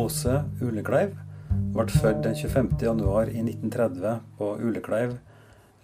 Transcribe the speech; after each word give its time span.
Åse 0.00 0.32
Ulekleiv 0.64 1.10
ble 1.74 1.84
født 1.92 2.22
den 2.24 2.36
25. 2.38 2.68
januar 2.80 3.28
i 3.28 3.42
1930 3.42 4.20
på 4.38 4.46
Ulekleiv, 4.62 5.16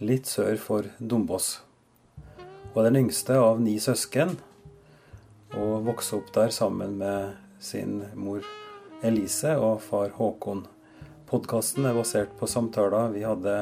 litt 0.00 0.30
sør 0.30 0.54
for 0.60 0.86
Dombås. 0.96 1.48
Hun 2.72 2.80
er 2.80 2.86
den 2.88 3.02
yngste 3.02 3.36
av 3.36 3.60
ni 3.60 3.74
søsken, 3.82 4.38
og 5.56 5.84
vokste 5.88 6.20
opp 6.20 6.30
der 6.32 6.54
sammen 6.54 6.96
med 7.02 7.34
sin 7.60 7.98
mor 8.16 8.46
Elise 9.04 9.52
og 9.60 9.82
far 9.84 10.14
Håkon. 10.16 10.64
Podkasten 11.28 11.84
er 11.84 11.98
basert 11.98 12.32
på 12.40 12.48
samtaler 12.48 13.12
vi 13.12 13.26
hadde 13.26 13.58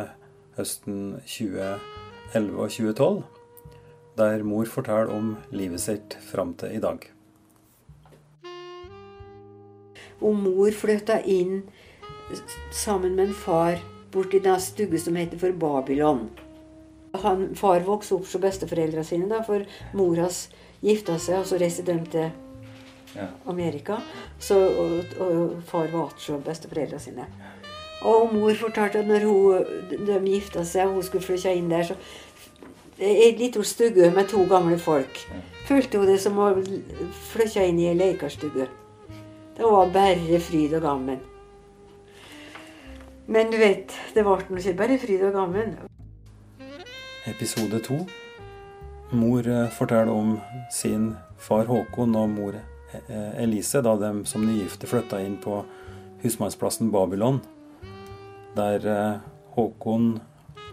høsten 0.59 1.17
2011 1.25 2.55
og 2.55 2.71
2012, 2.79 3.21
der 4.23 4.47
mor 4.47 4.71
forteller 4.71 5.11
om 5.19 5.35
livet 5.51 5.83
sitt 5.89 6.19
fram 6.31 6.55
til 6.63 6.79
i 6.79 6.85
dag. 6.85 7.14
Og 10.25 10.37
mor 10.41 10.73
flytta 10.73 11.21
inn 11.29 11.63
sammen 12.73 13.15
med 13.19 13.29
en 13.29 13.37
far 13.37 13.83
borti 14.15 14.41
den 14.41 14.61
stugge 14.61 14.99
som 14.99 15.17
heter 15.17 15.39
for 15.39 15.53
Babylon. 15.53 16.29
Han, 17.23 17.51
far 17.55 17.85
vokste 17.87 18.17
opp 18.17 18.27
som 18.27 18.43
besteforeldrene 18.43 19.05
sine, 19.07 19.29
da, 19.31 19.43
for 19.47 19.63
mor 19.95 20.19
hans 20.19 20.49
gifta 20.83 21.19
seg, 21.19 21.43
og 21.43 21.47
så 21.47 21.59
reiste 21.61 21.85
de 21.87 21.99
til 22.11 23.21
Amerika. 23.47 24.01
Så, 24.43 24.59
og, 24.59 25.15
og 25.23 25.61
far 25.69 25.91
var 25.93 26.15
igjen 26.17 26.39
hos 26.39 26.47
besteforeldrene 26.49 27.03
sine. 27.03 27.29
Og 28.05 28.35
mor 28.35 28.55
fortalte 28.59 29.01
at 29.01 29.09
når 29.09 29.27
hun, 29.29 29.91
de 29.91 30.19
gifta 30.27 30.65
seg 30.67 30.91
og 30.91 30.99
hun 30.99 31.07
skulle 31.07 31.25
flytte 31.25 31.55
inn 31.55 31.71
der, 31.71 31.87
så 31.89 31.97
ei 32.99 33.33
lita 33.39 33.63
stugge 33.67 34.11
med 34.15 34.29
to 34.31 34.45
gamle 34.51 34.79
folk. 34.79 35.23
Følte 35.69 35.99
hun 35.99 36.11
det 36.11 36.21
som 36.23 36.39
å 36.39 36.51
flytte 37.33 37.65
inn 37.65 37.81
i 37.81 37.89
ei 37.91 37.99
lekerstugge. 37.99 38.69
Det 39.57 39.63
var 39.63 39.91
bare 39.95 40.41
fryd 40.43 40.73
og 40.75 40.83
gammen. 40.83 41.21
Men 43.27 43.51
du 43.53 43.57
vet, 43.57 43.95
det 44.15 44.25
ble 44.27 44.35
nå 44.51 44.59
ikke 44.59 44.75
bare 44.81 44.97
fryd 44.99 45.23
og 45.29 45.37
gammen. 45.37 45.77
Episode 47.31 47.79
to. 47.87 48.01
Mor 49.15 49.47
eh, 49.47 49.71
forteller 49.71 50.11
om 50.11 50.35
sin 50.75 51.13
far 51.39 51.71
Håkon 51.71 52.17
og 52.19 52.35
mor 52.35 52.59
eh, 52.59 53.31
Elise 53.45 53.79
da 53.85 53.95
de 54.01 54.11
som 54.27 54.43
nygifte 54.43 54.91
flytta 54.91 55.23
inn 55.23 55.39
på 55.39 55.63
husmannsplassen 56.25 56.91
Babylon, 56.91 57.39
der 58.59 58.91
eh, 58.91 59.25
Håkon 59.55 60.17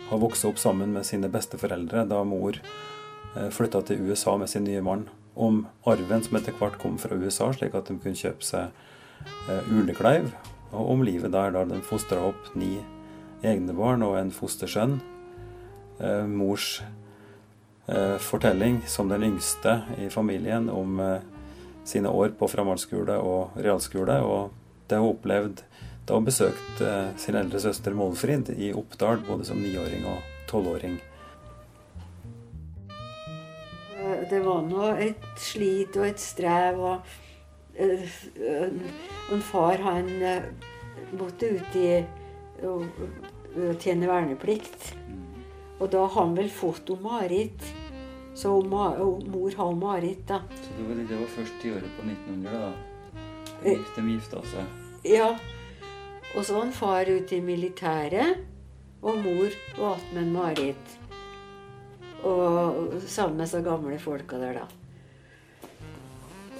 har 0.10 0.26
vokst 0.26 0.50
opp 0.50 0.58
sammen 0.58 0.92
med 0.98 1.06
sine 1.06 1.30
besteforeldre 1.32 2.08
da 2.10 2.24
mor 2.28 2.58
flytta 3.32 3.80
til 3.88 4.10
USA 4.10 4.34
med 4.36 4.50
sin 4.52 4.66
nye 4.68 4.82
mann. 4.84 5.06
Om 5.36 5.66
arven 5.88 6.24
som 6.26 6.38
etter 6.38 6.56
hvert 6.60 6.80
kom 6.82 6.98
fra 7.00 7.16
USA, 7.16 7.52
slik 7.56 7.76
at 7.78 7.88
de 7.88 8.00
kunne 8.00 8.20
kjøpe 8.20 8.44
seg 8.44 8.72
ulekleiv. 9.72 10.32
Og 10.72 10.96
om 10.96 11.04
livet 11.04 11.32
der 11.32 11.54
da 11.56 11.64
de 11.68 11.80
fostra 11.86 12.20
opp 12.32 12.52
ni 12.56 12.78
egne 13.44 13.74
barn 13.76 14.04
og 14.06 14.18
en 14.20 14.32
fostersønn. 14.34 15.00
Eh, 16.02 16.26
mors 16.26 16.82
eh, 17.88 18.18
fortelling 18.22 18.82
som 18.90 19.10
den 19.12 19.26
yngste 19.32 19.82
i 20.02 20.10
familien 20.14 20.70
om 20.70 21.00
eh, 21.00 21.20
sine 21.86 22.10
år 22.10 22.34
på 22.38 22.50
framhaldsskole 22.50 23.18
og 23.18 23.58
realskole, 23.62 24.20
og 24.22 24.52
det 24.90 25.00
hun 25.02 25.16
opplevde 25.16 25.66
da 26.08 26.18
hun 26.18 26.28
besøkte 26.28 26.88
eh, 26.88 27.14
sin 27.22 27.38
eldre 27.38 27.62
søster 27.62 27.96
Målfrid 27.98 28.54
i 28.58 28.74
Oppdal, 28.74 29.22
både 29.28 29.48
som 29.50 29.62
niåring 29.62 30.06
og 30.10 30.22
tolvåring. 30.50 31.00
Det 34.30 34.40
var 34.46 34.62
nå 34.68 34.92
et 35.02 35.24
slit 35.40 35.96
og 35.98 36.06
et 36.08 36.20
strev. 36.22 36.80
Og, 36.80 37.14
eh, 37.76 38.04
eh, 38.38 38.70
en 39.32 39.42
far, 39.42 39.78
han 39.82 40.10
eh, 40.22 40.44
måtte 41.18 41.50
ut 41.58 41.76
i 41.76 42.04
å 42.68 42.78
tjene 43.82 44.08
verneplikt. 44.08 44.94
Og 45.82 45.90
da 45.90 46.06
har 46.06 46.22
han 46.22 46.36
vel 46.38 46.50
fått 46.54 46.92
hun 46.94 47.02
Marit. 47.04 47.72
Så 48.38 48.54
Ma 48.64 48.94
og 49.04 49.26
mor 49.28 49.52
har 49.58 49.74
Marit, 49.76 50.22
da. 50.30 50.40
Så 50.62 50.78
det 50.78 50.86
var, 50.88 51.02
det 51.10 51.18
var 51.20 51.34
først 51.36 51.66
i 51.66 51.74
året 51.74 51.98
på 51.98 52.06
1900 52.08 52.52
da 52.52 52.72
Eh. 53.64 53.78
de 53.96 54.02
gifta 54.10 54.42
seg? 54.42 54.66
Ja. 55.06 55.36
Og 56.36 56.46
så 56.46 56.54
var 56.56 56.64
han 56.64 56.72
far 56.74 57.06
ute 57.10 57.36
i 57.36 57.42
militæret, 57.42 58.40
og 59.04 59.20
mor 59.22 59.52
var 59.78 59.98
attmed 59.98 60.24
med 60.24 60.32
Marit. 60.34 60.98
Og 62.28 63.02
sammen 63.10 63.38
med 63.42 63.50
så 63.50 63.62
gamle 63.66 63.98
folka 64.00 64.38
der, 64.42 64.60
da. 64.62 64.68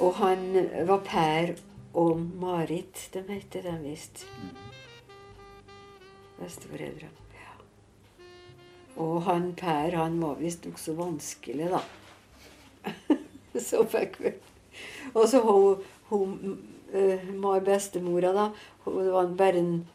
Og 0.02 0.16
han 0.18 0.48
var 0.88 1.04
Per 1.06 1.52
og 1.94 2.22
Marit, 2.42 3.10
de 3.14 3.22
heter 3.28 3.68
de 3.68 3.76
visst. 3.84 4.24
Besteforeldre. 6.40 7.10
Ja. 7.38 7.54
Og 9.04 9.22
han 9.28 9.52
Per, 9.60 9.94
han 10.00 10.18
var 10.24 10.40
visst 10.42 10.66
nokså 10.66 10.96
vanskelig, 10.98 11.70
da. 11.76 11.84
så 13.68 13.84
fikk 13.86 14.16
vi 14.24 14.32
Og 15.14 15.28
så 15.30 15.42
hun, 15.46 15.84
hun 16.10 16.58
uh, 16.96 17.60
bestemora, 17.62 18.32
da. 18.34 18.48
hun- 18.86 19.04
Det 19.06 19.12
var 19.14 19.28
bare 19.38 19.60
en 19.60 19.88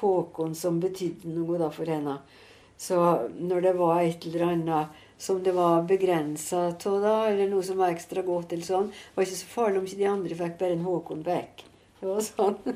Håkon 0.00 0.54
som 0.58 0.80
betydde 0.82 1.30
noe 1.30 1.58
da 1.60 1.68
for 1.70 1.86
henne. 1.86 2.16
Så 2.78 3.28
når 3.34 3.60
det 3.64 3.72
var 3.78 4.00
et 4.00 4.26
eller 4.28 4.42
annet 4.52 4.86
som 5.18 5.42
det 5.42 5.52
var 5.52 5.82
begrensa 5.82 6.56
av, 6.70 7.00
da, 7.02 7.26
eller 7.26 7.48
noe 7.50 7.62
som 7.66 7.78
var 7.80 7.90
ekstra 7.90 8.22
godt, 8.22 8.52
eller 8.54 8.66
sånn, 8.66 8.92
var 9.16 9.24
ikke 9.26 9.40
så 9.40 9.46
farlig 9.50 9.78
om 9.80 9.86
ikke 9.88 9.98
de 9.98 10.12
andre 10.12 10.34
fikk 10.38 10.54
bare 10.60 10.76
en 10.76 10.84
Håkon 10.86 11.24
Beck. 11.26 11.64
Det 11.98 12.06
var 12.06 12.20
sånn. 12.22 12.56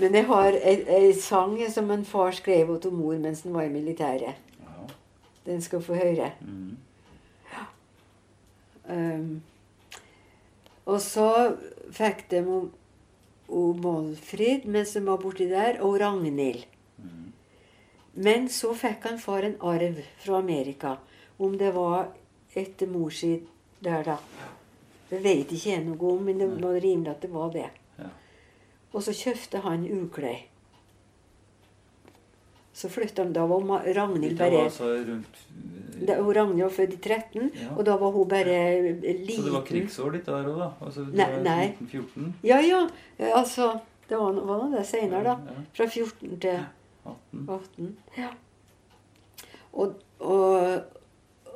Men 0.00 0.16
jeg 0.16 0.24
har 0.30 0.56
ei 0.56 1.12
sang 1.20 1.60
som 1.72 1.90
en 1.92 2.04
far 2.08 2.32
skrev 2.36 2.72
til 2.80 2.92
mor 2.96 3.16
mens 3.20 3.44
han 3.44 3.56
var 3.56 3.64
i 3.68 3.74
militæret. 3.74 4.34
Ja. 4.64 4.76
Den 5.46 5.60
skal 5.64 5.80
få 5.84 5.94
høre. 6.00 6.28
Mm. 6.40 6.76
Um, 8.86 9.42
og 10.86 11.00
så 11.02 11.28
fikk 11.94 12.28
de 12.30 12.40
Målfrid 13.46 14.66
mens 14.70 14.92
de 14.94 15.02
var 15.06 15.18
borti 15.22 15.46
der, 15.50 15.80
og 15.82 16.00
Ragnhild. 16.00 16.64
Mm. 16.98 17.32
Men 18.26 18.48
så 18.48 18.72
fikk 18.74 19.04
han 19.10 19.18
far 19.20 19.42
en 19.44 19.56
arv 19.60 19.98
fra 20.24 20.38
Amerika. 20.38 20.96
Om 21.38 21.56
det 21.60 21.72
var 21.74 22.08
etter 22.56 22.86
mor 22.88 23.10
si 23.12 23.34
der, 23.84 24.02
da. 24.06 24.18
Det 25.10 25.20
vet 25.22 25.52
ikke 25.52 25.70
jeg 25.74 25.84
noe 25.84 26.12
om, 26.14 26.22
men 26.24 26.38
det 26.40 26.48
var 26.62 26.78
rimelig 26.80 27.10
at 27.12 27.20
det 27.26 27.30
var 27.30 27.50
det. 27.52 27.66
Ja. 28.00 28.08
Og 28.92 29.02
så 29.04 29.12
kjøpte 29.14 29.60
han 29.66 29.84
uklei. 29.86 30.38
Så 32.76 32.88
flytta 32.92 33.22
han. 33.22 33.32
Da 33.32 33.44
var 33.46 33.84
Ragnhild 33.94 34.38
bare 34.38 34.64
altså 34.66 34.88
rundt 35.06 35.38
da, 36.06 36.16
Ragnhild 36.20 36.62
var 36.66 36.72
født 36.76 36.92
i 36.92 36.98
13, 37.00 37.50
Ja. 37.56 37.68
og 37.76 37.84
da 37.88 37.94
var 37.96 38.10
hun 38.12 38.28
bare 38.28 38.56
liten. 39.00 39.36
Så 39.36 39.42
det 39.46 39.52
var 39.54 39.62
krigsår 39.64 40.10
ditt 40.12 40.26
der 40.26 40.48
òg, 40.50 40.58
da? 40.60 40.70
Altså, 40.84 41.04
Nei, 41.08 41.28
nei. 41.42 41.68
1914? 41.80 42.34
Ja, 42.44 42.58
ja. 42.60 42.82
eh, 43.18 43.30
Altså, 43.38 43.70
det 44.08 44.18
var, 44.18 44.32
var 44.32 44.66
det 44.76 44.84
seinere, 44.86 45.22
da. 45.24 45.36
Fra 45.72 45.86
14 45.88 46.36
til 46.40 46.58
18. 47.12 47.46
18. 47.48 47.96
Ja. 48.18 48.30
Og, 49.72 49.94
og, 50.20 50.82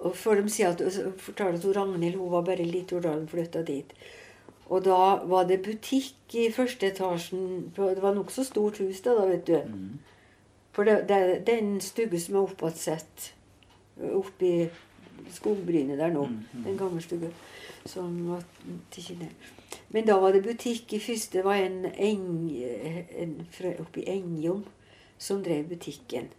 og 0.01 0.17
før 0.17 0.41
de 0.41 0.51
sier 0.53 0.75
at, 0.75 0.83
fortalte 1.19 1.67
hun 1.67 1.77
Ragnhild 1.77 2.19
hun 2.21 2.33
var 2.33 2.45
bare 2.49 2.67
litt 2.69 2.93
år 2.93 3.05
da 3.07 3.15
hun 3.17 3.29
flytta 3.29 3.63
dit. 3.69 3.93
Og 4.71 4.85
da 4.87 4.99
var 5.27 5.49
det 5.49 5.63
butikk 5.65 6.35
i 6.39 6.51
første 6.55 6.87
etasjen. 6.93 7.73
på- 7.75 7.89
Det 7.95 8.03
var 8.03 8.15
nokså 8.15 8.45
stort 8.45 8.79
hus 8.79 9.01
da, 9.01 9.15
da, 9.19 9.27
vet 9.27 9.47
du. 9.47 9.57
Mm. 9.67 9.99
For 10.73 10.85
det, 10.85 11.09
det, 11.09 11.47
det 11.47 11.55
er 11.55 11.59
en 11.65 11.81
stugge 11.81 12.21
som 12.21 12.37
er 12.37 12.47
oppåtsett 12.47 13.33
oppi 14.15 14.69
skogbrynet 15.31 15.99
der 15.99 16.13
nå. 16.15 16.27
Mm, 16.27 16.45
mm. 16.53 16.65
den 16.65 16.79
gamle 16.79 17.03
stugge 17.03 17.33
som 17.87 18.29
var 18.29 18.45
til 18.91 19.19
ned. 19.19 19.33
Men 19.91 20.07
da 20.07 20.19
var 20.21 20.33
det 20.33 20.45
butikk 20.45 20.93
i 20.93 21.01
første. 21.03 21.39
Det 21.39 21.45
var 21.45 21.55
en, 21.55 21.87
eng, 21.99 22.51
en 23.19 23.35
oppi 23.81 24.05
Engjom 24.07 24.65
som 25.21 25.43
drev 25.45 25.69
butikken. 25.69 26.31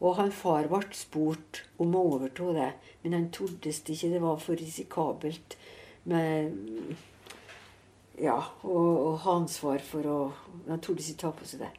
Og 0.00 0.16
han 0.18 0.32
far 0.34 0.68
ble 0.68 0.82
spurt 0.96 1.62
om 1.80 1.94
å 1.94 2.04
overta 2.16 2.50
det, 2.56 2.70
men 3.04 3.16
han 3.16 3.30
tordes 3.32 3.82
ikke. 3.84 4.10
Det 4.12 4.22
var 4.22 4.40
for 4.42 4.60
risikabelt 4.60 5.58
med 6.10 6.94
Ja, 8.14 8.36
og, 8.62 8.90
og 8.94 9.16
ha 9.24 9.32
ansvar 9.40 9.80
for 9.82 10.06
å 10.06 10.18
Han 10.68 10.78
tordes 10.78 11.08
ikke 11.10 11.22
ta 11.24 11.32
på 11.34 11.48
seg 11.50 11.64
det. 11.64 11.70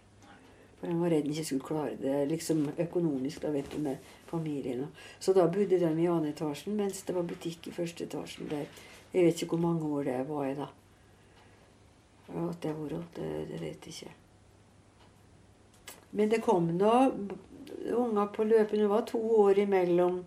For 0.79 0.91
han 0.91 0.99
var 0.99 1.13
redd 1.13 1.29
han 1.29 1.31
ikke 1.31 1.47
skulle 1.47 1.67
klare 1.69 1.93
det 2.01 2.15
liksom 2.29 2.65
økonomisk, 2.77 3.41
da 3.45 3.53
vet 3.53 3.69
du, 3.71 3.77
med 3.85 4.09
familien. 4.27 4.83
Så 5.19 5.33
da 5.33 5.47
bodde 5.47 5.79
de 5.79 5.93
i 6.03 6.09
andre 6.11 6.33
etasjen, 6.33 6.75
mens 6.75 7.05
det 7.07 7.15
var 7.15 7.29
butikk 7.29 7.69
i 7.69 7.75
første 7.77 8.05
etasjen 8.05 8.51
der. 8.51 8.67
Jeg 9.13 9.29
vet 9.29 9.41
ikke 9.41 9.55
hvor 9.55 9.63
mange 9.69 9.87
år 9.87 10.09
det 10.09 10.19
var 10.27 10.43
jeg 10.49 10.59
da. 10.59 10.69
At 12.27 12.61
det 12.61 12.73
har 12.73 12.77
vært, 12.83 13.09
det, 13.15 13.31
det 13.53 13.61
vet 13.61 13.87
jeg 13.87 13.95
ikke. 13.95 14.24
Men 16.15 16.29
det 16.31 16.39
kom 16.45 16.69
nå 16.77 16.91
unger 17.91 18.29
på 18.35 18.45
løpet. 18.47 18.79
Det 18.79 18.87
var 18.87 19.03
to 19.09 19.19
år 19.43 19.59
imellom 19.65 20.21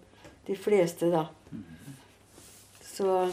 de 0.46 0.56
fleste, 0.56 1.08
da. 1.12 1.26
Så 2.84 3.32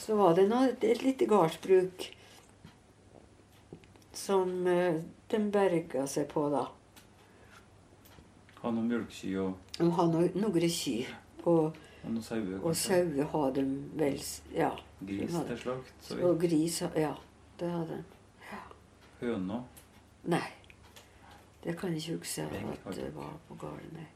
Så 0.00 0.16
var 0.16 0.34
det 0.34 0.46
nå 0.48 0.62
et, 0.68 0.84
et 0.84 1.02
lite 1.04 1.26
gardsbruk 1.28 2.06
som 4.16 4.66
eh, 4.66 4.96
de 5.30 5.38
berga 5.52 6.06
seg 6.10 6.26
på, 6.32 6.46
da. 6.52 6.64
Ha 8.60 8.70
noen 8.74 8.88
mjølkeky 8.90 9.34
og, 9.40 9.54
De 9.78 9.86
har 9.96 10.08
no, 10.12 10.24
noen 10.36 10.66
kyr. 10.72 11.12
Og, 11.44 11.76
og 12.04 12.08
noen 12.10 12.24
sauer. 12.24 12.58
og 12.60 12.74
sauer 12.76 13.28
har 13.32 13.52
de 13.56 13.64
vel 13.96 14.18
Ja. 14.56 14.70
Gris 15.00 15.32
Ja. 15.32 15.42
til 15.48 15.58
slakt. 15.62 15.92
Så 16.04 16.18
Og 16.28 16.40
gris 16.42 16.80
Ja, 16.96 17.14
det 17.58 17.70
har 17.70 17.86
de. 17.88 18.00
Høna. 19.20 19.62
Nei. 20.24 20.46
Det 21.64 21.74
kan 21.78 21.92
jeg 21.92 21.98
ikke 22.02 22.18
huske 22.18 22.42
at 22.86 22.96
det 22.96 23.10
var 23.14 23.34
på 23.48 23.54
gården, 23.60 23.92
nei. 23.92 24.06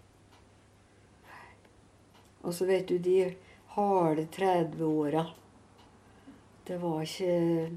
Og 2.43 2.55
så 2.55 2.67
vet 2.69 2.88
du, 2.88 2.99
de 2.99 3.35
harde 3.75 4.26
30-åra 4.32 5.26
Det 6.67 6.76
var 6.82 7.00
ikke 7.02 7.70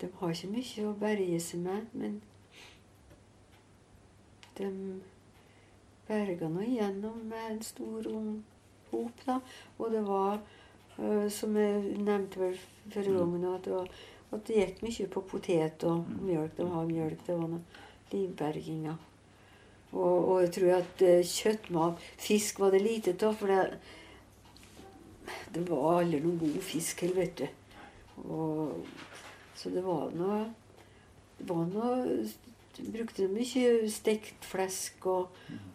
De 0.00 0.08
har 0.20 0.30
ikke 0.32 0.48
mye 0.52 0.84
å 0.88 0.94
berge 1.00 1.40
seg 1.40 1.60
med, 1.60 1.86
men 1.92 2.20
de 4.56 4.68
berga 6.08 6.48
nå 6.48 6.62
igjennom 6.64 7.18
med 7.28 7.50
en 7.50 7.60
stor 7.64 8.08
ung 8.08 8.30
hop, 8.90 9.20
da. 9.26 9.38
Og 9.78 9.92
det 9.92 10.00
var, 10.06 10.40
øh, 10.98 11.28
som 11.30 11.56
jeg 11.56 11.82
nevnte 11.98 12.40
vel 12.40 12.56
forrige 12.90 13.12
Mm. 13.24 13.40
gang, 13.42 13.54
at 13.54 13.64
det, 13.64 13.72
var, 13.72 13.88
at 14.32 14.44
det 14.46 14.56
gikk 14.56 14.82
mye 14.82 15.06
på 15.08 15.20
potet 15.20 15.84
og 15.84 16.04
Mm. 16.08 16.18
mjølk. 16.26 16.56
De 16.56 16.66
har 16.68 16.86
mjølk. 16.86 17.26
Det 17.26 17.38
var 17.38 17.48
noe 17.48 17.60
livberginga. 18.12 18.96
Og, 19.92 20.28
og 20.28 20.36
jeg 20.44 20.52
tror 20.54 20.76
at 20.76 21.02
eh, 21.02 21.26
kjøttmat 21.26 22.04
Fisk 22.20 22.60
var 22.62 22.70
det 22.74 22.82
lite 22.84 23.14
av, 23.26 23.34
for 23.34 23.50
det, 23.50 23.80
det 25.54 25.64
var 25.66 25.98
aldri 26.00 26.20
noen 26.22 26.38
god 26.44 26.60
fisk 26.62 27.02
heller, 27.02 27.24
vet 27.24 27.42
du. 27.42 27.48
Og, 28.20 28.86
så 29.56 29.72
det 29.72 29.82
var 29.84 30.12
noe 30.14 30.44
Det 31.38 31.48
var 31.48 31.66
noe 31.72 32.28
brukte 32.80 33.26
mye 33.28 33.88
stekt 33.90 34.44
flesk, 34.46 35.06
og, 35.06 35.30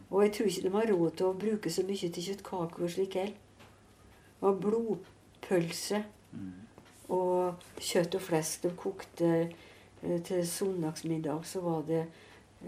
og 0.09 0.23
jeg 0.23 0.33
tror 0.33 0.49
ikke 0.49 0.63
de 0.63 0.73
har 0.75 0.91
råd 0.91 1.17
til 1.17 1.27
å 1.27 1.39
bruke 1.39 1.71
så 1.73 1.83
mye 1.85 2.09
til 2.09 2.27
kjøttkaker 2.29 2.85
og 2.85 2.93
slik 2.93 3.17
heller. 3.19 3.41
Var 4.41 4.59
blodpølse 4.61 6.01
og 7.13 7.65
kjøtt 7.79 8.17
og 8.17 8.23
flesk. 8.25 8.65
De 8.65 8.71
kokte 8.77 9.31
eh, 9.41 10.19
til 10.25 10.47
søndagsmiddag, 10.47 11.45
så 11.45 11.61
var 11.65 11.85
det 11.89 12.05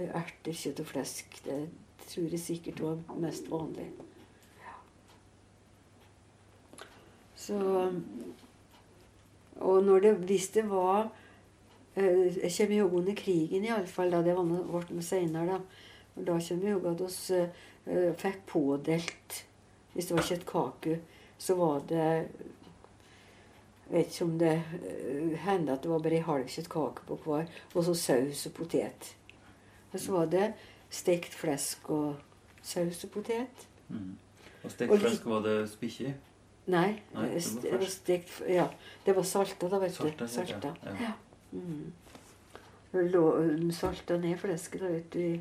erter, 0.05 0.53
kjøtt 0.53 0.83
og 0.83 0.89
flesk. 0.91 1.39
Det 1.45 1.61
tror 2.07 2.29
jeg 2.31 2.39
sikkert 2.39 2.81
var 2.81 3.17
mest 3.19 3.49
vanlig. 3.51 3.87
Så 7.35 7.91
Og 9.59 9.83
når 9.83 9.99
det, 9.99 10.13
hvis 10.15 10.47
det 10.47 10.69
var 10.69 11.09
eh, 11.95 12.37
Jeg 12.43 12.51
kommer 12.57 12.75
jo 12.75 12.97
under 12.97 13.15
krigen, 13.15 13.65
iallfall. 13.65 14.11
Det 14.11 14.35
var 14.35 14.45
noe, 14.45 14.63
ble 14.69 14.95
noe 14.95 15.05
seinere, 15.05 15.57
da. 15.57 15.85
Og 16.17 16.25
da 16.27 16.39
kommer 16.47 16.69
jo 16.69 16.81
at 16.91 17.01
vi 17.05 17.41
eh, 17.93 18.13
fikk 18.17 18.45
pådelt 18.47 19.45
Hvis 19.93 20.05
det 20.05 20.17
var 20.17 20.27
kjøttkake, 20.29 20.99
så 21.37 21.55
var 21.55 21.81
det 21.89 22.27
Jeg 23.87 23.93
vet 23.93 24.11
ikke 24.11 24.25
om 24.25 24.37
det 24.39 24.55
hendte 25.45 25.73
at 25.73 25.83
det 25.83 25.89
var 25.91 26.01
bare 26.03 26.17
ei 26.19 26.25
halv 26.25 26.49
kjøttkake 26.51 27.05
på 27.07 27.15
hver, 27.23 27.45
og 27.73 27.85
så 27.87 27.93
saus 27.95 28.45
og 28.49 28.53
potet. 28.53 29.16
Og 29.97 30.03
så 30.05 30.13
var 30.15 30.29
det 30.31 30.45
stekt 30.93 31.33
flesk 31.35 31.89
og 31.91 32.15
saus 32.63 33.03
og 33.07 33.11
potet. 33.17 33.67
Mm. 33.89 34.13
Og 34.63 34.71
stekt 34.71 34.91
og 34.93 35.01
flesk, 35.03 35.25
var 35.27 35.43
det 35.45 35.57
spikkje? 35.73 36.13
Nei, 36.67 36.97
Nei, 37.15 37.23
det 37.23 37.33
var 37.33 37.39
st- 37.45 37.61
det 37.63 37.77
var 37.79 37.91
stekt 37.91 38.41
Ja, 38.51 38.65
det 39.05 39.13
var 39.15 39.23
salta, 39.23 39.69
da, 39.71 39.77
vet 39.79 39.93
Salta, 39.95 40.25
du. 40.25 40.31
Salta. 40.31 40.73
ja. 40.85 40.95
Ja. 41.07 41.11
Mm. 41.55 41.93
Lå, 43.11 43.21
salta 43.71 44.17
ned 44.19 44.37
flesket, 44.41 44.81
da, 44.83 44.89
vet 44.91 45.13
du. 45.13 45.39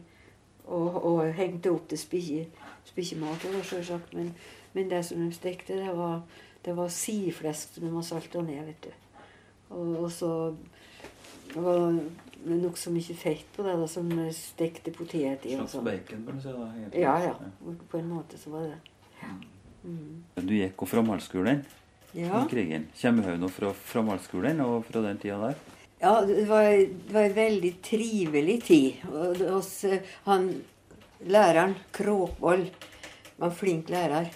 Og, 0.67 0.97
og 1.07 1.21
hengte 1.39 1.71
opp 1.71 1.89
til 1.91 1.99
spikkjemat, 1.99 3.45
sjølsagt. 3.67 4.15
Men, 4.19 4.33
men 4.75 4.91
det 4.91 5.05
som 5.07 5.19
de 5.23 5.31
stekte, 5.35 5.77
det 5.79 5.93
var, 5.99 6.23
det 6.65 6.75
var 6.77 6.89
sideflesk 6.91 7.75
som 7.77 7.85
de 7.87 7.91
hadde 7.93 8.07
salta 8.09 8.43
ned, 8.43 8.65
vet 8.67 8.89
du. 8.89 8.91
Og, 9.71 9.93
og 10.05 10.11
så 10.15 10.31
det 11.53 11.63
var 11.63 12.01
nokså 12.45 12.91
mye 12.95 13.15
fett 13.17 13.47
på 13.57 13.65
det, 13.67 13.77
da, 13.81 13.87
som 13.91 14.11
stekte 14.35 14.93
potet 14.95 15.47
i. 15.47 15.55
Slags 15.57 15.73
sånn. 15.77 15.85
bacon, 15.87 16.25
bør 16.27 16.37
du 16.37 16.41
si. 16.45 16.53
da. 16.53 16.67
egentlig. 16.77 17.03
Ja, 17.03 17.17
ja. 17.25 17.79
På 17.91 17.99
en 17.99 18.09
måte 18.13 18.39
så 18.39 18.51
var 18.55 18.67
det 18.67 18.75
det. 18.77 19.31
Mm. 19.87 20.23
Du 20.47 20.55
gikk 20.55 20.83
jo 20.83 20.87
fra 20.91 21.03
malskolen 21.07 21.65
Ja. 22.17 22.43
i 22.45 22.49
krigen. 22.51 22.89
Kommer 23.01 23.23
du 23.33 23.39
nå 23.39 23.49
fra 23.53 23.73
framhaldsskolen 23.73 24.61
og 24.65 24.85
fra 24.89 25.03
den 25.05 25.19
tida 25.23 25.39
der? 25.49 25.57
Ja, 26.01 26.21
det 26.27 26.45
var, 26.49 26.63
det 26.71 27.13
var 27.13 27.23
en 27.23 27.37
veldig 27.37 27.71
trivelig 27.83 28.63
tid. 28.67 29.05
Og 29.13 29.37
hos 29.57 29.85
han, 30.25 30.51
læreren, 31.25 31.75
Kråkvold, 31.93 32.67
var 33.39 33.49
en 33.49 33.55
flink 33.57 33.89
lærer. 33.93 34.29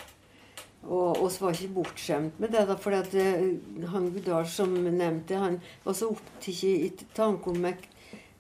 Og 0.88 1.18
oss 1.26 1.36
var 1.42 1.52
ikke 1.52 1.74
bortskjemt 1.76 2.38
med 2.40 2.54
det, 2.54 2.62
da, 2.70 2.76
for 2.80 2.96
at 2.96 3.12
eh, 3.14 3.50
han 3.92 4.06
Gudal 4.14 4.46
som 4.48 4.72
nevnte, 4.72 5.36
han 5.36 5.58
var 5.84 5.92
så 5.98 6.08
opptatt 6.14 6.48
i 6.64 6.88
tanke 7.12 7.52
om 7.52 7.60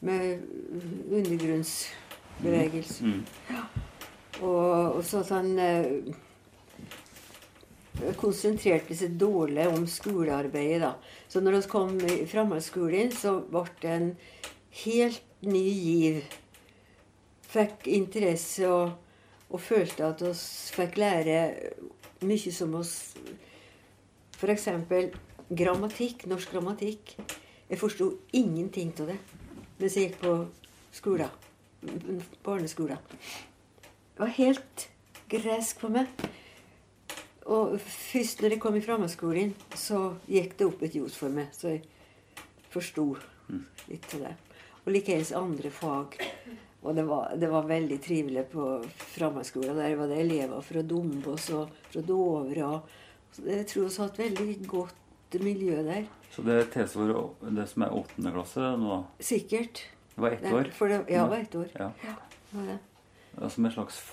med, 0.00 0.42
undergrunnsbevegelsen. 1.10 1.96
undergrunnsbevegelse. 2.40 3.04
Mm. 3.04 3.24
Og, 4.40 4.94
og 4.96 5.04
så 5.04 5.20
at 5.20 5.28
han 5.34 5.58
eh, 5.58 6.14
konsentrerte 8.20 8.96
seg 8.96 9.18
dårlig 9.20 9.66
om 9.68 9.86
skolearbeidet. 9.88 10.80
da. 10.80 10.94
Så 11.28 11.40
når 11.40 11.52
vi 11.58 11.68
kom 11.68 12.00
i 12.00 12.26
framhaldsskolen, 12.26 13.12
så 13.12 13.40
ble 13.50 13.64
det 13.82 13.90
en 13.96 14.16
helt 14.84 15.22
ny 15.44 15.66
giv. 15.68 16.22
Fikk 17.50 17.88
interesse 17.90 18.68
og, 18.70 18.90
og 19.50 19.60
følte 19.60 20.06
at 20.06 20.22
vi 20.22 20.32
fikk 20.76 20.96
lære 21.00 21.38
mye 22.24 22.52
som 22.54 22.74
oss 22.78 22.94
F.eks. 24.40 24.68
grammatikk, 25.52 26.24
norsk 26.30 26.52
grammatikk. 26.54 27.16
Jeg 27.68 27.78
forsto 27.78 28.06
ingenting 28.32 28.94
av 29.02 29.12
det 29.12 29.18
mens 29.80 29.96
jeg 29.96 30.10
gikk 30.10 30.20
på 30.20 30.34
skolen. 30.92 31.30
Barneskolen. 32.44 33.00
Det 34.14 34.20
var 34.20 34.34
helt 34.36 34.86
gresk 35.32 35.80
for 35.80 35.94
meg. 35.94 36.10
Og 37.50 37.78
først 37.80 38.42
når 38.42 38.54
jeg 38.54 38.62
kom 38.62 38.76
i 38.76 38.84
framhaldsskolen, 38.84 39.54
så 39.74 40.12
gikk 40.28 40.58
det 40.58 40.68
opp 40.68 40.84
et 40.84 40.98
ljos 40.98 41.16
for 41.18 41.32
meg. 41.32 41.48
Så 41.56 41.72
jeg 41.72 41.82
forsto 42.70 43.06
litt 43.88 44.12
av 44.18 44.26
det. 44.26 44.34
Og 44.84 44.92
likeens 44.94 45.32
andre 45.36 45.72
fag. 45.72 46.18
Og 46.80 46.94
det 46.96 47.04
var, 47.08 47.32
det 47.36 47.48
var 47.50 47.68
veldig 47.68 47.98
trivelig 48.04 48.46
på 48.52 48.68
framhaldsskolen. 49.16 49.80
Der 49.80 49.96
var 49.98 50.12
det 50.12 50.20
elever 50.22 50.62
fra 50.64 50.84
Dombås 50.84 51.50
og 51.56 51.72
fra 51.90 52.04
Dovre. 52.04 52.70
Jeg 53.40 53.66
tror 53.72 53.88
vi 53.88 53.96
har 53.96 54.12
et 54.12 54.22
veldig 54.24 54.56
godt 54.68 55.40
miljø 55.40 55.82
der. 55.86 56.08
Så 56.30 56.42
det 56.46 56.58
tilsvarer 56.74 57.50
det 57.56 57.66
som 57.66 57.82
er 57.82 57.94
åttende 57.96 58.32
klasse 58.34 58.72
nå? 58.78 59.00
Sikkert. 59.18 59.82
Det 60.14 60.22
var 60.22 60.36
ett 60.36 60.52
år? 60.52 60.70
For 60.74 60.88
det, 60.88 61.04
ja, 61.08 61.24
det 61.24 61.30
var 61.30 61.36
ett 61.38 61.54
år. 61.54 61.68
Ja. 61.74 61.90
Det 62.50 62.56
var 62.58 62.66
det. 62.66 62.78
Ja, 63.40 63.48
Som 63.48 63.64
en 63.66 63.72
slags 63.72 64.12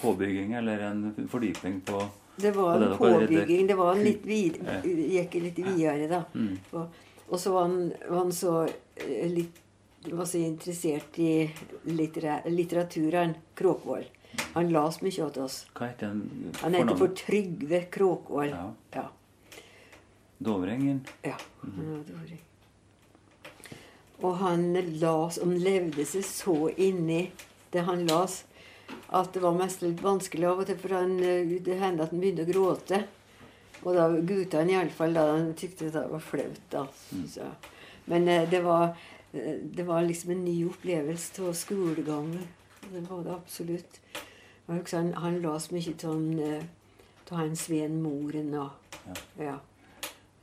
påbygging 0.00 0.52
eller 0.52 0.78
en 0.78 1.28
fordypning 1.30 1.80
på 1.80 2.04
Det 2.36 2.50
var 2.50 2.80
en 2.80 2.96
påbygging. 2.98 3.66
Det 3.66 3.74
var 3.74 3.96
en 3.96 4.04
litt 4.04 4.26
vid, 4.26 4.58
gikk 4.84 5.34
litt 5.34 5.58
videre, 5.58 6.08
da. 6.08 6.22
mm. 6.34 6.58
Og, 6.70 7.02
og 7.28 7.40
så 7.40 7.52
var 7.52 7.68
han, 7.68 7.92
var 8.08 8.18
han 8.18 8.32
så 8.32 8.54
eh, 8.66 9.28
litt 9.30 9.58
var 10.10 10.24
så 10.26 10.38
interessert 10.38 11.18
i 11.18 11.50
littera, 11.84 12.40
litteraturen, 12.50 13.34
Kråkvål. 13.54 14.04
Han 14.52 14.72
las 14.72 14.98
mye 15.02 15.28
til 15.30 15.42
oss. 15.44 15.58
Hva 15.76 15.86
heter 15.92 16.10
han? 16.10 16.22
Han 16.62 16.74
heter 16.74 16.98
for? 16.98 17.14
Trygve 17.16 17.84
Kråkvål, 17.92 18.48
Ja. 18.50 18.64
Ja. 18.92 19.04
Dovrengen? 20.42 21.04
ja. 21.22 21.36
han 21.60 21.90
var 21.90 22.04
dårlig. 22.08 22.40
Og 24.22 24.36
han 24.38 24.68
las 25.00 25.38
om 25.42 25.54
levde 25.58 26.04
seg 26.06 26.24
så 26.26 26.56
inni 26.76 27.24
det 27.72 27.86
han 27.88 28.04
las, 28.06 28.44
at 29.08 29.32
det 29.34 29.40
var 29.42 29.56
mest 29.56 29.82
litt 29.82 30.02
vanskelig 30.04 30.46
av 30.48 30.60
og 30.62 30.68
til, 30.68 30.78
for 30.78 30.94
han, 30.98 31.16
eh, 31.24 31.56
det 31.64 31.78
hendte 31.80 32.06
at 32.06 32.12
han 32.12 32.20
begynte 32.20 32.44
å 32.44 32.50
gråte. 32.52 33.00
Og 33.82 33.96
da 33.96 34.08
guttene 34.12 34.76
iallfall, 34.76 35.16
da 35.16 35.24
han 35.32 35.54
tykte 35.58 35.90
det 35.90 36.04
var 36.10 36.22
flaut, 36.22 36.60
da. 36.70 36.84
synes. 37.08 37.38
Men 38.06 38.28
eh, 38.28 38.44
det 38.50 38.60
var, 38.62 38.92
eh, 39.32 39.56
det 39.62 39.86
var 39.88 40.04
liksom 40.06 40.36
en 40.36 40.44
ny 40.44 40.58
opplevelse 40.68 41.42
av 41.48 41.56
skolegangen. 41.58 42.46
Det 42.92 43.02
var 43.08 43.24
det 43.24 43.34
absolutt. 43.34 44.00
Han, 44.66 45.12
han 45.14 45.42
las 45.42 45.70
mye 45.72 45.94
av 47.32 47.56
Svein 47.56 48.02
Moren 48.02 48.54
og 48.54 48.70
Ja. 49.02 49.14
ja. 49.44 49.58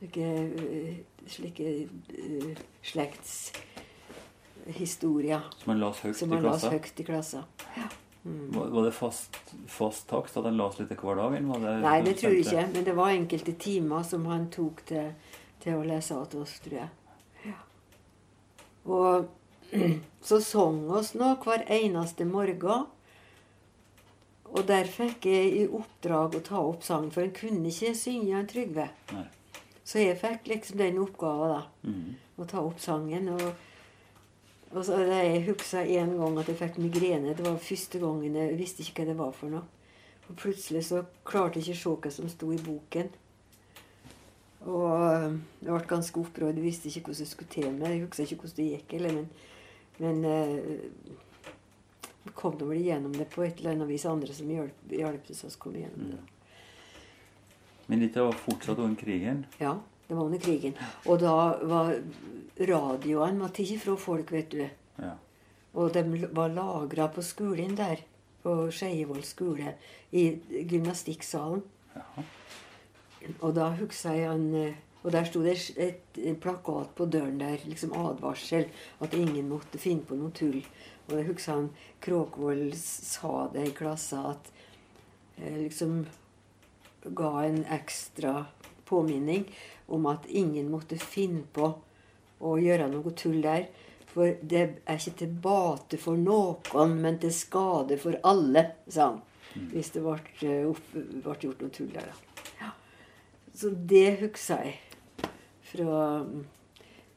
Slike, 0.00 0.24
eh, 0.24 0.96
slike 1.28 1.88
uh, 2.18 2.56
slektshistorier 2.82 5.40
Som 5.60 5.70
han 5.74 5.80
las 5.82 6.00
høyt 6.00 6.16
som 6.16 6.32
i 6.32 6.40
las 6.40 6.64
høyt 6.64 6.96
i 6.96 7.04
klassa. 7.04 7.44
Ja. 7.76 7.84
Var, 8.22 8.66
var 8.66 8.84
det 8.84 8.92
fast, 8.92 9.36
fast 9.66 10.08
takst? 10.08 10.36
At 10.36 10.44
han 10.44 10.56
las 10.56 10.78
litt 10.78 10.92
hver 10.92 11.16
dag? 11.20 11.42
var 11.48 11.60
det 11.60 11.80
Nei, 11.84 12.02
det 12.04 12.14
tror 12.20 12.32
jeg 12.32 12.40
ikke. 12.46 12.66
Men 12.74 12.84
det 12.84 12.94
var 12.96 13.08
enkelte 13.12 13.52
timer 13.60 14.02
som 14.08 14.26
han 14.28 14.48
tok 14.52 14.82
til, 14.88 15.12
til 15.60 15.74
å 15.76 15.84
lese 15.84 16.14
til 16.32 16.40
oss, 16.44 16.54
tror 16.64 16.76
jeg. 16.78 16.88
Ja. 17.44 17.58
Og 18.88 19.28
så 20.28 20.40
sang 20.44 20.90
oss 20.92 21.14
nå 21.16 21.28
hver 21.44 21.60
eneste 21.68 22.24
morgen. 22.28 22.86
Og 24.50 24.64
der 24.66 24.84
fikk 24.90 25.26
jeg 25.30 25.52
i 25.60 25.62
oppdrag 25.68 26.34
å 26.36 26.40
ta 26.44 26.58
opp 26.60 26.82
sang, 26.84 27.10
for 27.12 27.20
han 27.22 27.32
kunne 27.36 27.68
ikke 27.68 27.94
synge 27.96 28.40
en 28.40 28.48
Trygve. 28.50 28.88
Nei. 29.14 29.28
Så 29.84 30.02
jeg 30.02 30.18
fikk 30.20 30.50
liksom 30.50 30.78
den 30.80 31.00
oppgaven, 31.02 31.56
da. 31.56 31.88
Mm. 31.88 32.16
Å 32.40 32.46
ta 32.48 32.62
opp 32.62 32.80
sangen. 32.82 33.30
Og, 33.34 33.46
og 34.70 34.84
så 34.86 35.00
det 35.02 35.22
Jeg 35.24 35.46
huska 35.48 35.84
en 35.84 36.16
gang 36.18 36.38
at 36.40 36.50
jeg 36.52 36.60
fikk 36.60 36.78
migrene. 36.82 37.34
Det 37.34 37.46
var 37.46 37.58
første 37.64 38.02
gangen 38.02 38.38
jeg 38.38 38.58
visste 38.60 38.84
ikke 38.84 39.02
hva 39.02 39.10
det 39.10 39.18
var 39.18 39.32
for 39.36 39.52
noe. 39.52 39.64
Og 40.28 40.36
plutselig 40.38 40.84
så 40.86 41.02
klarte 41.26 41.58
jeg 41.58 41.72
ikke 41.72 41.78
å 41.78 41.82
se 41.82 41.96
hva 42.04 42.14
som 42.14 42.30
sto 42.30 42.52
i 42.54 42.60
boken. 42.62 43.10
Og 44.70 44.90
øh, 44.92 45.38
jeg 45.64 45.72
ble 45.72 45.86
ganske 45.90 46.20
opprørt. 46.20 46.58
Jeg 46.60 46.66
visste 46.66 46.90
ikke 46.90 47.10
hvordan 47.10 47.24
jeg 47.24 47.32
skulle 47.32 47.54
til 47.56 47.70
med 47.72 47.86
det. 47.86 47.94
Jeg 47.96 48.04
husker 48.04 48.28
ikke 48.28 48.44
hvordan 48.44 48.58
det 48.60 48.68
gikk. 48.74 48.94
Eller, 49.00 49.16
men 49.16 49.26
men 50.00 50.22
vi 52.22 52.30
kom 52.34 52.54
nå 52.58 52.66
vel 52.68 52.80
igjennom 52.80 53.12
det 53.12 53.26
på 53.32 53.42
et 53.44 53.58
eller 53.60 53.74
annet 53.74 53.88
vis. 53.88 54.06
Andre 54.08 54.34
som 54.36 54.50
hjalp, 54.50 54.84
hjalp 54.92 55.32
oss 55.32 55.44
å 55.44 55.50
komme 55.60 55.82
igjennom 55.82 56.14
det. 56.14 56.20
Men 57.90 58.04
dette 58.04 58.22
var 58.22 58.36
fortsatt 58.38 58.78
under 58.78 59.00
krigen? 59.00 59.42
Ja, 59.58 59.74
det 60.06 60.14
var 60.14 60.28
under 60.28 60.38
krigen. 60.38 60.76
Og 61.10 61.18
da 61.18 61.34
var 61.66 61.96
radioene 62.60 63.42
var 63.42 63.50
tatt 63.56 63.72
fra 63.82 63.96
folk, 63.98 64.30
vet 64.30 64.52
du. 64.54 64.62
Ja. 65.00 65.16
Og 65.74 65.90
de 65.94 66.04
var 66.34 66.52
lagra 66.54 67.08
på 67.10 67.24
skolen 67.26 67.74
der, 67.78 68.04
på 68.44 68.54
Skeivoll 68.74 69.24
skole, 69.26 69.74
i 70.14 70.28
gymnastikksalen. 70.70 71.64
Ja. 71.96 72.24
Og 73.40 73.56
da 73.58 73.72
husker 73.74 74.14
jeg 74.16 74.30
han 74.30 74.46
eh, 74.56 74.78
Og 75.00 75.12
der 75.12 75.24
sto 75.24 75.40
det 75.40 75.54
et, 75.80 76.18
plakat 76.42 76.90
på 76.92 77.06
døren 77.08 77.38
der, 77.40 77.62
liksom 77.64 77.94
advarsel, 77.96 78.66
at 79.00 79.14
ingen 79.16 79.48
måtte 79.48 79.80
finne 79.80 80.04
på 80.04 80.18
noe 80.18 80.28
tull. 80.36 80.58
Og 81.08 81.14
jeg 81.16 81.28
husker 81.30 81.54
han 81.54 81.70
Kråkvold 82.04 82.74
sa 82.76 83.46
det 83.54 83.64
i 83.70 83.72
klassen 83.78 84.26
at 84.34 84.50
eh, 85.38 85.62
liksom 85.62 86.02
ga 87.04 87.30
en 87.44 87.62
ekstra 87.64 88.46
påminning 88.88 89.46
om 89.86 90.06
at 90.06 90.26
ingen 90.26 90.70
måtte 90.70 90.98
finne 90.98 91.44
på 91.52 91.72
å 92.40 92.56
gjøre 92.60 92.88
noe 92.90 93.14
tull 93.16 93.40
der. 93.44 93.68
For 94.10 94.34
det 94.42 94.62
er 94.90 94.98
ikke 94.98 95.18
til 95.20 95.34
bate 95.44 95.98
for 96.02 96.18
noen, 96.18 96.96
men 96.98 97.20
til 97.22 97.32
skade 97.34 97.98
for 98.00 98.18
alle, 98.26 98.64
sa 98.90 99.12
han. 99.12 99.20
Hvis 99.70 99.92
det 99.94 100.02
ble, 100.02 100.16
eh, 100.46 100.66
opp, 100.70 100.92
ble 100.94 101.36
gjort 101.42 101.62
noe 101.62 101.74
tull 101.74 101.90
der, 101.94 102.06
da. 102.10 102.46
Ja. 102.60 102.70
Så 103.54 103.70
det 103.74 104.20
husker 104.22 104.64
jeg 104.64 104.78
fra 105.70 106.24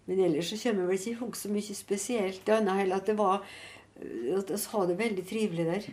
Men 0.05 0.19
ellers 0.19 0.49
så 0.51 0.57
kommer 0.59 0.83
jeg 0.83 0.87
vel 0.89 0.97
ikke 0.97 1.11
i 1.13 1.19
hug 1.21 1.35
så 1.39 1.49
mye 1.49 1.75
spesielt. 1.77 2.49
Annet 2.51 2.81
heller 2.81 2.99
at 2.99 3.07
det 3.07 3.15
var 3.15 3.37
At 3.95 4.49
vi 4.51 4.57
hadde 4.73 4.87
det 4.89 4.97
veldig 4.99 5.23
trivelig 5.29 5.65
der. 5.65 5.85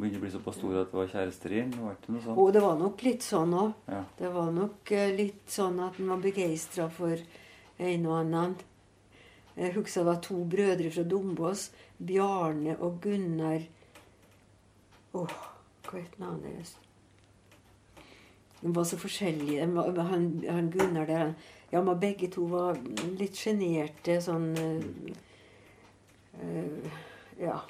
Begynte 0.00 0.16
å 0.16 0.22
bli 0.22 0.32
såpass 0.32 0.56
stor 0.56 0.78
at 0.80 0.92
det 0.92 0.96
var 0.96 1.08
kjæresteri? 1.12 1.60
Var 1.76 1.96
det 2.00 2.12
noe 2.14 2.22
sånt? 2.24 2.38
Og 2.40 2.52
det 2.56 2.60
var 2.64 2.76
nok 2.80 3.02
litt 3.04 3.24
sånn 3.26 3.52
òg. 3.52 3.72
Ja. 3.92 4.00
Det 4.16 4.30
var 4.32 4.50
nok 4.56 4.92
eh, 4.96 5.10
litt 5.18 5.50
sånn 5.52 5.80
at 5.84 5.98
en 6.00 6.12
var 6.14 6.22
begeistra 6.24 6.86
for 6.94 7.20
en 7.90 8.06
og 8.08 8.14
annen. 8.16 8.54
Jeg 9.58 9.74
husker 9.74 10.00
det 10.00 10.08
var 10.08 10.22
to 10.24 10.38
brødre 10.48 10.92
fra 10.94 11.04
Dombås. 11.04 11.66
Bjarne 12.00 12.78
og 12.80 13.02
Gunnar 13.04 13.66
Åh, 15.12 15.32
hva 15.84 15.98
het 15.98 16.14
navnet 16.22 16.46
deres? 16.46 16.76
De 18.60 18.70
var 18.76 18.86
så 18.88 18.96
forskjellige. 19.00 19.66
Han, 19.66 20.28
han 20.48 20.70
Gunnar 20.72 21.08
der 21.08 21.24
han, 21.26 21.34
Ja, 21.72 21.82
men 21.82 22.00
begge 22.00 22.30
to 22.32 22.46
var 22.50 22.78
litt 23.18 23.36
sjenerte, 23.38 24.16
sånn 24.22 24.48
eh, 26.40 26.88
Ja, 27.42 27.60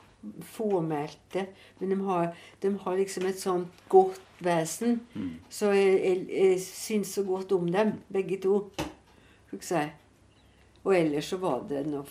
fåmælte. 0.42 1.46
Men 1.78 1.94
de 1.94 2.00
har, 2.06 2.34
de 2.62 2.74
har 2.84 2.96
liksom 2.96 3.26
et 3.26 3.40
sånt 3.40 3.82
godt 3.88 4.20
vesen. 4.44 5.00
Mm. 5.14 5.32
Så 5.48 5.72
jeg, 5.76 6.00
jeg, 6.04 6.26
jeg 6.30 6.60
syns 6.60 7.14
så 7.16 7.24
godt 7.24 7.52
om 7.52 7.68
dem, 7.72 7.92
begge 8.12 8.40
to. 8.42 8.70
Skal 9.50 9.76
jeg. 9.76 9.92
Og 10.84 10.96
ellers 10.96 11.28
så 11.28 11.36
var 11.36 11.64
det 11.68 11.84
noe 11.90 12.06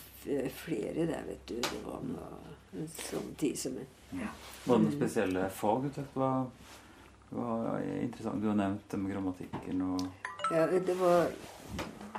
flere 0.54 1.06
der, 1.08 1.24
vet 1.26 1.48
du. 1.48 1.56
Det 1.58 1.80
var 1.84 2.02
noe 2.06 2.50
en 2.78 2.90
sånn 2.94 3.32
tid 3.38 3.58
som 3.58 3.78
en 3.78 3.88
Var 4.10 4.76
det 4.76 4.84
noen 4.84 4.92
spesielle 4.94 5.46
fag 5.54 5.88
du 5.94 6.02
var, 6.14 6.44
var 7.30 7.80
interessant? 7.82 8.42
Du 8.42 8.50
har 8.50 8.58
nevnt 8.58 8.86
det 8.90 9.00
med 9.00 9.14
grammatikken 9.14 9.82
og 9.88 10.04
Ja, 10.50 10.66
det 10.66 10.96
var, 10.98 11.30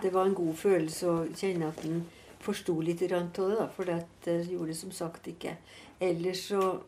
det 0.02 0.12
var 0.14 0.28
en 0.28 0.36
god 0.36 0.56
følelse 0.60 1.08
å 1.12 1.16
kjenne 1.36 1.72
at 1.72 1.86
en 1.88 2.04
forsto 2.42 2.76
litt 2.82 3.02
av 3.12 3.30
det, 3.34 3.58
da. 3.60 3.68
For 3.76 3.86
det 3.86 4.38
gjorde 4.52 4.72
det 4.72 4.78
som 4.78 4.92
sagt 4.92 5.28
ikke. 5.32 5.58
Ellers 6.00 6.48
så 6.52 6.80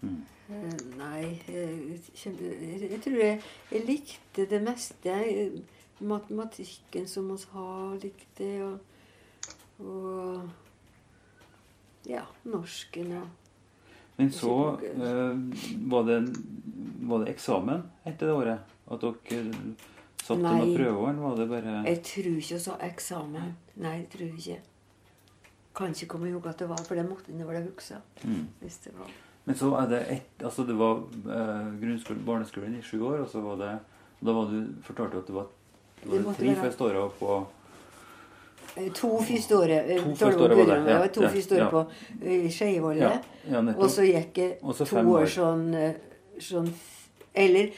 Mm. 0.00 0.20
Eh, 0.48 0.74
Nei, 0.96 1.40
jeg, 1.48 2.00
kjente, 2.14 2.44
jeg, 2.90 3.00
tror 3.02 3.16
jeg, 3.18 3.40
jeg 3.72 3.84
likte 3.88 4.44
det 4.46 4.60
meste. 4.62 5.08
Jeg- 5.10 5.64
Matematikken 6.00 7.08
som 7.10 7.26
vi 7.32 7.36
har, 7.50 7.96
likte 7.98 8.44
jeg. 8.44 8.62
Og, 8.62 8.78
og 9.86 10.48
ja, 12.06 12.22
norsken 12.44 13.12
og 13.18 13.26
Men 14.16 14.30
så 14.30 14.78
eh, 14.78 15.34
var, 15.90 16.02
det, 16.06 16.20
var 17.02 17.18
det 17.24 17.34
eksamen 17.34 17.82
etter 18.06 18.26
det 18.30 18.34
året? 18.36 18.58
At 18.90 19.02
dere 19.02 19.42
satt 20.28 20.42
Nei. 20.44 20.54
noen 20.60 20.74
prøver? 20.76 21.08
Eller 21.10 21.22
var 21.24 21.36
det 21.40 21.46
bare 21.50 21.76
Jeg 21.88 22.02
tror 22.10 22.28
ikke 22.38 22.54
jeg 22.54 22.60
sa 22.66 22.76
eksamen. 22.88 23.54
Nei, 23.76 23.94
jeg 24.02 24.08
tror 24.14 24.28
ikke. 24.38 24.58
Kan 25.78 25.92
ikke 25.94 26.08
komme 26.10 26.28
i 26.28 26.32
hug 26.34 26.46
at 26.50 26.58
det 26.58 26.68
var, 26.68 26.80
for 26.86 26.94
det 26.98 27.04
måtte 27.08 27.30
jeg 27.32 27.46
vel 27.48 27.68
huske. 27.72 28.00
mm. 28.24 28.46
Hvis 28.62 28.78
det 28.84 28.92
var. 28.98 29.10
Men 29.48 29.56
så 29.56 29.68
er 29.80 29.86
det 29.88 30.00
ett 30.12 30.42
Altså 30.44 30.64
det 30.68 30.74
var 30.76 30.98
eh, 31.24 32.16
barneskolen 32.26 32.74
i 32.78 32.82
sju 32.82 32.98
år, 33.02 33.20
og 33.24 33.28
så 33.32 33.40
var 33.40 33.56
det 33.62 33.78
Da 34.20 34.32
var 34.34 34.50
du 34.50 34.74
fortalte 34.82 35.12
du 35.14 35.18
at 35.22 35.26
det 35.26 35.34
var, 35.34 35.46
det 36.02 36.10
Det 36.10 36.24
var 36.24 36.32
det 36.32 36.38
tre 36.38 36.48
være- 36.48 36.64
første 36.64 36.84
åra 36.84 37.08
på 37.20 37.46
Eh, 38.76 38.90
To 38.92 39.08
første 39.22 39.54
året. 39.56 39.90
eh, 39.90 40.02
To 40.04 40.14
første 40.14 40.42
året 40.44 40.56
var 40.58 40.66
det, 40.66 40.90
ja, 40.90 41.06
to 41.08 41.22
ja, 41.22 41.28
første 41.28 41.54
året 41.54 41.64
ja. 41.64 41.70
på 41.70 41.90
eh, 42.22 42.98
Ja, 42.98 43.12
ja. 43.48 43.60
Og 43.78 43.88
så 43.90 44.02
gikk 44.04 44.36
jeg 44.38 44.58
to 44.60 44.84
fem 44.84 45.06
år 45.08 45.22
år. 45.22 45.26
sånn, 45.26 45.94
sånn 46.38 46.68
Eller 47.34 47.58
jeg 47.58 47.72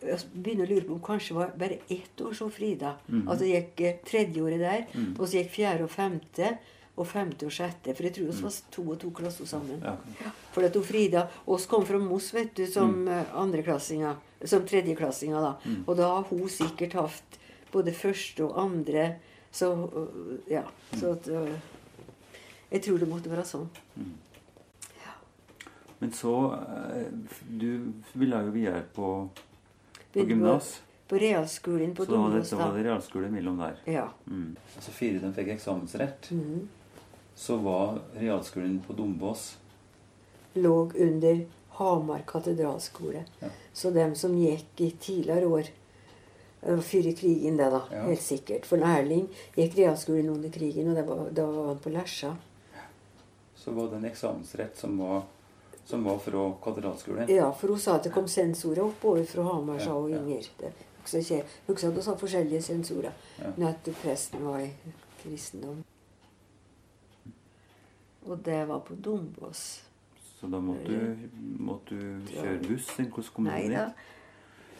begynner 0.00 0.66
å 0.66 0.70
lure 0.70 0.84
på 0.88 0.92
om 0.92 1.00
kanskje 1.00 1.34
var 1.34 1.52
bare 1.58 1.78
ett 1.88 2.20
år 2.20 2.32
så 2.34 2.50
Frida. 2.50 2.96
Mhm. 3.08 3.28
Altså 3.28 3.44
gikk 3.44 3.76
tredjeåret 3.76 4.04
tredje 4.04 4.42
året 4.42 4.58
der, 4.58 4.86
Mm. 4.94 5.16
og 5.18 5.26
så 5.28 5.32
gikk 5.42 5.50
fjerde 5.50 5.82
og 5.84 5.90
femte. 5.90 6.58
Og 6.98 7.06
femte 7.06 7.46
og 7.46 7.52
sjette. 7.52 7.94
For 7.96 8.02
jeg 8.02 8.12
tror 8.12 8.26
vi 8.32 8.42
var 8.42 8.52
to 8.70 8.82
og 8.90 8.98
to 9.00 9.10
klasser 9.10 9.46
sammen. 9.46 9.80
Ja. 9.82 9.96
Ja. 10.24 10.30
For 10.52 10.62
at 10.64 10.74
Frida 10.84 11.28
oss 11.46 11.64
kom 11.66 11.86
fra 11.86 11.98
Moss 11.98 12.32
vet 12.34 12.54
du, 12.54 12.66
som 12.66 12.90
Mm. 13.04 13.08
eh, 13.08 13.24
andreklassinger. 13.34 14.16
Som 14.44 14.66
tredjeklassinger, 14.66 15.40
da. 15.40 15.54
Mm. 15.64 15.84
Og 15.88 15.96
da 15.96 16.02
har 16.08 16.22
hun 16.24 16.48
sikkert 16.48 16.92
hatt 16.92 17.38
både 17.72 17.92
første 17.92 18.40
og 18.44 18.58
andre. 18.58 19.14
Så 19.52 19.72
øh, 19.72 20.38
ja. 20.50 20.62
Så 20.98 21.12
at 21.12 21.28
øh, 21.28 21.48
Jeg 22.72 22.82
tror 22.82 22.98
det 22.98 23.08
måtte 23.08 23.30
være 23.30 23.44
sånn. 23.44 23.68
Men 26.00 26.12
så 26.12 26.34
eh, 26.96 27.06
Du 27.60 27.92
ville 28.14 28.36
jo 28.44 28.50
videre 28.54 28.82
på, 28.94 29.30
på 30.12 30.26
gymnas. 30.28 30.82
På 31.08 31.18
realskolen 31.18 31.94
på 31.94 32.04
Så 32.04 32.12
da 32.12 32.18
var 32.18 32.36
det, 32.36 32.42
Dombås, 32.50 32.84
realskole 32.84 33.30
mellom 33.30 33.58
der. 33.58 33.80
Ja. 33.84 34.08
Mm. 34.26 34.56
Altså 34.76 34.92
fire 34.94 35.18
de 35.18 35.32
fikk 35.34 35.48
eksamensrett, 35.56 36.30
mm. 36.30 36.68
så 37.34 37.56
var 37.56 37.98
realskolen 38.14 38.78
på 38.86 38.94
Dombås 38.94 39.56
Lå 40.54 40.90
under 40.94 41.44
Hamar 41.68 42.22
katedralskole. 42.26 43.24
Ja. 43.38 43.48
Så 43.72 43.90
dem 43.90 44.14
som 44.14 44.34
gikk 44.38 44.80
i 44.80 44.90
tidligere 44.90 45.46
år 45.46 45.68
øh, 46.62 46.80
Før 46.80 47.12
krigen, 47.16 47.56
det, 47.56 47.70
da. 47.70 47.82
Ja. 47.92 48.02
Helt 48.08 48.22
sikkert. 48.22 48.66
For 48.66 48.82
Erling 48.84 49.28
gikk 49.56 49.78
realskolen 49.78 50.28
under 50.28 50.50
krigen, 50.50 50.90
og 50.90 50.98
det 50.98 51.06
var, 51.06 51.28
da 51.30 51.46
var 51.46 51.68
han 51.70 51.78
på 51.78 51.92
Lesja. 51.94 52.34
Så 53.56 53.72
var 53.76 53.90
det 53.90 54.00
en 54.00 54.08
eksamensrett 54.10 54.78
som 54.78 54.98
var, 54.98 55.22
som 55.84 56.04
var 56.04 56.18
fra 56.22 56.46
katedralskolen. 56.64 57.28
Ja, 57.30 57.50
for 57.52 57.74
hun 57.74 57.78
sa 57.82 57.96
at 57.98 58.06
det 58.06 58.12
kom 58.14 58.28
sensorer 58.30 58.84
oppover 58.84 59.24
fra 59.26 59.42
Hamar, 59.48 59.80
sa 59.82 59.96
hun. 59.98 60.14
Inger. 60.14 60.48
Det 60.58 60.72
husker 61.06 61.88
at 61.88 61.94
hun 61.94 62.02
sa 62.02 62.16
forskjellige 62.18 62.62
sensorer. 62.62 63.12
Men 63.56 63.68
at 63.72 63.90
presten 64.02 64.44
var 64.46 64.60
i 64.62 64.70
kristendom. 65.22 65.82
Og 68.28 68.38
det 68.44 68.68
var 68.68 68.82
på 68.84 68.94
Dombås. 68.94 69.82
Så 70.40 70.48
da 70.48 70.60
måtte 70.60 70.88
du, 70.88 71.28
måtte 71.60 71.96
du 71.96 72.30
kjøre 72.30 72.58
buss? 72.64 72.86
Hvordan 72.96 73.32
kom 73.34 73.44
du 73.44 73.50
Nei 73.50 73.62
dit? 73.68 74.04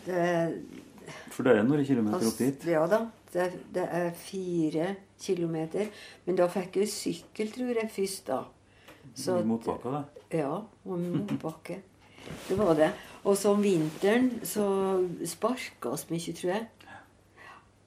Det, 0.07 0.21
For 1.35 1.45
det 1.45 1.57
er 1.59 1.66
noen 1.66 1.85
kilometer 1.85 2.28
opp 2.30 2.38
dit? 2.40 2.64
Ja 2.71 2.87
da. 2.88 3.00
Det, 3.33 3.50
det 3.75 3.85
er 3.85 4.09
fire 4.16 4.87
kilometer. 5.21 5.90
Men 6.25 6.38
da 6.40 6.49
fikk 6.50 6.80
jeg 6.80 6.92
sykkel, 6.92 7.52
tror 7.52 7.76
jeg, 7.76 7.90
først 7.92 8.30
da. 8.30 8.40
Så 9.14 9.40
I 9.40 9.45
motbakke, 9.45 9.92
da? 9.92 10.04
Ja, 10.38 10.50
og 10.85 10.99
motbakke. 10.99 11.80
Det 12.49 12.57
var 12.59 12.75
det. 12.78 12.90
Og 13.25 13.37
så 13.37 13.52
om 13.54 13.62
vinteren 13.64 14.30
så 14.47 14.64
sparka 15.26 15.90
oss 15.97 16.07
mye, 16.11 16.33
tror 16.37 16.52
jeg. 16.54 16.69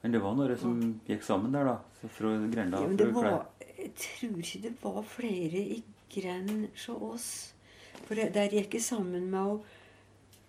Men 0.03 0.11
det 0.11 0.19
var 0.21 0.35
noen 0.35 0.57
som 0.59 0.79
gikk 1.07 1.23
sammen 1.23 1.53
der, 1.55 1.63
da? 1.69 2.07
Fra 2.11 2.33
grenda? 2.51 2.81
Ja, 2.83 3.11
var, 3.15 3.45
jeg 3.77 3.93
tror 3.95 4.41
ikke 4.41 4.61
det 4.65 4.73
var 4.83 5.01
flere 5.07 5.61
i 5.77 5.83
grend 6.11 6.67
hos 6.73 6.89
oss. 6.91 7.29
For 8.05 8.15
det- 8.15 8.33
der 8.33 8.49
gikk 8.49 8.73
jeg 8.73 8.81
sammen 8.81 9.29
med 9.31 9.61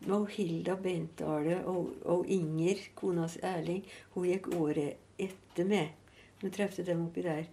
med 0.06 0.26
Hilda 0.28 0.74
Bentale 0.76 1.62
og, 1.64 1.94
og 2.04 2.26
Inger, 2.28 2.76
konas 2.94 3.38
Erling. 3.42 3.84
Hun 4.14 4.24
gikk 4.28 4.48
året 4.54 4.96
etter 5.18 5.64
meg. 5.64 5.94
Hun 6.42 6.50
traff 6.50 6.76
dem 6.76 7.06
oppi 7.06 7.22
der 7.22 7.46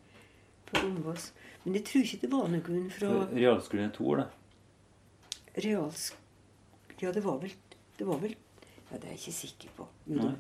på 0.72 0.82
Dombås. 0.86 1.32
Men 1.64 1.76
jeg 1.78 1.84
tror 1.90 2.04
ikke 2.08 2.22
det 2.24 2.32
var 2.32 2.48
noen 2.52 2.88
fra 2.94 3.10
Realskolen 3.32 3.86
er 3.90 3.94
to 3.96 4.08
år, 4.14 4.24
da? 4.24 4.28
realsk... 5.62 6.16
Ja, 7.02 7.12
det 7.12 7.24
var 7.26 7.38
vel 7.42 7.52
Det 7.98 8.06
var 8.08 8.20
vel 8.22 8.36
Ja, 8.92 8.98
det 8.98 9.04
er 9.10 9.14
jeg 9.16 9.20
ikke 9.20 9.34
sikker 9.36 9.70
på. 9.76 9.88
Nei. 10.16 10.32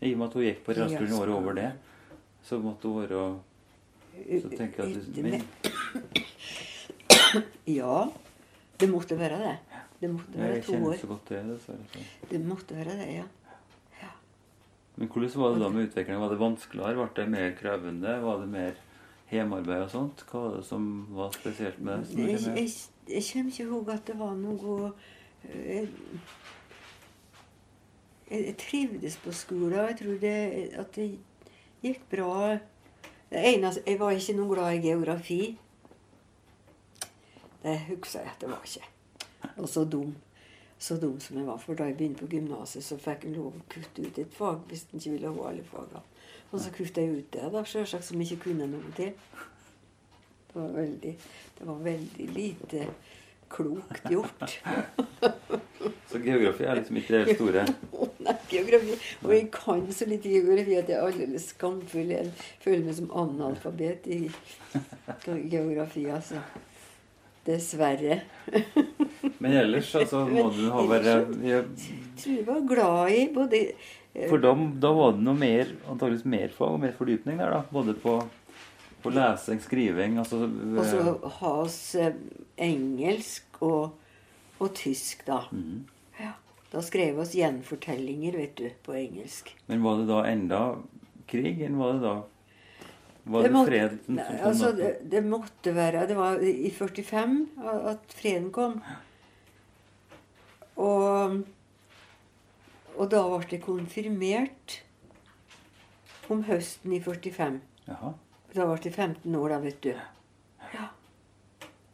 I 0.00 0.12
og 0.14 0.18
med 0.22 0.26
at 0.30 0.34
hun 0.38 0.44
gikk 0.46 0.60
på 0.64 0.74
realskolen 0.78 1.16
året 1.18 1.34
over 1.36 1.56
det, 1.58 1.68
så 2.48 2.58
måtte 2.64 2.88
hun 2.88 3.02
være 3.02 3.22
Så 4.40 4.48
tenker 4.56 4.84
jeg 4.84 4.96
at 4.96 5.14
du, 5.14 5.20
meg- 5.22 5.32
men, 5.36 5.42
Ja, 7.70 8.08
det 8.80 8.88
måtte 8.90 9.18
være 9.20 9.38
det. 9.42 9.56
Det 10.00 10.08
måtte 10.10 10.38
være 10.40 10.54
Jeg 10.56 10.64
to 10.64 10.72
år. 10.72 10.80
år. 10.80 10.96
kjenner 10.96 11.00
så 11.02 11.10
godt 11.10 11.26
til 11.28 11.36
det. 11.36 11.44
dessverre, 11.54 11.84
så. 11.92 12.26
Det 12.30 12.40
måtte 12.46 12.76
være 12.80 12.96
det, 13.02 13.08
ja. 13.20 13.26
Men 14.96 15.08
hvordan 15.08 15.36
var 15.40 15.52
det 15.54 15.60
da 15.62 15.68
med 15.72 15.86
utviklingen? 15.88 16.20
Var 16.20 16.28
det 16.34 16.38
vanskeligere? 16.40 16.94
Ble 16.96 17.22
det 17.24 17.30
mer 17.32 17.52
krevende? 17.56 18.14
Var 18.24 18.40
det 18.42 18.48
mer 18.52 18.74
hjemmearbeid 19.30 19.84
og 19.84 19.90
sånt? 19.92 20.24
Hva 20.30 20.42
var 20.44 20.56
det 20.58 20.66
som 20.66 20.84
var 21.14 21.32
spesielt 21.36 21.80
med 21.80 22.04
det? 22.10 22.26
Jeg, 22.28 22.40
jeg, 22.56 22.70
jeg 23.08 23.24
kommer 23.32 23.52
ikke 23.52 23.66
ihåg 23.68 23.90
at 23.94 24.06
det 24.10 24.18
var 24.18 24.34
noe 24.38 24.92
eh, 25.48 25.88
Jeg, 28.30 28.44
jeg 28.46 28.56
trivdes 28.62 29.16
på 29.24 29.32
skolen. 29.34 29.78
og 29.78 29.88
Jeg 29.88 29.98
tror 29.98 30.20
det, 30.22 30.36
at 30.78 30.94
det 30.94 31.08
gikk 31.82 32.02
bra. 32.10 32.58
Det 33.30 33.42
eneste, 33.54 33.82
jeg 33.86 33.98
var 34.00 34.10
ikke 34.14 34.36
noe 34.38 34.54
glad 34.54 34.74
i 34.74 34.82
geografi. 34.88 35.40
Det 37.62 37.76
husker 37.88 38.20
jeg 38.20 38.30
at 38.30 38.40
det 38.40 38.50
var 38.50 38.62
ikke. 38.64 38.86
Og 39.56 39.68
så 39.68 39.84
dum. 39.84 40.14
Så 40.78 40.96
dum 40.96 41.20
som 41.20 41.36
jeg 41.36 41.46
var. 41.46 41.58
For 41.58 41.74
da 41.74 41.84
jeg 41.90 41.96
begynte 41.96 42.24
på 42.24 42.30
gymnaset, 42.36 42.84
så 42.84 42.96
fikk 42.96 43.26
jeg 43.26 43.34
lov 43.36 43.50
å 43.52 43.66
kutte 43.68 44.06
ut 44.06 44.18
et 44.18 44.32
fag 44.34 44.62
hvis 44.70 44.86
en 44.88 45.02
ikke 45.02 45.16
ville 45.16 45.32
ha 45.34 45.48
alle 45.50 45.64
fagene. 45.66 46.00
Og 46.50 46.58
så 46.60 46.72
kutta 46.74 47.04
jeg 47.04 47.20
ut 47.20 47.32
det, 47.32 47.46
da, 47.52 47.62
selvsagt, 47.64 48.04
som 48.04 48.20
jeg 48.20 48.32
ikke 48.32 48.50
kunne 48.50 48.66
noe 48.70 48.92
til. 48.96 49.12
Det 50.50 50.56
var 50.56 50.72
veldig, 50.74 51.12
det 51.58 51.66
var 51.66 51.82
veldig 51.84 52.28
lite 52.34 52.86
klokt 53.50 54.10
gjort. 54.10 54.56
Så 56.10 56.18
geografi 56.18 56.64
er 56.66 56.80
liksom 56.80 56.98
ikke 56.98 57.20
det 57.20 57.36
store? 57.36 57.62
Nei, 58.20 58.34
geografi. 58.50 58.96
Og 59.22 59.34
jeg 59.34 59.46
kan 59.54 59.84
så 59.94 60.08
lite 60.10 60.32
geografi 60.32 60.74
at 60.78 60.90
jeg 60.90 60.98
er 60.98 61.06
aldeles 61.06 61.46
skamfull. 61.54 62.10
Jeg 62.10 62.32
føler 62.64 62.82
meg 62.88 62.98
som 62.98 63.12
analfabet 63.22 64.10
i 64.10 64.18
geografi, 65.50 66.08
altså. 66.10 66.42
Dessverre. 67.46 68.20
Men 69.38 69.54
ellers 69.62 69.94
altså, 69.96 70.26
må 70.28 70.50
du 70.52 70.66
ha 70.74 70.82
vært 70.90 71.30
Jeg 71.40 71.62
tror 72.20 72.34
jeg 72.34 72.46
var 72.46 72.66
glad 72.68 73.14
i 73.16 73.22
både 73.34 73.62
For 74.28 74.42
da, 74.42 74.50
da 74.82 74.90
var 74.96 75.12
det 75.14 75.22
noe 75.22 75.38
mer, 75.38 75.68
antakeligvis 75.86 76.24
mer 76.26 76.48
fag 76.54 76.72
og 76.74 76.80
mer 76.82 76.94
fordypning 76.98 77.38
der, 77.38 77.52
da? 77.54 77.60
Både 77.70 77.94
på, 77.94 78.16
på 79.04 79.12
lesing, 79.14 79.60
skriving 79.62 80.16
altså, 80.18 80.40
Og 80.50 80.80
så 80.88 81.04
ha 81.38 81.52
oss 81.62 81.76
eh, 81.94 82.16
engelsk 82.58 83.60
og, 83.62 83.92
og 84.58 84.72
tysk, 84.74 85.22
da. 85.28 85.44
Mm. 85.54 85.84
Ja. 86.18 86.32
Da 86.72 86.82
skrev 86.86 87.14
vi 87.16 87.22
oss 87.22 87.36
gjenfortellinger, 87.38 88.36
vet 88.42 88.58
du, 88.58 88.66
på 88.86 88.96
engelsk. 88.98 89.54
Men 89.70 89.86
var 89.86 90.02
det 90.02 90.08
da 90.10 90.18
enda 90.30 90.60
krig, 91.30 91.62
eller 91.62 91.78
var 91.78 91.94
det 91.94 92.02
da 92.08 92.16
Var 93.30 93.42
det, 93.46 93.52
måtte- 93.54 93.70
freden 93.70 93.98
som 94.08 94.18
Nei, 94.18 94.26
kom? 94.26 94.42
altså, 94.50 94.72
da? 94.72 94.76
det, 94.82 94.92
det 95.12 95.22
måtte 95.28 95.74
være 95.76 96.06
Det 96.10 96.16
var 96.18 96.42
i 96.42 96.70
45 96.74 97.38
at 97.94 98.14
freden 98.18 98.50
kom. 98.50 98.80
Og, 100.80 101.40
og 102.96 103.10
da 103.12 103.22
ble 103.28 103.46
det 103.50 103.60
konfirmert 103.64 104.80
om 106.30 106.44
høsten 106.46 106.94
i 106.94 107.00
45. 107.02 107.60
Jaha. 107.88 108.14
Da 108.54 108.66
ble 108.66 108.80
det 108.82 108.94
15 108.94 109.36
år, 109.36 109.48
da, 109.52 109.58
vet 109.62 109.82
du. 109.84 109.92
Ja. 110.74 110.88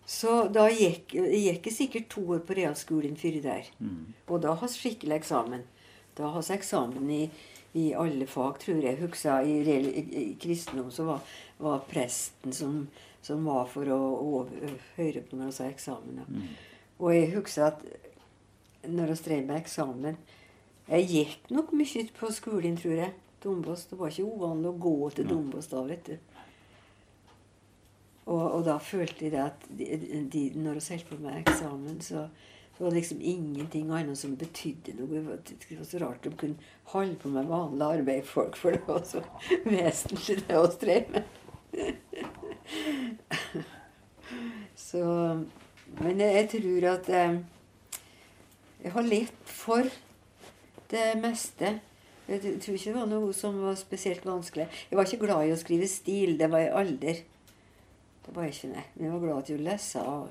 Så 0.07 0.47
da 0.55 0.69
gikk 0.71 1.17
jeg 1.17 1.75
sikkert 1.75 2.09
to 2.13 2.23
år 2.37 2.45
på 2.47 2.57
realskolen 2.57 3.17
før 3.19 3.41
der. 3.45 3.69
Mm. 3.81 4.15
Og 4.29 4.41
da 4.45 4.55
har 4.55 4.71
vi 4.71 4.79
skikkelig 4.79 5.19
eksamen. 5.19 5.67
Da 6.17 6.31
har 6.33 6.45
vi 6.47 6.55
eksamen 6.55 7.11
i, 7.11 7.23
i 7.75 7.89
alle 7.99 8.29
fag, 8.31 8.61
tror 8.63 8.87
jeg. 8.87 9.01
Husker 9.03 9.45
i, 9.45 9.59
i, 9.67 10.07
i 10.23 10.25
kristendom 10.41 10.93
så 10.95 11.09
var, 11.11 11.37
var 11.59 11.85
presten 11.91 12.55
som, 12.55 12.87
som 13.25 13.45
var 13.49 13.67
for 13.73 13.91
å, 13.93 14.01
å 14.17 14.79
høre 14.97 15.25
på 15.27 15.37
når 15.37 15.51
vi 15.51 15.59
sa 15.59 15.69
eksamen. 15.69 16.25
Mhm. 16.25 16.57
Og 16.97 17.13
jeg 17.13 17.33
husker 17.35 17.67
at 17.67 17.83
når 18.89 19.11
vi 19.11 19.23
drev 19.27 19.43
med 19.45 19.59
eksamen 19.59 20.17
Jeg 20.87 21.07
gikk 21.11 21.49
nok 21.51 21.73
mye 21.75 22.05
på 22.15 22.31
skolen, 22.31 22.77
tror 22.79 23.01
jeg. 23.01 23.15
Dombås. 23.43 23.87
Det 23.91 23.99
var 23.99 24.13
ikke 24.13 24.27
uvanlig 24.27 24.71
å 24.71 24.81
gå 24.81 25.11
til. 25.17 25.27
Dombås 25.29 25.71
da, 25.71 25.83
vet 25.87 26.11
du. 26.13 26.17
Og, 28.27 28.43
og 28.43 28.61
da 28.67 28.77
følte 28.83 29.27
jeg 29.27 29.35
det 29.35 29.43
at 29.43 29.67
de, 29.79 29.87
de, 30.31 30.45
når 30.59 30.79
vi 30.79 30.85
holdt 30.91 31.11
på 31.11 31.19
med 31.23 31.41
eksamen, 31.45 32.01
så, 32.03 32.25
så 32.75 32.85
var 32.85 32.91
det 32.91 33.01
liksom 33.01 33.21
ingenting 33.23 33.91
annet 33.95 34.19
som 34.19 34.35
betydde 34.39 34.97
noe. 34.99 35.11
Det 35.11 35.23
var, 35.27 35.85
så 35.87 36.01
rart 36.03 36.27
de 36.27 36.33
kunne 36.39 36.73
holde 36.95 37.19
på 37.23 37.31
med 37.35 37.51
vanlig 37.51 37.87
arbeid, 37.87 38.27
folk, 38.27 38.59
for 38.59 38.75
det 38.75 38.83
var 38.87 39.05
så 39.07 39.23
vesentlig 39.67 40.41
det 40.47 40.59
å 40.59 40.67
drev 40.83 41.13
med. 41.15 41.25
så 44.89 45.05
Men 46.01 46.19
jeg, 46.19 46.35
jeg 46.35 46.49
tror 46.57 46.89
at 46.97 47.13
eh, 47.15 47.39
jeg 48.83 48.95
har 48.97 49.07
lett 49.07 49.55
for 49.55 49.87
det 50.91 51.17
meste. 51.23 51.81
Jeg 52.29 52.41
tror 52.43 52.75
ikke 52.75 52.91
det 52.93 52.95
var 52.99 53.07
noe 53.07 53.33
som 53.37 53.59
var 53.63 53.75
spesielt 53.79 54.25
vanskelig. 54.27 54.67
Jeg 54.91 54.97
var 54.99 55.05
ikke 55.07 55.25
glad 55.27 55.47
i 55.47 55.53
å 55.55 55.59
skrive 55.61 55.87
stil. 55.91 56.37
Det 56.41 56.49
var 56.51 56.59
jeg 56.65 56.73
aldri. 56.75 57.15
Det 58.27 58.35
var 58.35 58.45
ikke, 58.51 58.69
nei. 58.73 58.85
Men 58.95 59.05
jeg 59.07 59.13
var 59.15 59.21
glad 59.27 59.45
til 59.47 59.61
å 59.61 59.67
lese. 59.69 60.03
Og, 60.03 60.29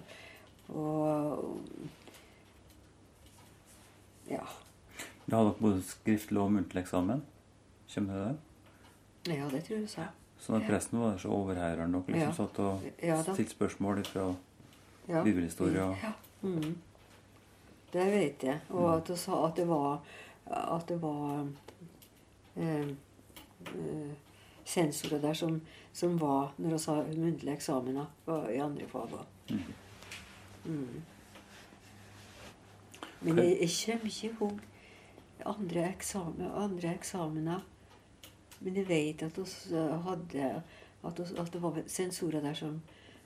og 0.76 1.60
ja. 4.30 4.42
Du 5.26 5.36
hadde 5.36 5.54
både 5.60 5.82
skriftlig 5.86 6.42
og 6.42 6.52
muntlig 6.54 6.84
eksamen? 6.84 7.24
Kommer 7.94 8.14
det 8.14 8.26
der? 8.26 8.36
ja, 9.40 9.48
det 9.50 9.64
tror 9.66 9.80
jeg 9.80 9.90
sa. 9.90 10.04
Sånn 10.42 10.60
at 10.60 10.68
presten 10.68 11.00
var 11.02 11.16
så 11.18 11.32
overhæreren 11.34 11.94
dere 11.96 12.04
liksom 12.14 12.28
Ja. 12.30 12.34
satt 12.38 12.60
og 12.60 12.82
Ja 13.02 13.22
stilte 13.24 13.56
spørsmål 13.56 14.04
fra 14.06 14.36
Ja. 15.08 15.24
bibelhistorie 15.24 15.82
og 15.82 15.96
Ja. 16.04 16.12
Mm. 16.44 16.76
Det 17.94 18.06
vet 18.12 18.44
jeg. 18.44 18.60
Og 18.70 18.98
at 18.98 19.08
hun 19.08 19.18
sa 19.18 19.46
at 19.48 19.56
det 19.56 19.68
var 19.68 20.02
At 20.52 20.88
det 20.90 21.00
var 21.02 21.48
eh, 22.56 22.90
eh, 23.72 24.14
sensorer 24.66 25.22
der 25.22 25.34
som, 25.34 25.62
som 25.94 26.18
var 26.22 26.54
når 26.58 26.78
vi 26.78 26.92
har 26.92 27.10
muntlige 27.18 27.56
eksamener 27.56 28.06
i 28.54 28.60
andre 28.62 28.88
fag 28.92 29.14
òg. 29.20 29.26
Mhm. 29.50 29.74
Mm. 30.66 31.02
Men 33.22 33.38
jeg, 33.38 33.58
jeg 33.62 33.70
kommer 33.86 34.06
ikke 34.10 34.30
ihåg 34.32 34.60
andre, 35.46 35.84
eksamen, 35.92 36.52
andre 36.58 36.94
eksamener. 36.96 37.64
Men 38.60 38.76
jeg 38.80 38.88
vet 38.90 39.24
at 39.24 39.38
hadde 40.06 40.64
at, 41.06 41.20
oss- 41.20 41.34
at 41.38 41.52
det 41.54 41.62
var 41.62 41.82
sensorer 41.88 42.42
der 42.42 42.54
som 42.58 42.82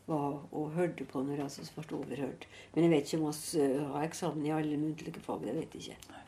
var 0.07 0.39
og 0.51 0.71
hørte 0.75 1.05
på 1.05 1.21
når 1.23 1.43
vi 1.45 1.67
ble 1.75 1.97
overhørt. 1.99 2.47
Men 2.75 2.83
jeg 2.83 2.91
vet 2.91 3.13
ikke 3.13 3.23
om 3.23 3.33
vi 3.33 3.61
eh, 3.63 3.83
har 3.93 4.03
eksamen 4.07 4.45
i 4.45 4.51
alle 4.55 4.77
muntlige 4.81 5.21
fag. 5.23 5.43
Det 5.45 5.55
vet 5.55 5.75
jeg 5.75 5.81
ikke. 5.81 6.23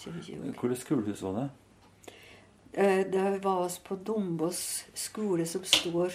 Nei. 0.00 0.04
Kommer 0.04 0.20
ikke 0.22 0.32
ihåg. 0.32 0.60
Hvilket 0.60 0.80
skolehus 0.80 1.22
var 1.22 1.34
det? 1.36 1.48
Eh, 2.72 3.06
Det 3.12 3.44
var 3.44 3.64
oss 3.64 3.78
på 3.78 3.96
Dombås 3.96 4.84
skole, 4.94 5.46
som 5.46 5.64
står, 5.64 6.12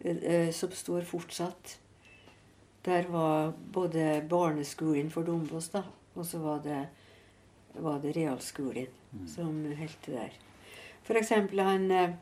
eh, 0.00 0.16
eh, 0.16 0.52
som 0.52 0.70
står 0.70 1.02
fortsatt. 1.02 1.78
Der 2.84 3.02
var 3.08 3.52
både 3.72 4.22
barneskolen 4.28 5.10
for 5.10 5.22
Dombås, 5.22 5.68
da, 5.68 5.82
og 6.14 6.24
så 6.26 6.38
var 6.38 6.58
det, 6.58 6.88
var 7.74 7.98
det 7.98 8.16
realskolen 8.16 8.86
som 9.26 9.74
holdt 9.78 10.02
til 10.02 10.14
der. 10.14 10.30
Eksempel 11.08 11.60
han 11.60 12.16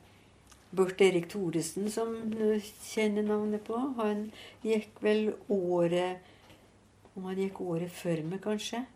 Børt 0.75 1.01
Erik 1.01 1.29
Thoresen, 1.29 1.91
som 1.91 2.31
du 2.31 2.61
kjenner 2.83 3.23
navnet 3.23 3.65
på, 3.65 3.95
han 3.97 4.33
gikk 4.63 5.03
vel 5.03 5.35
året 5.49 6.19
Om 7.17 7.25
han 7.25 7.37
gikk 7.37 7.61
året 7.61 7.91
før 7.91 8.25
meg, 8.25 8.41
kanskje? 8.43 8.87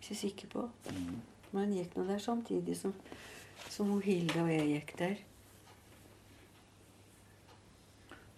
Ikke 0.00 0.16
sikker 0.16 0.48
på. 0.48 0.68
Mhm. 0.90 1.20
Men 1.50 1.66
hun 1.66 1.74
gikk 1.76 1.96
nå 1.98 2.06
der 2.08 2.22
samtidig 2.22 2.76
som, 2.78 2.94
som 3.68 3.90
hun 3.90 4.02
Hilda 4.02 4.44
og 4.44 4.52
jeg 4.52 4.68
gikk 4.70 4.94
der. 4.98 5.16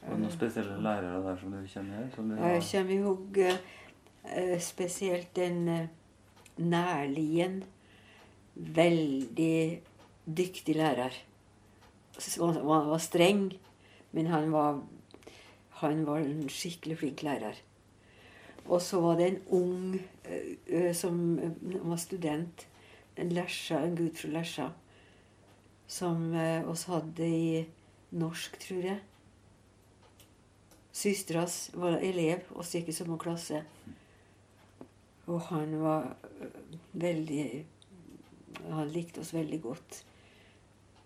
Var 0.02 0.16
det 0.16 0.22
noen 0.24 0.34
spesielle 0.34 0.78
lærere 0.82 1.20
der 1.22 1.36
som 1.38 1.52
du 1.54 1.60
kjenner? 1.70 2.08
Som 2.14 2.30
du 2.30 2.38
Jeg 2.40 2.62
kommer 2.66 2.94
i 2.94 3.02
hugg 3.04 3.38
uh, 3.38 4.56
spesielt 4.58 5.38
en 5.38 5.60
uh, 5.68 5.84
nærlien, 6.58 7.62
veldig 8.54 9.82
dyktig 10.26 10.76
lærer. 10.76 11.14
Han 12.40 12.58
var 12.66 12.98
streng, 12.98 13.52
men 14.12 14.26
han 14.26 14.50
var, 14.52 14.82
han 15.82 16.06
var 16.06 16.24
en 16.26 16.48
skikkelig 16.50 16.98
flink 16.98 17.22
lærer. 17.22 17.62
Og 18.68 18.82
så 18.82 19.00
var 19.02 19.16
det 19.18 19.28
en 19.28 19.40
ung 19.58 20.00
som 20.94 21.16
var 21.82 21.98
student, 22.00 22.66
en 23.16 23.32
Lesja, 23.34 23.80
en 23.82 23.96
gutt 23.98 24.20
fra 24.22 24.30
Lesja, 24.38 24.68
som 25.86 26.30
oss 26.70 26.86
hadde 26.88 27.26
i 27.26 27.64
norsk, 28.16 28.56
tror 28.62 28.86
jeg. 28.86 29.00
Søstera 30.92 31.46
var 31.80 31.98
elev 32.04 32.50
oss 32.60 32.74
gikk 32.76 32.90
i 32.92 32.94
samme 32.96 33.18
klasse. 33.20 33.62
Og 35.26 35.40
han 35.48 35.76
var 35.80 36.14
veldig 36.92 37.44
Han 38.68 38.90
likte 38.92 39.22
oss 39.22 39.32
veldig 39.32 39.58
godt. 39.64 40.02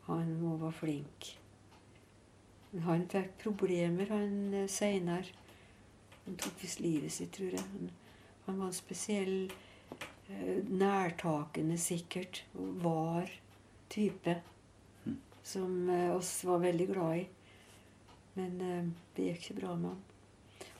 Han 0.09 0.33
var 0.61 0.73
flink. 0.75 1.39
Men 2.73 2.83
han 2.83 3.05
fikk 3.09 3.37
problemer 3.45 4.11
han 4.11 4.67
seinere. 4.69 5.31
Han 6.27 6.37
tok 6.37 6.59
visst 6.61 6.81
livet 6.81 7.13
sitt, 7.13 7.33
tror 7.37 7.55
jeg. 7.55 7.63
Han, 7.73 7.91
han 8.47 8.59
var 8.61 8.71
en 8.71 8.77
spesiell 8.77 9.53
øh, 10.31 10.59
nærtakende, 10.71 11.79
sikkert, 11.79 12.45
og 12.55 12.83
var 12.85 13.31
type. 13.91 14.37
Mm. 15.05 15.17
Som 15.43 15.91
øh, 15.91 16.17
oss 16.17 16.45
var 16.45 16.59
veldig 16.59 16.89
glad 16.93 17.23
i. 17.23 17.27
Men 18.35 18.61
eh, 18.61 18.93
det 19.17 19.31
gikk 19.31 19.51
ikke 19.51 19.61
bra 19.61 19.75
med 19.77 19.95
han. 19.95 20.05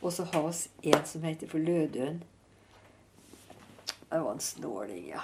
Og 0.03 0.13
så 0.13 0.27
har 0.29 0.49
vi 0.51 0.93
en 0.93 1.07
som 1.07 1.23
heter 1.23 1.49
for 1.49 1.59
Lødøen. 1.59 2.23
Det 4.11 4.23
var 4.23 4.33
en 4.33 4.41
snåling, 4.41 5.09
ja. 5.09 5.23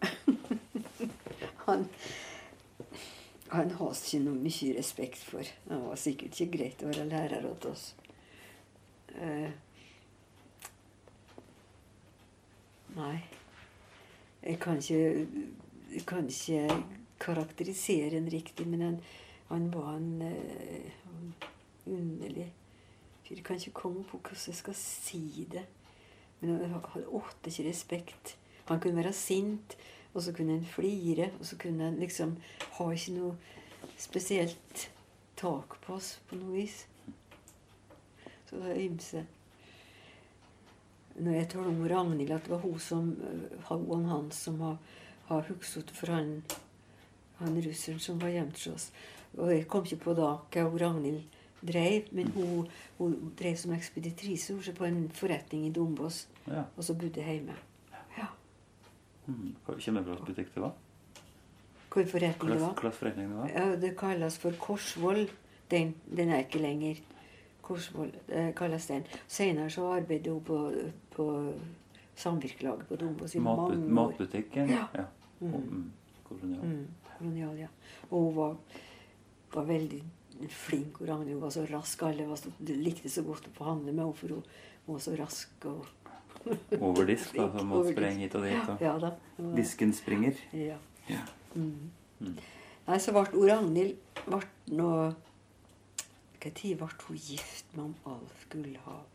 han 1.66 1.88
han 3.48 3.70
har 3.70 3.92
vi 3.94 4.04
ikke 4.04 4.24
noe 4.26 4.40
mye 4.42 4.74
respekt 4.76 5.22
for. 5.24 5.48
Han 5.70 5.86
var 5.88 6.00
sikkert 6.00 6.36
ikke 6.36 6.58
greit 6.58 6.82
å 6.84 6.90
være 6.90 7.08
lærer 7.08 7.46
åt 7.48 7.64
oss. 7.70 7.84
Eh, 9.20 9.50
nei. 12.96 13.16
Jeg 14.42 14.60
kan 14.60 14.78
ikke, 14.78 15.26
jeg 15.94 16.04
kan 16.06 16.28
ikke 16.28 16.84
karakterisere 17.20 18.16
en 18.16 18.30
riktig, 18.32 18.66
men 18.68 18.82
han, 18.82 19.00
han 19.48 19.74
var 19.74 19.96
en 19.96 20.22
eh, 20.22 20.92
underlig 21.86 22.52
fyr. 23.24 23.36
Jeg 23.36 23.44
kan 23.44 23.56
ikke 23.56 23.70
komme 23.70 24.04
på 24.04 24.18
hvordan 24.18 24.46
jeg 24.46 24.54
skal 24.54 24.74
si 24.74 25.48
det. 25.52 25.64
Men 26.40 26.60
han 26.60 26.70
hadde 26.70 27.08
åtte 27.08 27.50
ikke 27.50 27.68
respekt. 27.68 28.36
Han 28.64 28.80
kunne 28.80 28.96
være 28.96 29.12
sint, 29.12 29.76
og 30.14 30.22
så 30.22 30.32
kunne 30.32 30.52
han 30.52 30.64
flire, 30.64 31.30
og 31.40 31.46
så 31.46 31.58
kunne 31.58 31.84
han 31.84 31.98
liksom 31.98 32.36
ha 32.78 32.90
ikke 32.90 33.16
noe 33.16 33.34
spesielt 33.98 34.90
tak 35.36 35.80
på 35.82 35.94
oss 35.94 36.20
på 36.28 36.38
noe 36.38 36.60
vis. 36.60 36.84
Så 38.48 38.56
det 38.56 38.70
er 38.72 38.80
ymse. 38.86 39.24
Når 41.18 41.32
jeg 41.34 41.48
taler 41.50 41.68
om 41.68 41.82
Ragnhild, 41.90 42.30
at 42.30 42.42
det 42.46 42.50
var 42.50 42.62
hun 42.62 42.78
som 42.78 43.10
øh, 43.10 43.62
hun 43.68 43.88
og 43.90 44.08
han 44.08 44.30
som 44.30 44.60
har, 44.60 44.76
har 45.26 45.46
husket 45.48 45.90
for 45.90 46.12
han, 46.14 46.42
han 47.38 47.58
russeren 47.66 47.98
som 48.00 48.20
var 48.22 48.28
gjemt 48.32 48.54
hos 48.56 48.66
oss. 48.74 48.92
Og 49.36 49.50
jeg 49.52 49.66
kom 49.68 49.84
ikke 49.84 50.04
på 50.04 50.14
da 50.16 50.30
hva 50.54 50.68
Ragnhild 50.84 51.22
drev, 51.68 52.06
men 52.14 52.30
hun, 52.36 52.68
hun 52.98 53.16
drev 53.38 53.56
som 53.58 53.74
ekspeditrise 53.74 54.54
på 54.78 54.86
en 54.86 55.08
forretning 55.14 55.66
i 55.66 55.72
Dombås, 55.74 56.26
Ja. 56.46 56.62
og 56.76 56.84
så 56.84 56.94
bodde 56.94 57.22
hjemme. 57.22 57.54
Ja. 58.18 58.26
Mm. 59.26 59.54
Kjenner 59.78 60.00
du 60.02 60.14
slags 60.14 60.26
butikk 60.26 60.54
det 60.54 60.62
var? 60.62 60.72
Hvor 61.88 62.04
forretning 62.04 62.52
det 62.52 62.94
forretning 62.94 63.28
det 63.28 63.36
var? 63.36 63.48
Ja, 63.48 63.76
det 63.76 63.96
kalles 63.98 64.38
for 64.38 64.52
Korsvoll. 64.60 65.28
Den, 65.70 65.94
den 66.16 66.28
er 66.28 66.38
ikke 66.44 66.58
lenger. 66.62 66.96
Korsvoll 67.68 68.12
eh, 68.28 68.50
kalles 68.56 68.88
den. 68.88 69.04
Senere 69.28 69.70
så 69.70 69.86
arbeidet 69.92 70.32
hun 70.32 70.44
på, 70.44 70.58
på 71.14 71.28
samvirkelaget 72.18 72.88
på 72.88 72.96
Dombås 72.96 73.36
i 73.36 73.40
Matbut 73.40 73.76
mange 73.76 73.84
år. 73.84 73.94
matbutikken? 74.00 74.70
Ja. 74.72 74.86
ja. 74.94 75.04
Mm. 75.40 75.54
Og, 75.54 75.60
mm. 75.60 75.90
Kolonial. 76.28 76.64
Mm, 76.64 76.86
kolonial, 77.18 77.58
ja. 77.58 77.68
Og 78.10 78.24
hun 78.24 78.34
var, 78.36 78.56
var 79.54 79.68
veldig 79.68 80.00
flink. 80.52 81.00
Og 81.00 81.08
Ragnhild 81.08 81.40
var 81.40 81.52
så 81.54 81.64
rask. 81.70 82.02
Alle 82.08 82.26
var 82.28 82.40
så, 82.40 82.52
likte 82.68 83.12
så 83.12 83.24
godt 83.26 83.48
å 83.52 83.70
handle 83.70 83.92
med 83.92 84.04
henne, 84.04 84.18
for 84.18 84.36
hun, 84.36 84.58
hun 84.86 84.98
var 84.98 85.04
så 85.04 85.14
rask. 85.18 85.68
og 85.68 85.86
Over 86.80 87.08
disk, 87.08 87.34
da, 87.36 87.48
som 87.54 87.70
må 87.70 87.82
Over 87.82 87.94
sprenge 87.96 88.24
hit 88.24 88.36
og 88.38 88.46
dit. 88.46 88.72
Og 88.74 88.84
Ja 88.84 88.96
da. 89.02 89.14
disken 89.56 89.94
springer. 89.96 90.40
Ja. 90.56 90.78
Ja. 91.08 91.24
Mm. 91.54 91.90
Mm. 92.20 92.36
Nei, 92.88 92.98
så 93.02 93.12
ble 93.14 93.24
Ragnhild 93.48 94.22
ble 94.26 94.42
nå 94.76 94.92
Tid 96.54 96.76
ble 96.80 96.88
hun 97.06 97.16
gift 97.16 97.76
med 97.76 97.94
Alf 98.06 98.46
Gullhav? 98.50 99.06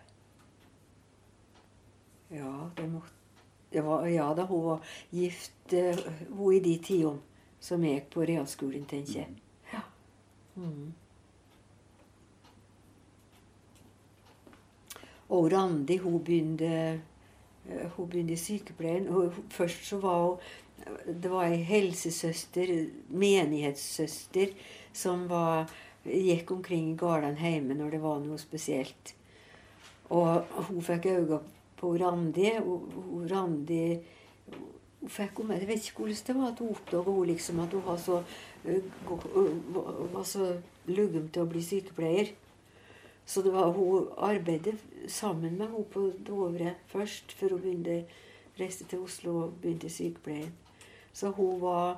Ja, 2.33 2.69
det 2.77 2.87
måtte 2.89 3.81
var, 3.81 4.07
Ja 4.07 4.33
da, 4.33 4.45
hun 4.45 4.65
var 4.65 4.83
gift 5.09 5.73
eh, 5.73 5.97
hun 6.29 6.53
i 6.53 6.59
de 6.59 6.77
tidene 6.77 7.19
som 7.63 7.83
jeg 7.83 7.95
gikk 7.95 8.09
på 8.13 8.25
realskolen, 8.27 8.83
tenker 8.85 9.21
jeg. 9.21 9.35
Ja. 9.71 9.81
Mm. 10.59 10.91
Og 15.29 15.47
Randi, 15.53 15.97
hun 16.03 16.19
begynte 16.23 16.69
eh, 16.69 17.87
hun 17.95 18.09
begynte 18.09 18.35
i 18.35 18.41
sykepleien. 18.41 19.07
og 19.09 19.33
Først 19.49 19.87
så 19.87 19.99
var 20.03 20.25
hun 20.25 20.37
Det 21.23 21.31
var 21.31 21.45
ei 21.47 21.61
helsesøster, 21.63 22.89
menighetssøster, 23.07 24.49
som 24.93 25.29
var, 25.29 25.69
gikk 26.05 26.51
omkring 26.51 26.91
i 26.93 26.97
gårdene 26.99 27.39
hjemme 27.39 27.75
når 27.77 27.91
det 27.91 28.01
var 28.03 28.19
noe 28.19 28.37
spesielt. 28.37 29.13
Og 30.11 30.43
hun 30.67 30.81
fikk 30.83 31.05
øye 31.05 31.39
på 31.79 31.93
Randi. 31.99 32.49
hun- 32.59 33.27
Randi 33.31 33.99
hun 35.01 35.09
fikk 35.09 35.37
hun, 35.37 35.51
Jeg 35.51 35.67
vet 35.67 35.83
ikke 35.89 35.97
hvordan 36.03 36.23
det 36.27 36.35
var 36.35 36.47
at 36.51 36.59
hun 36.59 36.69
oppdaga 36.69 37.25
liksom 37.25 37.59
at 37.59 37.71
hun 37.73 37.83
var 37.85 37.97
så, 37.97 38.23
var- 40.13 40.23
så 40.23 40.61
luggen 40.87 41.29
til 41.29 41.43
å 41.43 41.49
bli 41.49 41.61
sykepleier. 41.61 42.31
Så 43.25 43.41
det 43.43 43.53
var, 43.53 43.71
hun 43.71 44.07
arbeidet 44.17 44.75
sammen 45.07 45.57
med 45.57 45.67
henne 45.67 45.85
på 45.93 46.11
Dovre 46.27 46.75
først, 46.91 47.31
før 47.31 47.49
hun 47.49 47.61
begynte, 47.61 48.05
reiste 48.59 48.83
til 48.85 48.99
Oslo 48.99 49.37
og 49.43 49.53
begynte 49.61 49.87
i 49.87 49.89
sykepleien. 49.89 50.51
Så 51.13 51.31
hun 51.31 51.61
var, 51.61 51.97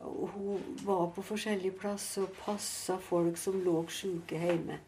hun 0.00 0.62
var 0.86 1.08
på 1.14 1.22
forskjellige 1.26 1.74
plasser 1.80 2.22
og 2.22 2.36
passa 2.44 2.96
folk 3.02 3.36
som 3.40 3.58
lå 3.64 3.80
syke 3.90 4.38
hjemme. 4.38 4.78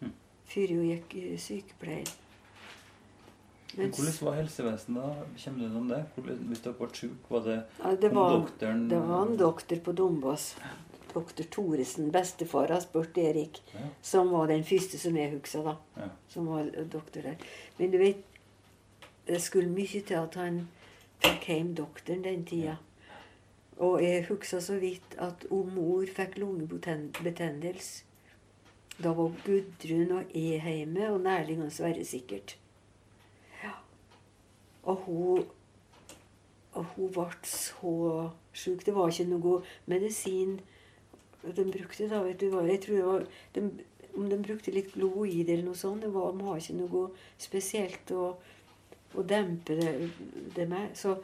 Mm. 0.00 0.12
Før 0.46 0.74
hun 0.76 0.84
gikk 0.88 1.14
i 1.18 1.36
sykepleien. 1.42 2.06
Men 3.76 3.90
Hvordan 3.92 4.14
var 4.24 4.36
helsevesenet 4.38 5.02
da? 5.02 5.24
Kommer 5.44 5.58
du 5.60 5.64
innom 5.66 5.82
om 5.82 5.88
det? 5.90 5.98
Hvis 6.48 6.62
dere 6.64 6.74
ble 6.78 6.88
syke, 6.96 7.18
var 7.30 7.42
det 7.44 7.56
Ja, 7.82 7.94
det 7.94 8.12
var, 8.14 8.32
doktoren 8.38 8.86
det 8.90 9.00
var 9.10 9.26
en 9.26 9.36
doktor 9.36 9.82
på 9.84 9.92
Dombås. 9.92 10.54
Doktor 11.12 11.44
Thoresen, 11.50 12.10
bestefar 12.12 12.70
av 12.72 12.80
Spurt 12.84 13.16
Erik, 13.18 13.62
Ja. 13.74 13.86
som 14.02 14.30
var 14.30 14.46
den 14.46 14.64
første 14.64 14.98
som 14.98 15.16
jeg 15.16 15.30
husker, 15.32 15.62
da. 15.64 15.76
Ja. 15.96 16.08
Som 16.28 16.46
var 16.46 16.64
doktor 16.92 17.22
der. 17.22 17.36
Men 17.78 17.90
du 17.90 17.98
vet, 17.98 18.24
det 19.26 19.40
skulle 19.42 19.68
mye 19.68 20.02
til 20.02 20.14
at 20.14 20.34
han 20.34 20.68
fikk 21.20 21.48
hjem 21.48 21.74
doktoren 21.74 22.22
den 22.24 22.44
tida. 22.44 22.76
Og 23.78 24.02
jeg 24.02 24.26
husker 24.26 24.60
så 24.60 24.78
vidt 24.82 25.14
at 25.22 25.46
om 25.54 25.68
mor 25.74 26.06
fikk 26.16 26.38
lungebetennelse. 26.42 28.04
Da 28.98 29.12
var 29.14 29.36
Gudrun 29.44 30.16
og 30.16 30.32
jeg 30.34 30.62
hjemme, 30.64 31.10
og 31.12 31.20
Nærling 31.22 31.62
og 31.62 31.70
Sverre 31.72 32.04
sikkert. 32.04 32.56
Ja. 33.62 33.76
Og 34.82 34.96
hun 35.06 35.44
og 36.78 36.84
hun 36.94 37.12
ble 37.12 37.26
så 37.48 37.92
sjuk. 38.52 38.84
Det 38.86 38.94
var 38.94 39.10
ikke 39.10 39.30
noe 39.32 39.60
medisin 39.90 40.58
de 41.42 41.64
brukte. 41.64 42.08
da, 42.10 42.22
vet 42.22 42.40
du 42.40 42.48
hva, 42.52 42.64
jeg 42.68 42.82
tror 42.84 42.96
det 42.96 43.06
var, 43.06 43.26
de, 43.54 43.70
Om 44.18 44.30
de 44.30 44.38
brukte 44.42 44.72
litt 44.74 44.92
gloid 44.94 45.48
eller 45.48 45.64
noe 45.68 45.78
sånt. 45.78 46.02
Det 46.02 46.12
var, 46.14 46.32
de 46.34 46.46
har 46.46 46.58
ikke 46.58 46.78
noe 46.78 47.02
spesielt 47.38 48.10
å, 48.10 48.32
å 49.14 49.22
dempe 49.22 49.76
det, 49.78 49.92
det 50.56 50.66
med. 50.70 50.96
Så 50.98 51.18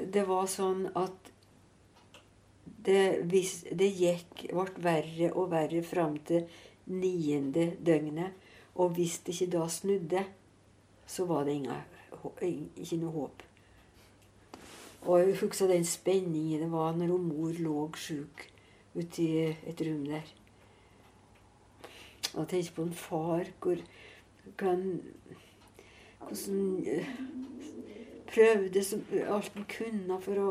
det 0.00 0.24
var 0.28 0.48
sånn 0.48 0.86
at 0.96 1.29
det, 2.90 3.04
vis, 3.30 3.60
det 3.72 3.90
gikk, 3.96 4.46
ble 4.50 4.84
verre 4.84 5.30
og 5.34 5.50
verre 5.52 5.82
fram 5.86 6.18
til 6.26 6.46
niende 6.90 7.72
døgnet. 7.86 8.36
Og 8.80 8.94
hvis 8.96 9.18
det 9.26 9.34
ikke 9.34 9.52
da 9.58 9.68
snudde, 9.68 10.24
så 11.06 11.26
var 11.26 11.44
det 11.44 11.58
inga, 11.58 11.80
ikke 12.76 13.00
noe 13.00 13.14
håp. 13.14 13.42
Og 15.00 15.18
jeg 15.18 15.36
husker 15.40 15.70
den 15.70 15.84
spenningen 15.84 16.60
det 16.60 16.72
var 16.72 16.92
når 16.96 17.16
mor 17.16 17.56
lå 17.56 17.88
sjuk 17.96 18.44
ute 18.94 19.22
i 19.22 19.46
et 19.48 19.80
rom 19.86 20.04
der. 20.06 20.26
Og 22.34 22.48
tenker 22.48 22.74
på 22.76 22.84
en 22.86 22.94
far 22.94 23.48
hvor 23.60 23.80
kan, 24.58 25.00
Hvordan 26.20 26.84
eh, 26.86 27.06
prøvde 28.26 28.82
alt 29.26 29.52
han 29.54 29.64
kunne 29.68 30.18
for 30.20 30.40
å 30.40 30.48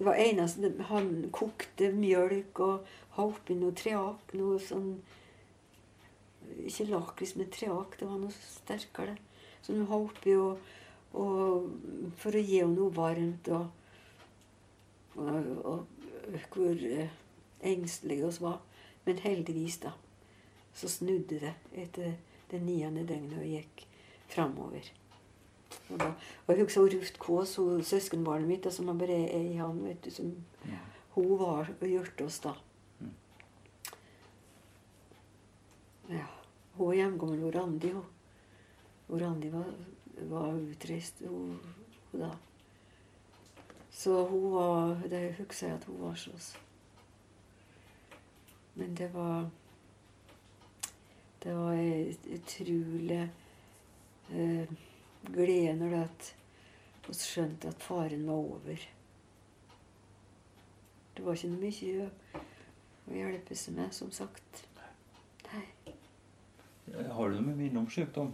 Det 0.00 0.06
var 0.06 0.16
eneste 0.16 0.70
Han 0.88 1.08
kokte 1.36 1.90
mjølk 1.92 2.60
og 2.64 2.86
ha 3.16 3.24
oppi 3.26 3.52
noe 3.58 3.76
treak, 3.76 4.32
noe 4.32 4.56
sånn 4.64 4.94
Ikke 6.64 6.88
lakris, 6.88 7.34
men 7.36 7.50
treak. 7.52 7.98
Det 8.00 8.08
var 8.08 8.16
noe 8.22 8.32
sterkere. 8.32 9.18
Som 9.60 9.82
hun 9.82 9.90
ha 9.90 9.98
oppi 10.00 10.32
og, 10.40 10.64
og 11.20 11.68
for 12.18 12.34
å 12.34 12.42
gi 12.42 12.62
henne 12.62 12.78
noe 12.78 12.96
varmt. 12.96 13.52
og 13.52 13.68
og, 15.20 15.86
hvor 16.52 16.76
eh, 16.90 17.08
engstelige 17.60 18.26
vi 18.26 18.40
var. 18.40 18.60
Men 19.04 19.18
heldigvis, 19.18 19.78
da, 19.78 19.92
så 20.74 20.88
snudde 20.88 21.40
det 21.40 21.54
etter 21.72 22.14
det 22.50 22.62
niende 22.62 23.06
døgnet 23.08 23.40
og 23.40 23.46
gikk 23.48 23.86
framover. 24.28 24.90
Og, 25.90 25.98
da, 25.98 26.12
og 26.46 26.54
jeg 26.54 26.64
husker 26.64 26.86
Ruth 26.94 27.18
Kaas, 27.20 27.56
søskenbarnet 27.88 28.48
mitt, 28.48 28.64
da, 28.64 28.70
som 28.70 28.90
bare 28.98 29.24
er 29.26 29.46
i 29.50 29.56
ham. 29.58 29.84
vet 29.84 30.04
du, 30.04 30.10
som 30.10 30.34
hun 31.10 31.38
var 31.38 31.70
og 31.80 31.86
hjalp 31.86 32.20
oss 32.24 32.38
da. 32.44 32.54
Ja. 36.10 36.26
Hun 36.74 36.86
var 36.86 36.94
hjemkommen 36.94 37.42
og 37.44 37.54
Randi, 37.54 37.90
Randi 39.20 39.50
var, 39.52 39.66
var 40.30 40.54
utreist, 40.54 41.22
hun, 41.26 41.58
hun 42.12 42.24
da. 42.24 42.30
Så 43.90 44.26
hun 44.30 44.52
var 44.52 45.02
Det 45.10 45.34
husker 45.38 45.66
jeg 45.66 45.76
at 45.76 45.84
hun 45.84 46.00
var 46.00 46.14
oss. 46.34 46.56
Men 48.74 48.94
det 48.94 49.14
var 49.14 49.50
Det 51.42 51.56
var 51.56 51.74
utrolig 52.34 53.30
eh, 54.30 54.68
glede 55.28 55.74
når 55.78 55.94
det 55.94 56.02
at 56.06 56.30
vi 57.08 57.16
skjønte 57.16 57.70
at 57.72 57.82
faren 57.82 58.26
var 58.28 58.38
over. 58.38 58.84
Det 61.16 61.24
var 61.26 61.36
ikke 61.36 61.50
noe 61.52 61.64
mye 61.64 62.04
å, 62.04 62.42
å 63.10 63.16
hjelpe 63.16 63.56
seg 63.58 63.76
med, 63.76 63.92
som 63.94 64.12
sagt. 64.14 64.62
Nei. 65.50 65.64
Har 67.10 67.32
du 67.32 67.40
noe 67.40 67.56
minne 67.56 67.82
om 67.82 67.90
sykdom? 67.90 68.32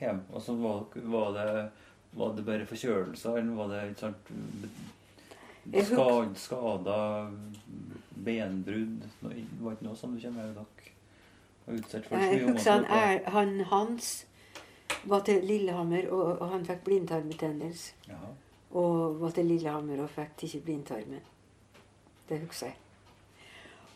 Hjem? 0.00 0.22
Altså, 0.32 0.54
var, 0.60 0.86
var, 0.94 1.34
det, 1.36 1.48
var 2.14 2.34
det 2.36 2.46
bare 2.46 2.70
forkjølelser, 2.70 3.40
eller 3.40 3.58
var 3.58 3.72
det 3.72 3.82
et 3.90 4.04
sånt 4.04 4.32
Jeg 5.72 5.86
skad, 5.88 6.34
skada 6.38 6.98
benbrudd? 8.24 9.04
Det 9.20 9.60
var 9.60 9.76
ikke 9.76 9.88
noe 9.88 9.98
som 9.98 10.14
du 10.14 10.22
kommer 10.22 10.50
med 10.50 10.58
dere 10.58 10.74
var 11.64 11.78
utsatt 11.78 12.06
for? 12.06 12.20
Jeg 12.20 12.48
husker 12.48 12.86
han, 12.88 13.20
han 13.32 13.60
Hans 13.70 14.26
var 15.06 15.20
til 15.26 15.44
Lillehammer, 15.44 16.08
og, 16.10 16.38
og 16.40 16.48
han 16.48 16.64
fikk 16.66 16.84
blindtarmbetennelse. 16.84 17.94
Jaha. 18.08 18.32
Og 18.74 19.20
var 19.20 19.30
til 19.30 19.46
Lillehammer 19.46 20.02
og 20.02 20.10
fikk 20.10 20.46
ikke 20.48 20.64
blindtarmen. 20.64 21.20
Det 22.28 22.40
husker 22.40 22.66
jeg. 22.66 22.76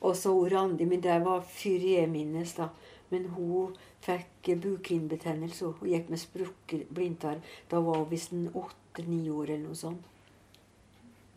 Og 0.00 0.16
så 0.16 0.30
Randi, 0.46 0.84
men 0.84 1.02
det 1.02 1.24
var 1.24 1.44
jeg 1.64 2.08
minnes, 2.08 2.54
da. 2.54 2.68
Men 3.10 3.24
hun 3.24 3.74
fikk 4.00 4.60
bukhinnebetennelse. 4.62 5.66
Hun 5.66 5.88
gikk 5.88 6.10
med 6.10 6.18
sprukket 6.18 6.88
blindtarm. 6.94 7.40
Da 7.70 7.80
var 7.80 7.98
hun 7.98 8.10
visst 8.10 8.32
en 8.32 8.50
åtte-ni 8.54 9.28
år 9.30 9.50
eller 9.50 9.64
noe 9.68 9.74
sånt. 9.74 10.04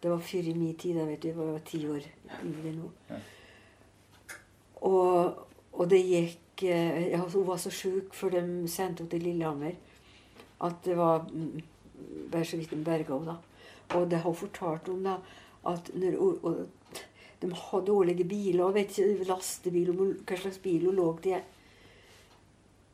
Det 0.01 0.10
var 0.10 0.19
før 0.19 0.49
i 0.49 0.53
min 0.53 0.75
tid. 0.75 0.95
da 0.97 1.05
vet 1.05 1.21
du, 1.21 1.27
Jeg 1.27 1.38
var 1.38 1.60
ti 1.65 1.88
år 1.88 2.01
yngre 2.43 2.71
nå. 2.73 2.91
Og, 4.81 5.47
og 5.73 5.89
det 5.89 6.01
gikk 6.05 6.51
ja, 6.63 7.17
Hun 7.17 7.47
var 7.47 7.58
så 7.58 7.71
sjuk, 7.74 8.13
før 8.13 8.36
de 8.38 8.41
sendte 8.67 9.04
henne 9.04 9.10
til 9.10 9.24
Lillehammer, 9.26 9.78
at 10.62 10.84
det 10.86 10.97
var 10.97 11.26
mm, 11.32 11.62
bare 12.32 12.45
så 12.45 12.58
vidt 12.58 12.71
de 12.71 12.84
berga 12.86 13.17
henne. 13.17 13.38
Og 13.95 14.10
det 14.12 14.21
har 14.21 14.30
hun 14.30 14.36
fortalt 14.36 14.89
om, 14.89 15.04
da, 15.04 15.17
at 15.67 15.91
når, 15.93 16.17
og, 16.21 16.67
de 17.41 17.54
hadde 17.54 17.86
dårlige 17.86 18.24
biler. 18.24 18.63
og 18.63 18.76
vet 18.76 18.97
ikke, 18.97 19.26
Lastebil 19.30 19.89
hva 19.91 20.38
slags 20.38 20.60
bil 20.62 20.86
hun 20.86 20.95
lå 20.95 21.08
til. 21.24 21.41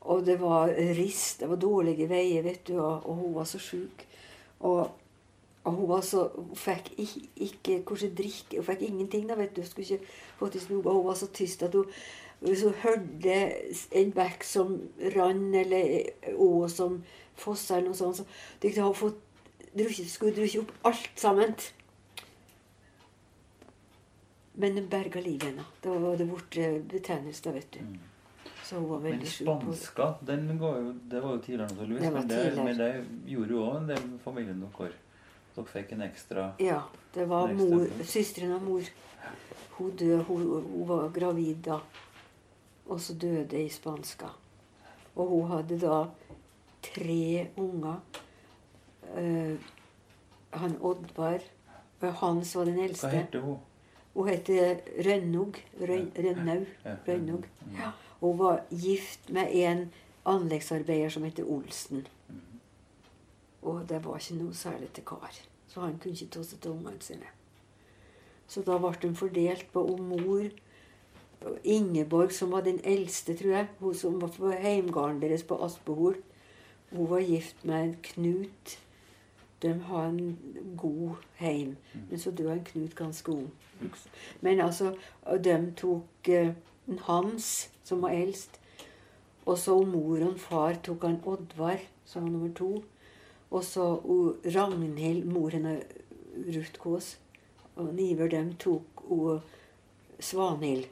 Og 0.08 0.24
det 0.26 0.38
var 0.40 0.72
rist, 0.96 1.40
det 1.40 1.50
var 1.50 1.60
dårlige 1.60 2.08
veier, 2.08 2.42
vet 2.42 2.68
du, 2.68 2.78
og, 2.80 3.04
og 3.04 3.14
hun 3.14 3.34
var 3.34 3.44
så 3.44 3.58
sjuk. 3.60 4.06
Og, 4.60 4.88
og 5.64 5.72
hun 5.72 5.88
var 5.88 6.00
så 6.00 6.28
Hun 6.34 6.56
fikk 6.56 6.88
ikke, 6.98 7.20
ikke 7.36 8.08
drikke 8.16 8.56
Hun 8.56 8.64
fikk 8.64 8.82
ingenting, 8.82 9.28
da, 9.28 9.36
vet 9.38 9.54
du. 9.56 9.60
Hun 9.60 9.68
skulle 9.68 9.84
ikke. 9.84 10.06
Hun 10.88 11.06
var 11.06 11.14
så 11.14 11.26
tyst 11.26 11.62
at 11.62 11.74
hun 11.74 11.86
hvis 12.40 12.62
hun 12.62 12.74
hørte 12.82 13.38
en 13.98 14.12
bekk 14.14 14.44
som 14.46 14.76
rann, 15.16 15.48
eller 15.54 16.34
å 16.38 16.68
som 16.70 17.00
fossa, 17.38 17.78
eller 17.78 17.90
noe 17.90 17.98
sånt, 17.98 18.20
så 18.20 18.26
skulle 18.58 18.86
hun 18.86 18.98
fått 18.98 19.18
drukket, 19.72 20.10
skulle 20.10 20.36
drukke 20.36 20.62
opp 20.62 20.72
alt 20.90 21.10
sammen. 21.18 21.56
Men 24.58 24.78
den 24.78 24.86
berga 24.90 25.22
livet 25.22 25.50
hennes. 25.50 25.74
Da 25.82 25.98
var 26.02 26.16
det 26.18 26.28
borte 26.30 26.70
betennelse, 26.90 27.44
da, 27.44 27.56
vet 27.58 27.74
du. 27.74 27.82
Mm. 27.86 27.98
Så 28.64 28.76
hun 28.76 28.88
var 28.90 29.04
veldig 29.04 29.28
sjuk. 29.30 29.46
Men 29.48 29.60
spanska, 29.60 30.08
den 30.26 30.58
går 30.58 30.78
jo, 30.78 30.94
det 31.10 31.20
var 31.24 31.36
jo 31.36 31.42
tidligere 31.42 31.68
naturligvis. 31.74 32.10
Men, 32.12 32.28
det, 32.28 32.40
men 32.56 32.80
det 32.80 32.88
gjorde 33.32 33.54
jo 33.54 33.62
òg 33.66 33.76
en 33.76 33.92
del 33.92 34.08
familien 34.24 34.64
deres. 34.64 34.98
Dere 35.58 35.70
fikk 35.72 35.94
en 35.96 36.02
ekstra 36.06 36.50
Ja, 36.62 36.82
det 37.14 37.24
var 37.30 37.54
mor, 37.56 37.86
søsteren 38.06 38.52
av 38.54 38.66
mor. 38.66 38.90
Hun 39.78 39.94
døde, 39.96 40.20
hun, 40.28 40.44
hun 40.66 40.84
var 40.90 41.08
gravid 41.14 41.64
da. 41.66 41.78
Og 42.88 43.00
så 43.00 43.14
døde 43.14 43.60
i 43.60 43.68
spanska. 43.68 44.32
Og 45.14 45.26
hun 45.28 45.50
hadde 45.50 45.80
da 45.80 46.04
tre 46.82 47.48
unger. 47.56 48.00
Uh, 49.08 49.56
han 50.50 50.76
Oddvar 50.80 51.44
og 52.00 52.12
Hans 52.20 52.56
var 52.56 52.64
den 52.64 52.78
eldste. 52.78 53.08
Hva 53.08 53.22
heter 53.22 53.40
hun? 53.44 53.58
Hun 54.14 54.28
heter 54.28 54.80
Rønnog. 55.06 55.58
Rønnaug. 55.80 56.66
Rønnaug. 57.06 57.48
Ja. 57.76 57.90
Hun 58.20 58.38
var 58.38 58.62
gift 58.70 59.30
med 59.30 59.52
en 59.54 59.90
anleggsarbeider 60.26 61.08
som 61.08 61.24
heter 61.24 61.44
Olsen. 61.44 62.06
Mm. 62.28 62.40
Og 63.62 63.84
det 63.88 64.00
var 64.04 64.18
ikke 64.18 64.38
noe 64.40 64.54
særlig 64.54 64.90
til 64.94 65.04
kar. 65.06 65.34
Så 65.68 65.80
han 65.80 65.98
kunne 65.98 66.14
ikke 66.14 66.32
ta 66.38 66.42
seg 66.46 66.62
til 66.62 66.74
ungene 66.74 67.02
sine. 67.04 67.34
Så 68.48 68.62
da 68.64 68.78
ble 68.80 68.94
de 69.02 69.12
fordelt 69.16 69.66
på 69.72 69.84
mor 70.00 70.48
Ingeborg, 71.64 72.32
som 72.32 72.50
var 72.50 72.60
den 72.66 72.80
eldste, 72.84 73.36
tror 73.36 73.50
jeg. 73.50 73.68
Hun 73.78 73.94
som 73.94 74.20
var 74.20 74.28
på 74.28 74.50
heimgården 74.50 75.20
deres 75.22 75.42
på 75.46 75.58
Aspehol. 75.64 76.16
Hun 76.90 77.10
var 77.10 77.18
gift 77.20 77.64
med 77.64 77.84
en 77.84 77.96
Knut. 78.02 78.78
De 79.62 79.72
har 79.88 80.06
en 80.08 80.38
god 80.76 81.10
heim. 81.36 81.76
Men 82.10 82.18
så 82.18 82.30
døde 82.30 82.52
en 82.52 82.64
Knut 82.64 82.94
ganske 82.96 83.32
ung. 83.32 83.50
Men 84.40 84.60
altså, 84.60 84.94
de 85.44 85.72
tok 85.76 86.28
uh, 86.28 86.48
Hans, 87.06 87.70
som 87.84 88.02
var 88.02 88.08
eldst. 88.10 88.60
Og 89.46 89.58
så 89.58 89.78
mor 89.84 90.20
og 90.26 90.38
far 90.40 90.74
tok 90.84 91.02
han 91.06 91.20
Oddvar, 91.24 91.78
som 92.04 92.22
var 92.22 92.30
nummer 92.30 92.54
to. 92.54 92.82
Og 93.50 93.64
så 93.64 93.84
o- 94.04 94.36
Ragnhild, 94.44 95.24
moren 95.24 95.66
av 95.66 95.82
Ruth 96.46 96.76
Kaas. 96.82 97.18
Og 97.76 97.94
Niver, 97.94 98.28
dem 98.28 98.54
tok 98.60 99.04
o 99.10 99.38
Svanhild. 100.20 100.88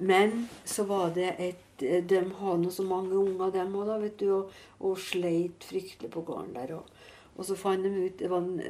Men 0.00 0.48
så 0.64 0.84
var 0.88 1.10
det 1.14 1.34
et 1.38 1.66
De 1.80 2.16
hadde 2.20 2.60
nå 2.60 2.70
så 2.70 2.84
mange 2.84 3.16
unger, 3.16 3.52
dem 3.54 3.76
òg, 3.76 3.94
vet 4.02 4.18
du, 4.20 4.26
og, 4.34 4.56
og 4.84 4.98
sleit 5.00 5.64
fryktelig 5.64 6.10
på 6.12 6.20
gården 6.28 6.52
der. 6.56 6.74
Og, 6.76 6.88
og 7.36 7.46
så 7.48 7.56
fant 7.56 7.84
de 7.84 7.92
ut 8.04 8.18
Det 8.20 8.28
var 8.28 8.44
en, 8.44 8.60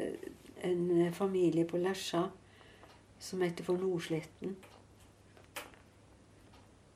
en 0.62 1.14
familie 1.14 1.66
på 1.66 1.80
Lesja 1.82 2.28
som 3.20 3.42
heter 3.42 3.66
for 3.66 3.78
Nordsletten. 3.82 4.56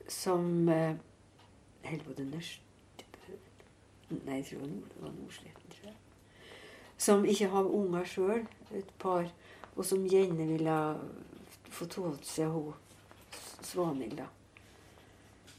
Som 0.09 0.69
eh, 0.69 0.95
Eller 1.85 2.05
var 2.07 2.15
det 2.15 2.27
Nørst... 2.31 2.61
Nei, 4.25 4.39
jeg 4.39 4.47
tror 4.53 4.67
det 4.71 5.03
var 5.03 5.13
Nordsletten. 5.19 5.71
tror 5.75 5.91
jeg. 5.91 5.99
Som 6.97 7.25
ikke 7.25 7.51
har 7.51 7.75
unger 7.81 8.05
sjøl, 8.05 8.47
et 8.71 8.95
par. 8.99 9.29
Og 9.77 9.85
som 9.85 10.07
gjerne 10.07 10.47
ville 10.47 10.79
få 11.75 11.91
ta 11.91 12.15
seg 12.23 12.55
hun 12.55 12.73
Svanhild, 13.75 14.17
da. 14.23 14.31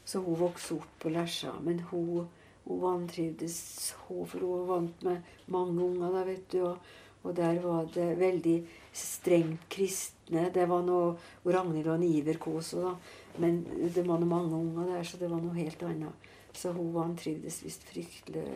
Så 0.06 0.22
hun 0.22 0.38
vokste 0.38 0.78
opp 0.78 0.98
på 1.02 1.10
Lesja. 1.12 1.52
Men 1.62 1.80
hun, 1.90 2.28
hun 2.64 2.82
vantrivdes 2.82 3.58
hun, 4.06 4.26
for 4.26 4.40
hun 4.40 4.52
var 4.52 4.68
vant 4.74 5.02
med 5.06 5.32
mange 5.52 5.82
unger, 5.82 6.14
da, 6.14 6.22
vet 6.28 6.46
du. 6.52 6.60
Og, 6.70 6.92
og 7.26 7.34
der 7.36 7.58
var 7.64 7.88
det 7.94 8.12
veldig 8.20 8.56
strengt 8.94 9.66
kristne. 9.72 10.46
Det 10.54 10.68
var 10.70 10.86
noe 10.86 11.16
Ragnhild 11.44 11.90
og 11.90 12.06
Iver 12.06 12.38
òg, 12.38 12.62
da. 12.86 12.94
Men 13.42 13.60
det 13.66 14.06
var 14.06 14.22
noe 14.22 14.30
mange 14.30 14.54
unger 14.56 14.94
der, 14.94 15.04
så 15.04 15.18
det 15.20 15.30
var 15.32 15.42
noe 15.42 15.58
helt 15.58 15.82
annet. 15.84 16.30
Så 16.56 16.72
hun 16.72 16.94
vantrivdes 16.94 17.60
visst 17.66 17.84
fryktelig 17.84 18.46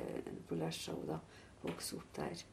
på 0.48 0.56
Lesja, 0.56 0.94
hun 0.96 1.10
da. 1.10 1.18
Vokste 1.66 1.98
opp 1.98 2.14
der. 2.16 2.46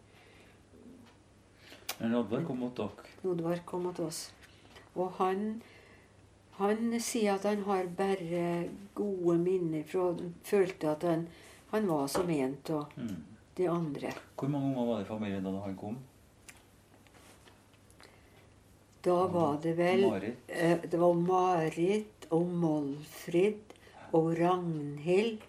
Men 2.01 2.17
Oddvar 2.17 2.43
kom 2.45 2.59
mot 2.61 2.75
dere. 2.77 3.05
Oddvar 3.25 3.61
kom 3.65 3.87
mot 3.87 3.99
oss. 4.03 4.27
Og 4.97 5.13
han 5.21 5.61
Han 6.57 6.99
sier 6.99 7.35
at 7.35 7.43
han 7.45 7.63
har 7.67 7.85
bare 7.97 8.69
gode 8.97 9.37
minner 9.37 9.83
fra 9.85 10.07
Han 10.13 10.33
følte 10.43 10.89
at 10.91 11.03
han, 11.05 11.27
han 11.71 11.87
var 11.87 12.07
som 12.07 12.29
en 12.29 12.57
av 12.69 12.93
Mm. 12.97 13.23
de 13.55 13.67
andre. 13.67 14.11
Hvor 14.37 14.49
mange 14.49 14.67
unger 14.71 14.85
var 14.87 14.97
det 14.99 15.05
i 15.05 15.09
familien 15.09 15.43
da 15.43 15.59
han 15.61 15.75
kom? 15.77 15.97
Da 19.03 19.27
var 19.27 19.57
det 19.63 19.75
vel 19.77 20.01
Marit? 20.09 20.37
eh, 20.47 20.77
Det 20.81 20.97
var 20.99 21.13
Marit 21.13 22.27
og 22.31 22.47
Målfrid 22.47 23.73
og 24.13 24.33
Ragnhild. 24.39 25.41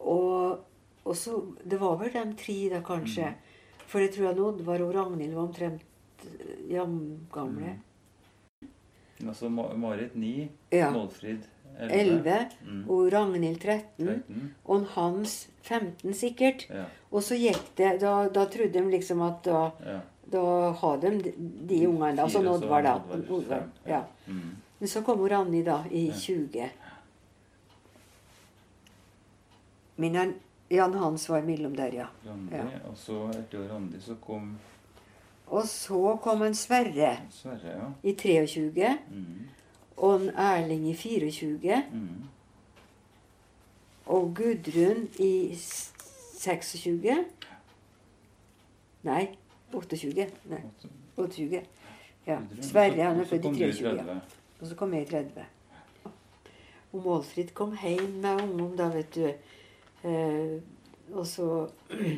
Og, 0.00 0.60
og 1.04 1.16
så 1.16 1.40
Det 1.64 1.78
var 1.80 1.96
vel 2.00 2.12
de 2.12 2.24
tre, 2.38 2.58
da, 2.72 2.80
kanskje. 2.84 3.34
For 3.88 4.00
jeg 4.04 4.12
tror 4.14 4.30
at 4.30 4.38
Oddvar 4.38 4.82
og 4.84 4.94
Ragnhild 4.94 5.34
var 5.34 5.42
omtrent 5.48 5.82
jamgamle. 6.68 6.70
jevngamle. 6.70 7.76
Altså 9.26 9.48
Marit 9.50 10.14
9, 10.14 10.48
Ja. 10.72 10.90
Målfrid 10.90 11.42
11. 11.78 11.92
11. 11.94 12.36
Mm. 12.66 12.84
Og 12.90 13.12
Ragnhild 13.12 13.58
13. 13.60 14.06
13. 14.06 14.54
Og 14.64 14.86
Hans 14.94 15.48
15, 15.62 16.14
sikkert. 16.14 16.66
Ja. 16.70 16.84
Og 17.10 17.22
så 17.22 17.34
gikk 17.38 17.60
det 17.76 18.00
Da, 18.00 18.28
da 18.28 18.44
trodde 18.46 18.72
de 18.72 18.90
liksom 18.90 19.22
at 19.22 19.42
da, 19.44 19.70
ja. 19.86 20.00
da 20.32 20.72
hadde 20.72 21.10
de 21.22 21.32
de, 21.68 21.86
ungene. 21.86 22.16
da, 22.16 22.22
altså 22.24 22.38
Sånn 22.38 22.48
så 22.48 22.54
Oddvar, 22.58 22.82
da. 22.82 22.96
Oddvar, 23.30 23.62
ja. 23.86 24.02
Mm. 24.26 24.56
Men 24.80 24.88
så 24.88 25.02
kom 25.02 25.22
Ranni 25.28 25.62
da, 25.66 25.84
i 25.90 26.06
Ja. 26.08 26.14
20. 26.14 26.70
Men 29.96 30.34
Jan 30.68 30.94
Hans 30.94 31.28
var 31.28 31.42
mellom 31.42 31.74
der, 31.76 31.92
ja. 31.94 32.06
Randi, 32.26 32.56
Ja. 32.56 32.64
og 32.88 32.96
så 32.96 33.28
etter 33.30 33.68
Randi 33.68 34.00
så 34.00 34.14
kom 34.20 34.58
Og 35.48 35.64
så 35.68 36.16
kom 36.22 36.42
en 36.42 36.54
Sverre 36.54 37.14
Sverre, 37.32 37.72
ja. 37.72 37.88
i 38.02 38.12
23. 38.12 38.98
Mm. 39.10 39.48
Og 39.96 40.20
en 40.20 40.28
Erling 40.28 40.88
i 40.90 40.94
24. 40.94 41.82
Mm. 41.92 42.24
Og 44.06 44.32
Gudrun 44.36 45.08
i 45.18 45.56
26. 46.38 47.24
Nei, 49.02 49.28
28. 49.72 50.26
Nei, 50.48 50.62
28. 51.16 51.62
Ja. 52.26 52.38
Sverre 52.62 53.04
han 53.04 53.20
er 53.20 53.28
født 53.28 53.44
i 53.44 53.54
23. 53.54 53.88
Ja. 53.88 54.18
Og 54.60 54.66
så 54.66 54.74
kom 54.74 54.94
jeg 54.94 55.06
i 55.06 55.10
30. 55.10 55.46
Og 56.92 57.02
Målfrid 57.04 57.52
kom 57.54 57.76
hjem 57.76 58.20
med 58.22 58.42
ungdom, 58.42 58.76
da, 58.76 58.88
vet 58.92 59.14
du. 59.14 59.28
Eh, 60.08 60.58
og 61.12 61.26
så 61.26 61.68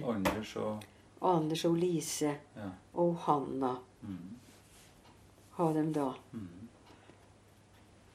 Anders 0.07 0.57
og 0.57 0.83
Anders 1.23 1.65
og 1.65 1.75
Lise 1.77 2.35
Ja. 2.57 2.69
og 2.95 3.17
Hanna 3.27 3.75
Mm. 4.03 4.17
ha 5.57 5.73
dem 5.73 5.93
da. 5.93 6.13
Mm. 6.33 6.49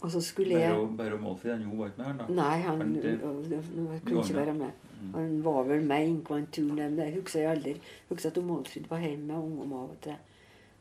Og 0.02 0.12
så 0.12 0.22
skulle 0.22 0.60
jeg 0.60 0.72
Bare 0.76 0.88
bare 0.98 1.10
måle 1.10 1.22
Målfrid, 1.22 1.52
den 1.52 1.62
Jo 1.72 1.76
var 1.78 1.86
ikke 1.88 1.98
med 1.98 2.06
her, 2.06 2.14
da? 2.18 2.26
Nei, 2.34 2.60
han 2.62 2.82
han 2.82 2.94
det- 2.94 3.20
kunne 3.22 4.22
ikke 4.24 4.36
være 4.36 4.54
med. 4.54 4.72
Mm. 5.02 5.14
Han 5.14 5.44
var 5.44 5.64
vel 5.64 5.82
med 5.86 6.08
inn 6.08 6.22
på 6.22 6.36
en 6.38 6.48
tur, 6.52 6.74
men 6.74 6.98
jeg 6.98 7.14
husker 7.16 7.40
jeg 7.40 7.50
aldri. 7.58 7.82
husker 8.10 8.30
at 8.30 8.44
Målfrid 8.44 8.88
var 8.90 9.00
hjemme 9.00 9.26
med 9.28 9.36
ungene 9.36 9.76
av 9.76 9.90
og 9.90 10.02
til. 10.02 10.16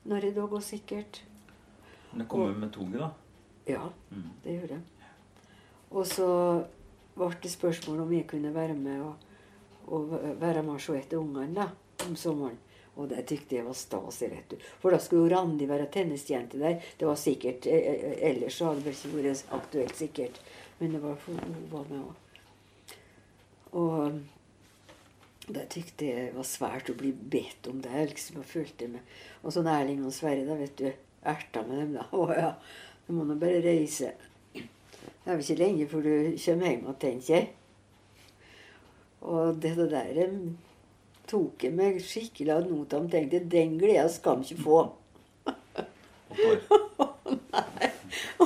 Når 0.06 0.20
det 0.20 0.34
da 0.34 0.40
går 0.46 0.60
sikkert. 0.60 1.22
Men 2.12 2.20
det 2.20 2.28
kommer 2.28 2.54
med 2.58 2.72
toget, 2.72 2.98
da? 2.98 3.10
Ja, 3.66 3.88
Mm. 4.10 4.22
det 4.44 4.60
gjør 4.62 4.68
det. 4.68 4.80
Og 5.90 6.06
så 6.06 6.64
ble 7.16 7.30
det 7.42 7.50
spørsmål 7.50 8.00
om 8.00 8.12
jeg 8.12 8.26
kunne 8.26 8.54
være 8.54 8.74
med 8.74 9.00
og, 9.00 9.14
og 9.86 10.10
være 10.40 10.62
med 10.62 10.74
og 10.74 10.80
se 10.80 10.92
etter 10.98 11.16
ungene 11.18 11.54
da, 11.54 11.68
om 12.08 12.16
sommeren. 12.16 12.58
Og 12.94 13.08
det 13.10 13.24
tykte 13.26 13.56
jeg 13.56 13.66
var 13.66 13.74
stas. 13.74 14.20
vet 14.22 14.50
du. 14.50 14.56
For 14.82 14.94
da 14.94 15.00
skulle 15.02 15.24
jo 15.26 15.32
Randi 15.34 15.66
være 15.66 15.88
tennisjente 15.90 16.60
der. 16.60 16.82
Det 16.98 17.06
var 17.08 17.16
sikkert, 17.18 17.66
eh, 17.66 17.88
eh, 17.92 18.30
Ellers 18.30 18.58
hadde 18.62 18.84
det 18.84 18.94
ikke 18.94 19.16
vært 19.16 19.50
aktuelt, 19.50 19.96
sikkert. 19.96 20.40
Men 20.78 20.92
det 20.92 21.02
var 21.02 21.16
for 21.16 21.32
hun 21.32 21.68
var 21.70 21.84
med 21.90 22.04
òg. 22.04 22.14
Og 23.72 24.20
det 25.48 25.68
tykte 25.68 26.06
jeg 26.06 26.34
var 26.34 26.46
svært 26.46 26.90
å 26.90 26.96
bli 26.96 27.10
bedt 27.12 27.66
om 27.68 27.80
det. 27.82 28.08
liksom, 28.08 28.38
Og 28.38 28.44
følte 28.44 28.88
meg. 28.88 29.02
Og 29.42 29.52
sånn 29.52 29.66
Erling 29.66 30.04
og 30.06 30.12
Sverre, 30.12 30.46
da, 30.46 30.54
vet 30.54 30.76
du. 30.76 30.92
Erta 31.24 31.62
med 31.66 31.78
dem, 31.78 31.92
da. 31.94 32.06
Å 32.12 32.30
ja, 32.36 32.54
du 33.06 33.12
må 33.12 33.24
nå 33.24 33.34
bare 33.34 33.60
reise. 33.64 34.14
Det 34.54 35.32
er 35.32 35.36
vel 35.36 35.44
ikke 35.44 35.60
lenge 35.62 35.88
før 35.88 36.02
du 36.02 36.36
kommer 36.36 36.38
hjem 36.38 36.62
igjen, 36.62 36.96
tenker 37.00 37.34
jeg. 37.34 37.48
Og 39.24 39.56
det 39.56 39.74
der 39.88 40.18
em, 40.26 40.58
tok 41.30 41.64
jeg 41.64 41.74
meg 41.76 42.00
skikkelig 42.02 42.52
ad 42.54 42.70
notam. 42.70 43.08
Tenkte 43.10 43.42
den 43.50 43.78
gleda 43.80 44.08
skal 44.12 44.40
vi 44.40 44.54
ikke 44.54 44.62
få. 44.62 44.78
Nei. 47.54 47.90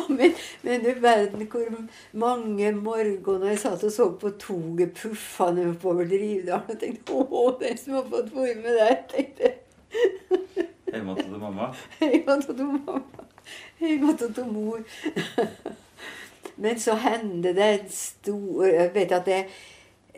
Men, 0.08 0.32
men 0.62 0.84
du 0.84 1.00
verden 1.00 1.46
hvor 1.50 1.66
mange 2.12 2.72
morgener 2.72 3.52
jeg 3.52 3.60
satt 3.62 3.84
og 3.84 3.92
så 3.92 4.06
på 4.20 4.30
toget 4.40 4.94
puffende 4.96 5.66
oppover 5.70 6.08
Drivdalen 6.08 6.72
og 6.72 6.80
tenkte 6.80 7.18
Å, 7.18 7.44
den 7.60 7.78
som 7.78 7.98
har 7.98 8.06
fått 8.10 8.32
være 8.34 8.56
med 8.62 8.78
der, 8.80 8.96
tenkte 9.12 9.50
jeg. 9.50 9.56
Hjemme 10.88 11.16
til 11.18 11.38
mamma? 11.38 11.68
Måtte 12.26 12.54
til 12.54 12.64
mamma. 12.64 13.00
Måtte 14.04 14.32
til 14.32 14.44
mor. 14.52 14.80
Men 16.62 16.80
så 16.80 16.96
hendte 16.98 17.54
det 17.54 17.66
en 17.74 17.90
stor 17.92 18.64
Jeg 18.66 18.94
vet 18.94 19.12
at 19.14 19.28
jeg, 19.30 19.46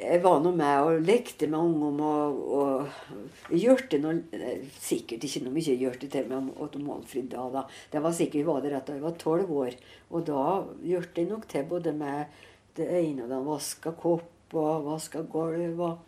jeg 0.01 0.21
var 0.25 0.41
nå 0.43 0.53
med 0.57 0.87
og 0.87 1.07
lekte 1.07 1.49
med 1.51 1.61
ungdom 1.61 2.01
og, 2.05 2.41
og 2.57 3.55
gjørte 3.55 4.01
noe 4.03 4.43
Sikkert 4.81 5.25
ikke 5.27 5.45
noe 5.45 5.55
mye 5.55 5.77
gjørte 5.79 6.09
til 6.11 6.29
meg 6.31 6.61
Otto 6.61 6.81
Målfrid 6.83 7.31
da, 7.33 7.47
da. 7.53 7.65
Det 7.93 8.03
var 8.03 8.15
sikkert 8.17 8.49
var 8.49 8.63
det 8.65 8.73
rett 8.75 8.89
da 8.89 8.97
jeg 8.97 9.05
var 9.05 9.19
tolv 9.21 9.51
år. 9.63 9.77
Og 10.11 10.25
da 10.29 10.45
gjørte 10.87 11.23
jeg 11.23 11.31
nok 11.31 11.49
til 11.51 11.67
både 11.71 11.95
med 11.97 12.41
det 12.79 12.89
ene 13.01 13.27
og 13.27 13.33
det 13.33 13.43
vaska 13.47 13.95
kopp 13.99 14.57
og 14.57 14.87
vaska 14.89 15.27
gulv. 15.31 15.81
og 15.81 16.07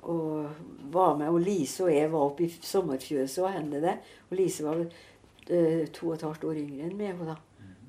og 0.00 0.46
var 0.92 1.16
med. 1.18 1.28
Og 1.28 1.42
Lise 1.44 1.84
og 1.84 1.92
jeg 1.92 2.08
var 2.12 2.30
oppe 2.30 2.46
i 2.46 2.48
sommerfjøset 2.48 3.44
og 3.44 3.52
hendte 3.52 3.82
det. 3.84 3.98
Og 4.30 4.38
Lise 4.38 4.64
var 4.64 4.80
eh, 4.80 5.84
to 5.92 6.08
og 6.08 6.14
et 6.14 6.24
halvt 6.24 6.46
år 6.48 6.62
yngre 6.62 6.88
enn 6.88 6.96
meg. 6.96 7.20
da. 7.26 7.36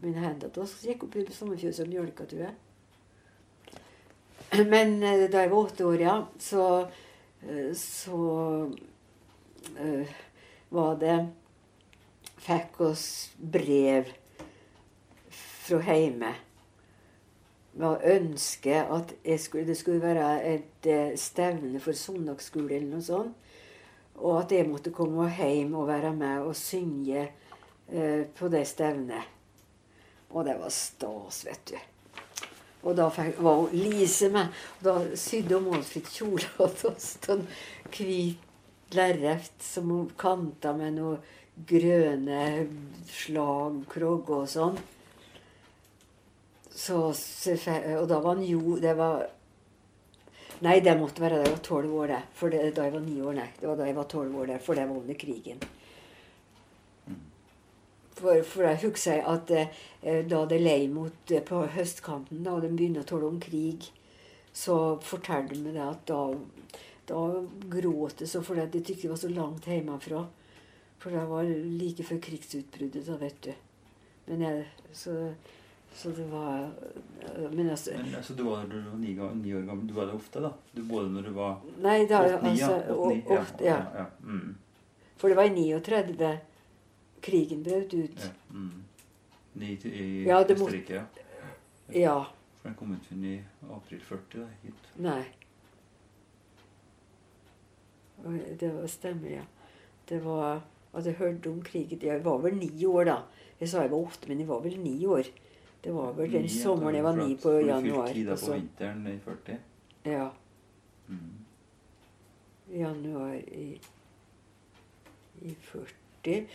Men 0.02 0.18
det 0.18 0.26
hendte 0.26 0.50
at 0.52 0.60
vi 0.60 0.92
gikk 0.92 1.06
opp 1.08 1.16
i 1.16 1.26
sommerfjøset 1.32 1.86
og 1.86 1.94
mjølka, 1.94 2.28
tror 2.28 2.48
jeg. 2.50 2.58
Men 4.52 5.04
eh, 5.04 5.30
da 5.32 5.46
jeg 5.46 5.52
var 5.52 5.58
åtte 5.58 5.86
år, 5.88 6.02
ja, 6.02 6.16
så, 6.40 6.66
eh, 7.48 7.72
så 7.78 8.18
uh, 9.78 10.16
var 10.70 10.98
det 11.00 11.20
Fikk 12.42 12.80
oss 12.82 13.06
brev 13.38 14.08
fra 15.32 15.78
hjemme 15.86 16.32
med 17.78 18.06
ønske 18.10 18.80
at 18.82 19.14
skulle, 19.40 19.68
det 19.70 19.76
skulle 19.78 20.02
være 20.02 20.32
et 20.50 20.90
stevne 21.22 21.78
for 21.80 21.94
søndagsskole 21.94 22.80
eller 22.80 22.96
noe 22.96 23.06
sånt. 23.06 23.38
Og 24.18 24.40
at 24.40 24.58
jeg 24.58 24.66
måtte 24.68 24.92
komme 24.92 25.30
hjem 25.38 25.78
og 25.78 25.88
være 25.94 26.16
med 26.18 26.50
og 26.50 26.58
synge 26.58 27.28
uh, 27.94 28.26
på 28.26 28.52
det 28.52 28.66
stevnet. 28.74 29.30
Og 30.34 30.50
det 30.50 30.58
var 30.60 30.74
stas, 30.74 31.46
vet 31.46 31.76
du. 31.76 31.91
Og 32.82 32.96
da 32.98 33.10
var 33.12 33.60
hun 33.60 33.76
Lise 33.76 34.32
med. 34.34 34.54
Og 34.80 34.88
da 34.88 34.96
sydde 35.20 35.58
hun 35.58 35.70
målfritt 35.70 36.10
kjole 36.12 36.70
til 36.80 36.90
oss. 36.92 37.14
Sånn 37.26 37.46
hvit 37.92 38.96
lerret 38.96 39.64
som 39.64 39.92
hun 39.92 40.10
kanta 40.20 40.74
med 40.76 40.98
noe 40.98 41.20
grønne 41.68 42.42
slag, 43.12 43.84
krogger 43.92 44.44
og 44.44 44.50
sånn. 44.52 44.80
Så, 46.72 46.98
og 47.12 48.08
da 48.10 48.18
var 48.24 48.38
han 48.38 48.46
jo 48.48 48.78
Det 48.80 48.94
var 48.98 49.26
Nei, 50.62 50.78
det 50.80 50.94
måtte 50.96 51.24
være 51.24 51.40
da 51.40 51.46
jeg 51.48 51.56
var 51.56 51.62
tolv 51.66 51.94
år, 51.98 52.12
det. 52.14 52.18
For 52.38 52.54
det, 52.54 52.60
da 52.78 52.86
jeg 52.86 52.94
var 52.94 53.02
ni 53.02 53.16
år, 53.18 53.34
nei. 53.34 53.48
Det 53.58 53.66
var 53.66 53.80
da 53.80 53.88
jeg 53.88 53.96
var 53.98 54.10
tolv 54.12 54.36
år, 54.38 54.52
det, 54.52 54.58
for 54.62 54.78
det 54.78 54.84
var 54.86 55.00
under 55.00 55.18
krigen. 55.18 55.64
For, 58.22 58.44
for 58.46 58.68
jeg 58.70 58.82
husker 58.84 59.24
at 59.34 59.52
eh, 59.58 60.22
da 60.30 60.44
det 60.46 60.60
lei 60.62 60.86
mot 60.92 61.32
eh, 61.34 61.42
på 61.48 61.64
høstkanten, 61.74 62.44
da 62.46 62.60
de 62.62 62.70
begynte 62.70 63.02
å 63.02 63.08
tale 63.10 63.30
om 63.32 63.40
krig, 63.42 63.88
så 64.54 64.76
fortalte 65.02 65.56
de 65.56 65.64
meg 65.64 65.74
det 65.80 65.86
at 65.88 66.04
da, 66.12 66.20
da 67.10 67.22
gråt 67.72 68.22
jeg 68.22 68.30
så 68.30 68.42
fordi 68.46 68.68
de 68.76 68.82
syntes 68.84 69.02
det 69.06 69.10
var 69.14 69.22
så 69.24 69.32
langt 69.34 69.68
hjemmefra. 69.72 70.26
For 71.02 71.10
det 71.16 71.24
var 71.32 71.48
like 71.50 72.06
før 72.06 72.20
krigsutbruddet, 72.22 73.08
da, 73.08 73.16
vet 73.18 73.40
du. 73.48 73.54
Men 74.28 74.44
jeg, 74.46 74.68
så, 74.94 75.16
så 75.98 76.12
det 76.14 76.28
var 76.30 76.68
Men 77.56 77.72
altså 77.74 77.96
Men 77.98 78.14
altså, 78.20 78.36
du 78.38 78.44
var, 78.46 78.68
du 78.70 78.78
ni, 79.02 79.16
ni 79.42 79.56
år 79.58 79.66
gammel. 79.66 79.88
Du 79.90 79.96
var 79.98 80.12
det 80.12 80.14
ofte, 80.20 80.44
da? 80.46 80.52
Du 80.78 80.84
både 80.86 81.10
når 81.16 81.26
du 81.26 81.34
var 81.40 81.58
Nei, 81.82 82.04
da, 82.12 82.22
åtte-ni, 82.28 82.54
ja. 82.60 82.70
altså, 82.70 82.94
Åtte-ni, 83.00 83.24
o- 83.26 83.40
ofte, 83.40 83.66
ja. 83.66 83.80
ja, 83.82 84.04
ja. 84.04 84.06
Mm. 84.30 84.54
For 85.18 85.34
det 85.34 85.40
var 85.42 85.50
i 85.50 85.56
39 85.58 86.30
krigen 87.22 87.64
brøt 87.64 87.94
ut. 87.94 88.20
ja. 88.26 88.32
Mm. 88.54 88.84
Ni 89.56 89.74
i 89.84 90.24
Ja, 90.26 90.44
det 90.44 90.58
må- 90.60 90.68
Østerrike, 90.68 90.94
ja. 90.94 91.06
Ja. 91.94 92.24
For 92.62 92.70
den 92.70 92.76
kom 92.76 92.92
ut 92.94 93.12
i 93.12 93.42
april 93.74 94.00
40, 94.00 94.40
da, 94.40 94.48
hit. 94.64 94.74
Nei. 94.98 95.24
Det 98.60 98.70
var, 98.74 98.88
stemmer, 98.88 99.30
ja. 99.30 99.44
Det 100.10 100.20
var 100.26 100.62
at 100.94 101.06
jeg 101.06 101.14
hørte 101.16 101.50
om 101.50 101.62
krigen. 101.64 102.00
Jeg 102.04 102.24
var 102.26 102.38
vel 102.44 102.56
ni 102.56 102.86
år 102.86 103.04
da. 103.06 103.16
Jeg 103.60 103.70
sa 103.70 103.82
jeg 103.82 103.92
var 103.92 103.98
åtte, 104.08 104.28
men 104.30 104.40
jeg 104.40 104.48
var 104.48 104.60
vel 104.62 104.78
ni 104.80 105.06
år. 105.06 105.24
Det 105.84 105.94
var 105.94 106.12
vel 106.14 106.32
den 106.32 106.50
sommeren 106.50 106.96
jeg 106.96 107.04
var 107.04 107.16
ni 107.16 107.36
på 107.36 107.42
for 107.42 107.52
du 107.52 107.66
fylte 107.66 107.90
januar. 107.90 108.38
på 108.38 108.54
vinteren 108.54 109.08
i 109.08 109.18
40. 109.20 109.58
ja, 110.06 110.30
Mm. 111.08 111.46
januar 112.72 113.34
i, 113.34 113.80
i 115.42 115.56
40. 115.62 116.48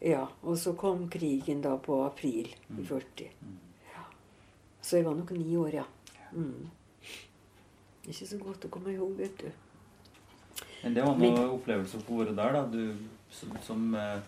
Ja, 0.00 0.26
og 0.42 0.56
så 0.58 0.72
kom 0.76 1.08
krigen 1.12 1.60
da 1.62 1.76
på 1.76 1.98
april 2.06 2.46
i 2.48 2.72
Mm. 2.72 2.84
40. 2.86 3.30
Mm. 3.42 3.58
Så 4.82 4.96
jeg 4.96 5.04
var 5.04 5.14
nok 5.14 5.30
ni 5.30 5.56
år, 5.56 5.74
ja. 5.74 5.84
Mm. 6.32 6.70
Ikke 8.08 8.26
så 8.26 8.38
godt 8.40 8.64
å 8.64 8.70
komme 8.70 8.94
ihåg, 8.94 9.16
vet 9.18 9.36
du. 9.38 9.50
Men 10.82 10.94
det 10.94 11.04
var 11.04 11.16
Men- 11.16 11.36
opplevelser 11.50 12.00
på 12.06 12.14
å 12.14 12.16
der, 12.36 12.52
da. 12.52 12.62
Du 12.66 12.96
som, 13.30 13.50
som 13.62 13.94
eh, 13.94 14.20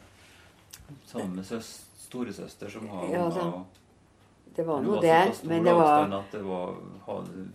sammen 1.06 1.36
med 1.36 1.44
søs, 1.46 1.86
storesøster 1.98 2.70
som 2.70 2.86
har 2.88 3.08
Ja, 3.08 3.28
da. 3.30 3.64
Det 4.54 4.66
var 4.66 4.82
noe 4.82 5.00
stor 5.32 5.48
men 5.48 5.64
det 5.64 5.72
var 5.74 6.08
det 6.32 6.42
var 6.44 6.74
hadde, 7.06 7.48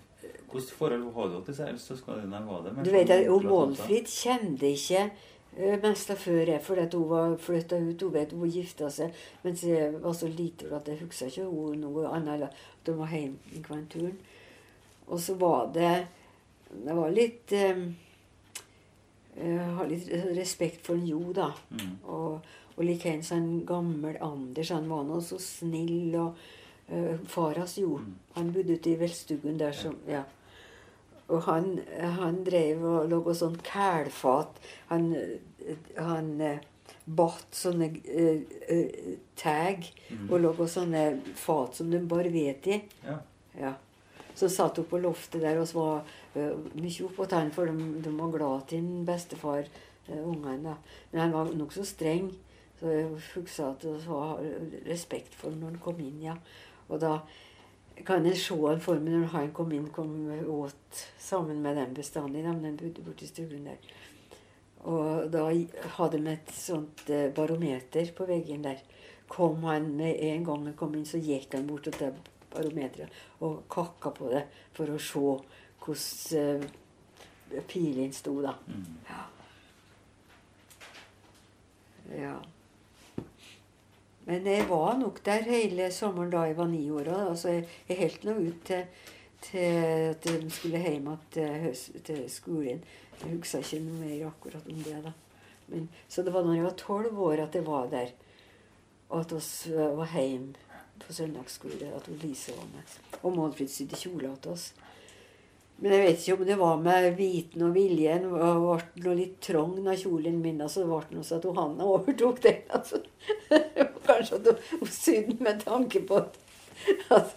Hvilket 0.49 0.71
forhold 0.71 1.13
hadde 1.13 1.35
du 1.35 1.43
til 1.45 1.77
søsknene 1.77 2.21
dine? 2.23 2.39
Var 2.47 2.61
det 2.63 2.71
Du 2.83 2.89
sånn 2.89 2.93
vet 2.93 3.09
at 3.11 3.27
og 3.29 3.41
tante? 3.41 3.51
Målfrid 3.53 4.07
kjente 4.07 4.69
ikke 4.73 5.11
uh, 5.57 5.75
av 5.83 6.17
før 6.21 6.51
jeg, 6.53 6.61
fordi 6.63 6.81
at 6.85 6.93
hun 6.93 7.09
var 7.09 7.37
flytta 7.41 7.79
ut. 7.81 8.01
Hun 8.01 8.13
vet 8.13 8.33
hun 8.33 8.49
gifta 8.51 8.89
seg 8.93 9.15
mens 9.43 9.63
jeg 9.65 9.93
var 10.01 10.13
så 10.13 10.29
liten 10.31 10.73
at 10.73 10.87
jeg 10.87 11.01
huska 11.01 11.29
ikke 11.31 11.47
hun 11.49 11.81
noe 11.81 12.07
annet 12.13 12.47
at 12.49 12.91
hun 12.91 12.99
var 13.01 13.13
hjemme 13.13 13.55
i 13.57 13.63
Kventuren. 13.65 14.17
Og 15.07 15.19
så 15.23 15.37
var 15.39 15.71
det 15.73 16.07
Det 16.67 16.93
var 16.95 17.11
litt 17.15 17.53
um, 17.55 17.83
Jeg 19.37 19.67
har 19.77 19.87
litt 19.87 20.07
respekt 20.35 20.85
for 20.85 20.99
Jo, 20.99 21.21
da. 21.33 21.51
Mm. 21.69 21.93
Og, 22.03 22.39
og 22.75 22.83
likeens 22.83 23.29
han 23.31 23.61
gammel 23.65 24.17
Anders. 24.21 24.73
Han 24.75 24.89
var 24.89 25.05
nå 25.07 25.21
så 25.21 25.39
snill. 25.39 26.15
og 26.15 26.35
uh, 26.91 27.15
Far 27.25 27.61
hans 27.61 27.77
Jo. 27.77 28.01
Mm. 28.01 28.17
Han 28.35 28.51
bodde 28.53 28.75
ute 28.75 28.91
i 28.91 28.99
Velstuggen 28.99 29.59
der 29.59 29.71
som 29.71 29.95
Ja. 30.07 30.25
Og 31.27 31.41
han, 31.43 31.73
han 31.99 32.43
drev 32.47 32.83
og 32.87 33.09
laga 33.11 33.33
sånn 33.35 33.57
kælfat. 33.67 34.61
Han, 34.91 35.09
han 35.99 36.29
eh, 36.41 36.61
batt 37.07 37.55
sånne 37.55 37.89
uh, 37.91 38.39
uh, 38.71 39.17
tag 39.39 39.85
Mm. 40.07 40.29
og 40.31 40.39
laga 40.39 40.65
sånne 40.71 41.01
fat 41.35 41.75
som 41.75 41.89
de 41.91 41.99
bare 42.07 42.29
vet 42.31 42.67
i. 42.71 42.77
Ja. 43.03 43.17
Ja. 43.59 43.73
Så 44.37 44.47
satt 44.51 44.77
hun 44.79 44.85
på 44.87 44.99
loftet 45.03 45.41
der 45.43 45.59
og 45.59 45.67
så 45.67 45.81
var 45.81 46.05
uh, 46.37 46.53
mye 46.79 47.07
oppå 47.09 47.27
han, 47.31 47.51
for 47.51 47.67
de, 47.67 47.89
de 48.05 48.13
var 48.15 48.31
glad 48.31 48.67
til 48.71 48.79
en 48.79 49.03
bestefar, 49.07 49.67
uh, 50.07 50.21
ungene. 50.21 50.61
da. 50.63 50.77
Men 51.11 51.21
han 51.25 51.35
var 51.35 51.51
nokså 51.59 51.83
streng, 51.87 52.31
så 52.79 52.93
jeg 52.93 53.09
husker 53.35 53.73
at 53.73 53.83
hun 53.83 53.99
hadde 54.07 54.81
respekt 54.87 55.35
for 55.35 55.51
når 55.51 55.73
han 55.73 55.83
kom 55.83 55.99
inn. 55.99 56.23
ja. 56.23 56.37
Og 56.87 57.01
da 57.03 57.17
kan 58.05 58.25
en 58.25 58.35
se 58.37 58.53
en 58.53 58.81
for 58.83 58.99
meg 59.01 59.15
når 59.15 59.31
han 59.33 59.53
kom 59.55 59.71
inn, 59.73 59.89
kom 59.93 60.11
åt 60.53 61.05
sammen 61.19 61.61
med 61.61 61.77
dem 61.79 61.93
bestandig. 61.97 62.43
De, 62.43 62.53
de 62.53 62.75
bodde 62.83 63.05
borti 63.05 63.29
stuen 63.29 63.65
der. 63.69 63.79
Og 64.87 65.31
da 65.33 65.47
hadde 65.97 66.21
de 66.21 66.33
et 66.35 66.51
sånt 66.53 67.09
eh, 67.09 67.29
barometer 67.35 68.11
på 68.15 68.27
veggen 68.29 68.63
der. 68.67 68.83
Kom 69.27 69.63
han 69.67 69.89
med 69.97 70.21
en 70.23 70.45
gang 70.47 70.67
han 70.69 70.77
kom 70.79 70.95
inn, 70.95 71.07
så 71.07 71.19
gikk 71.19 71.57
han 71.57 71.67
bort 71.67 71.89
til 71.89 71.97
det 71.99 72.13
barometeret 72.53 73.09
og 73.43 73.65
kakka 73.69 74.13
på 74.15 74.29
det 74.31 74.45
for 74.75 74.93
å 74.93 74.99
se 75.01 75.23
hvordan 75.83 76.63
uh, 76.63 77.63
pilen 77.67 78.13
sto, 78.15 78.33
da. 78.43 78.53
Mm. 78.67 78.95
Ja. 82.17 82.37
Men 84.27 84.47
jeg 84.47 84.65
var 84.67 84.97
nok 84.99 85.21
der 85.23 85.45
hele 85.47 85.87
sommeren 85.95 86.31
da 86.33 86.43
jeg 86.49 86.57
var 86.57 86.67
ni 86.67 86.81
år. 86.91 87.07
Altså, 87.29 87.53
jeg, 87.55 87.67
jeg 87.87 87.99
holdt 88.01 88.25
nå 88.27 88.33
ut 88.43 88.65
til, 88.67 88.83
til 89.45 89.77
at 90.11 90.27
de 90.27 90.49
skulle 90.51 90.81
hjem 90.83 91.07
til, 91.31 91.69
til 92.03 92.25
skolen. 92.31 92.83
Jeg 93.21 93.37
husker 93.37 93.63
ikke 93.63 93.79
noe 93.85 94.01
mer 94.01 94.27
akkurat 94.27 94.67
om 94.67 94.81
det. 94.83 94.97
da. 95.05 95.13
Men, 95.67 95.87
så 96.11 96.23
det 96.23 96.33
var 96.35 96.43
når 96.43 96.59
jeg 96.59 96.67
var 96.67 96.79
tolv 96.81 97.21
år 97.29 97.43
at 97.47 97.55
jeg 97.55 97.65
var 97.67 97.87
der. 97.91 98.11
Og 99.09 99.23
at 99.23 99.31
vi 99.31 99.71
var 99.75 100.11
hjemme 100.19 100.53
på 100.99 101.13
søndagsskole. 101.13 101.93
At 101.95 102.11
Lise 102.19 102.51
var 102.57 102.67
med. 102.73 102.99
Og 103.23 103.35
Målfrid 103.35 103.71
sydde 103.71 103.95
kjole 103.95 104.35
til 104.43 104.51
oss. 104.51 104.73
Men 105.77 105.93
jeg 105.93 106.01
vet 106.01 106.23
ikke 106.23 106.35
om 106.37 106.47
det 106.47 106.57
var 106.57 106.79
med 106.81 107.07
viten 107.19 107.65
og 107.67 107.75
viljen. 107.75 108.23
Det 108.25 108.31
ble 108.63 108.77
noe 109.03 109.17
litt 109.19 109.35
trang 109.45 109.75
av 109.83 109.99
kjolen 110.01 110.39
min. 110.41 110.61
Altså, 110.65 110.81
det 110.81 110.89
ble 110.89 111.17
noe 111.19 111.27
sånn 111.27 111.37
at 111.37 111.45
Johanna 111.45 111.83
Hanna 111.83 111.89
overtok 111.93 112.41
den. 112.45 112.63
Altså. 112.73 113.01
Kanskje 114.07 114.39
at 114.39 114.63
hun, 114.71 114.89
sydde 114.89 115.37
med 115.43 115.61
tanke 115.61 116.01
på 116.07 116.17
at, 116.23 116.39
at 117.13 117.35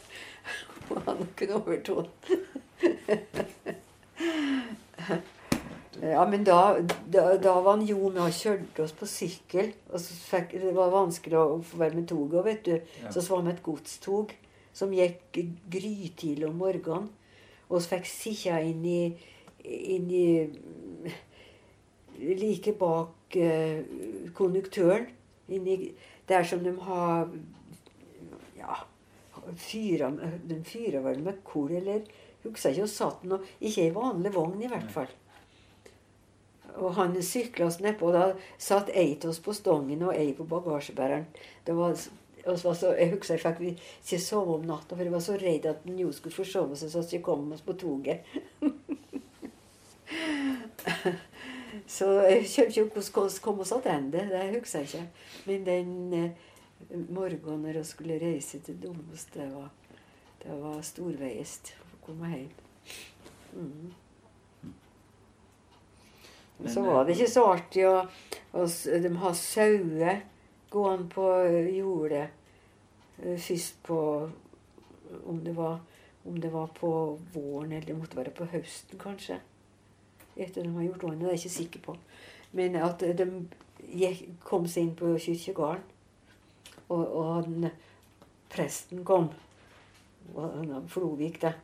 Hanna 0.89 1.29
kunne 1.37 1.61
overta 1.61 1.93
den. 2.01 2.11
Ja, 6.01 6.23
men 6.25 6.45
da, 6.45 6.79
da, 7.13 7.35
da 7.37 7.55
var 7.61 7.75
han 7.75 7.83
Jo 7.85 8.09
med 8.09 8.23
og 8.25 8.33
kjørte 8.33 8.87
oss 8.87 8.95
på 8.97 9.09
sykkel. 9.09 9.75
Og 9.93 10.01
så 10.01 10.17
fikk, 10.17 10.55
det 10.63 10.73
var 10.77 10.93
vanskelig 10.95 11.37
å 11.37 11.59
få 11.67 11.81
være 11.83 11.99
med 11.99 12.09
toget. 12.09 12.45
vet 12.47 12.65
du. 12.65 12.77
Så 13.13 13.25
var 13.29 13.45
vi 13.45 13.53
et 13.53 13.65
godstog 13.65 14.33
som 14.73 14.95
gikk 14.97 15.43
grytidlig 15.69 16.49
om 16.49 16.57
morgenen. 16.57 17.11
Så 17.71 17.81
fikk 17.95 18.09
sitte 18.11 18.59
inn 18.67 18.85
i, 18.87 19.01
Like 22.21 22.75
bak 22.77 23.37
eh, 23.37 23.81
konduktøren. 24.37 25.07
Inni, 25.49 25.95
der 26.29 26.45
som 26.45 26.65
de 26.65 26.75
har 26.85 27.31
Ja, 28.59 28.77
fyra, 29.57 30.11
de 30.45 30.59
vel 31.01 31.23
med 31.25 31.41
kol, 31.45 31.71
eller 31.73 32.05
Husker 32.45 32.73
ikke, 32.73 32.85
og 32.87 32.93
satt 32.93 33.25
noe, 33.29 33.45
Ikke 33.61 33.87
i 33.89 33.95
vanlig 33.95 34.33
vogn, 34.35 34.63
i 34.63 34.69
hvert 34.71 34.93
fall. 34.93 35.11
Og 36.81 36.95
han 36.97 37.17
sykla 37.23 37.67
oss 37.67 37.81
nedpå, 37.83 38.13
da 38.15 38.31
satt 38.61 38.93
ei 38.95 39.17
av 39.19 39.33
oss 39.33 39.41
på 39.43 39.53
stongen 39.57 40.05
og 40.07 40.15
ei 40.15 40.31
på 40.37 40.47
bagasjebæreren. 40.49 41.27
Det 41.67 41.75
var, 41.77 41.97
så 42.59 42.73
så, 42.75 42.93
jeg 42.97 43.11
husker 43.15 43.35
jeg 43.37 43.43
fikk 43.43 43.61
ikke 44.05 44.19
sove 44.25 44.55
om 44.59 44.65
natta, 44.69 44.95
for 44.97 45.05
jeg 45.05 45.13
var 45.13 45.21
så 45.25 45.37
redd 45.41 45.67
at 45.71 45.83
den 45.87 45.99
jo 46.01 46.13
skulle 46.13 46.35
forsove 46.35 46.77
seg 46.81 46.91
så 46.95 47.03
vi 47.11 47.19
kom 47.25 47.53
oss 47.53 47.61
på 47.67 47.73
toget. 47.81 48.25
så 51.91 52.07
jeg 52.27 52.47
skjønner 52.49 52.71
ikke 52.71 52.85
hvordan 53.01 53.31
vi 53.35 53.43
kom 53.45 53.61
oss 53.65 53.73
tilbake, 53.75 54.25
det 54.31 54.45
husker 54.57 54.79
jeg 54.79 54.89
ikke. 54.89 55.05
Men 55.47 55.67
den 55.67 55.93
eh, 56.15 56.31
morgenen 57.13 57.63
når 57.67 57.81
jeg 57.81 57.87
skulle 57.91 58.19
reise 58.23 58.59
til 58.67 58.79
Dombås, 58.83 59.25
det 59.35 59.47
var, 59.53 59.69
det 60.43 60.57
var 60.63 60.81
storveiest 60.87 61.75
å 61.85 62.01
komme 62.07 62.31
hjem. 62.33 62.51
Mm. 63.55 63.93
Men, 66.61 66.73
Så 66.73 66.81
eh, 66.81 66.87
var 66.87 67.05
det 67.09 67.17
ikke 67.19 67.31
så 67.33 67.45
artig 67.53 67.87
å, 67.89 67.95
s- 68.67 68.89
De 68.91 69.11
har 69.23 69.35
sauer 69.39 70.21
gående 70.71 71.09
på 71.11 71.27
eh, 71.45 71.71
jordet. 71.79 72.29
eh, 73.23 73.39
Først 73.39 73.83
på 73.83 74.31
om 75.27 75.45
det, 75.45 75.57
var, 75.57 75.81
om 76.25 76.41
det 76.41 76.53
var 76.53 76.67
på 76.67 77.19
våren, 77.35 77.73
eller 77.73 77.87
det 77.87 77.97
måtte 77.99 78.17
være 78.17 78.31
på 78.31 78.45
høsten, 78.45 78.99
kanskje. 78.99 79.41
Etter 80.37 80.63
de 80.63 80.75
har 80.75 80.83
gjort 80.87 81.03
vannet, 81.03 81.21
det 81.21 81.27
er 81.27 81.35
jeg 81.35 81.41
ikke 81.45 81.57
sikker 81.57 81.81
på. 81.81 81.97
Men 82.53 82.77
at 82.77 83.01
de 83.01 83.27
gikk, 83.91 84.23
kom 84.45 84.67
seg 84.69 84.87
inn 84.87 84.95
på 84.99 85.13
kirkegården. 85.19 85.83
Og, 86.91 87.03
og 87.17 87.45
den, 87.47 87.71
presten 88.51 89.05
kom. 89.05 89.29
Og 90.35 90.85
Flovik, 90.91 91.41
det. 91.43 91.55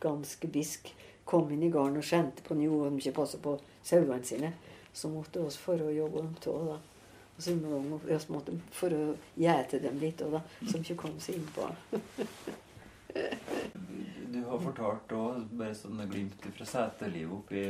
Ganske 0.00 0.48
bisk. 0.48 0.92
Kom 1.24 1.50
inn 1.52 1.64
i 1.66 1.70
gården 1.72 1.98
og 2.00 2.04
skjente 2.06 2.44
på 2.46 2.54
nå 2.54 2.68
om 2.86 2.96
de 2.96 3.02
ikke 3.02 3.16
passet 3.20 3.42
på 3.42 3.56
sauene 3.84 4.24
sine. 4.24 4.52
Så 4.92 5.08
måtte 5.12 5.42
vi 5.42 5.56
for 5.60 5.80
å 5.82 5.92
jobbe 5.92 6.22
dem 6.22 6.36
da. 6.70 6.78
Og 7.36 7.42
så 7.44 7.54
må 7.56 7.98
vi 8.04 8.14
vi 8.14 8.18
måtte 8.32 8.54
for 8.72 8.92
å 8.96 9.02
gjete 9.36 9.80
dem 9.82 9.98
litt, 10.00 10.22
og 10.24 10.38
da, 10.38 10.40
som 10.64 10.80
ikke 10.80 10.96
kom 11.04 11.18
seg 11.20 11.40
innpå. 11.40 11.68
Du 14.36 14.42
har 14.44 14.58
fortalt 14.60 15.12
òg 15.16 15.44
bare 15.56 15.72
sånne 15.72 16.04
glimt 16.10 16.42
fra 16.52 16.66
setelivet 16.68 17.32
oppi 17.32 17.62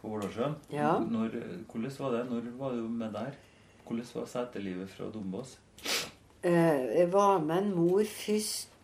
på 0.00 0.10
Ålåsjøen. 0.12 0.56
Ja. 0.74 0.98
Når, 1.00 1.38
hvordan 1.70 1.94
var 2.02 2.12
det? 2.12 2.24
Når 2.28 2.50
var 2.58 2.74
du 2.76 2.82
med 2.92 3.14
der? 3.16 3.38
Hvordan 3.86 4.10
var 4.14 4.26
setelivet 4.28 4.90
fra 4.92 5.08
Dombås? 5.14 5.54
Eh, 6.42 6.82
jeg 6.98 7.08
var 7.12 7.40
med 7.40 7.62
en 7.62 7.72
mor 7.74 8.04
først 8.04 8.74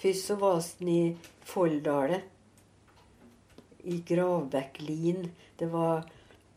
Først 0.00 0.26
så 0.26 0.34
var 0.36 0.58
vi 0.80 0.92
i 0.92 1.16
Folldalen. 1.46 2.20
I 3.84 4.00
Gravbekklien. 4.08 5.30
Det 5.58 5.72
var 5.72 6.04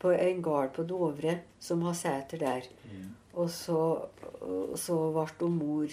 på 0.04 0.12
en 0.14 0.42
gard 0.44 0.74
på 0.76 0.84
Dovre 0.88 1.38
som 1.64 1.82
har 1.88 1.96
seter 1.98 2.42
der. 2.44 2.66
Og 3.34 3.50
så, 3.50 3.78
så 4.78 4.98
ble 5.16 5.48
mor 5.50 5.88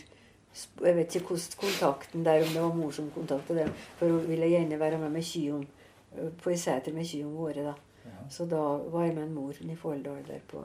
Jeg 0.82 0.96
vet 0.96 1.14
ikke 1.14 1.28
hvordan 1.30 1.61
kontakten 1.61 2.24
der, 2.26 2.42
om 2.42 2.48
det 2.52 2.62
var 2.64 2.74
mor 2.74 2.90
som 2.90 3.06
kontaktet 3.14 3.56
dem. 3.61 3.68
For 4.00 4.11
hun 4.11 4.24
ville 4.28 4.48
gjerne 4.50 4.78
være 4.80 4.98
med 4.98 5.12
med 5.14 5.22
kyrne 5.22 5.66
på 6.42 6.50
ei 6.50 6.56
seter 6.58 6.92
med 6.92 7.06
kyrne 7.06 7.30
våre. 7.38 7.62
da. 7.68 7.74
Ja. 8.04 8.16
Så 8.30 8.48
da 8.50 8.58
var 8.90 9.04
jeg 9.06 9.14
med 9.14 9.28
en 9.28 9.34
mor 9.34 9.54
i 9.62 9.76
Folldal 9.78 10.24
der 10.26 10.40
på, 10.50 10.64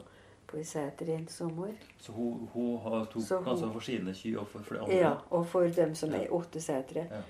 på 0.50 0.64
seter 0.66 1.12
en 1.14 1.28
sommer. 1.30 1.70
Så 2.02 2.12
hun, 2.12 2.48
hun 2.52 2.78
har 2.82 3.04
tok 3.12 3.22
Så 3.22 3.38
hun- 3.38 3.48
altså 3.52 3.70
for 3.72 3.80
sine 3.80 4.14
kyr 4.14 4.38
og 4.40 4.48
for, 4.48 4.58
for 4.66 4.82
andre? 4.82 4.96
Ja, 4.96 5.14
og 5.30 5.46
for 5.46 5.68
dem 5.68 5.94
som 5.94 6.10
Ja. 6.10 6.24
er 6.24 6.34
åtte 6.34 6.60
setere. 6.60 7.06
Ja. 7.10 7.22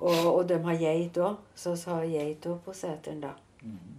Og, 0.00 0.34
og 0.36 0.48
de 0.48 0.58
har 0.64 0.76
geit 0.76 1.16
òg, 1.16 1.36
så 1.54 1.76
har 1.86 2.04
geit 2.04 2.46
òg 2.46 2.58
på 2.66 2.72
seteren, 2.74 3.20
da. 3.20 3.30
Mhm. 3.62 3.94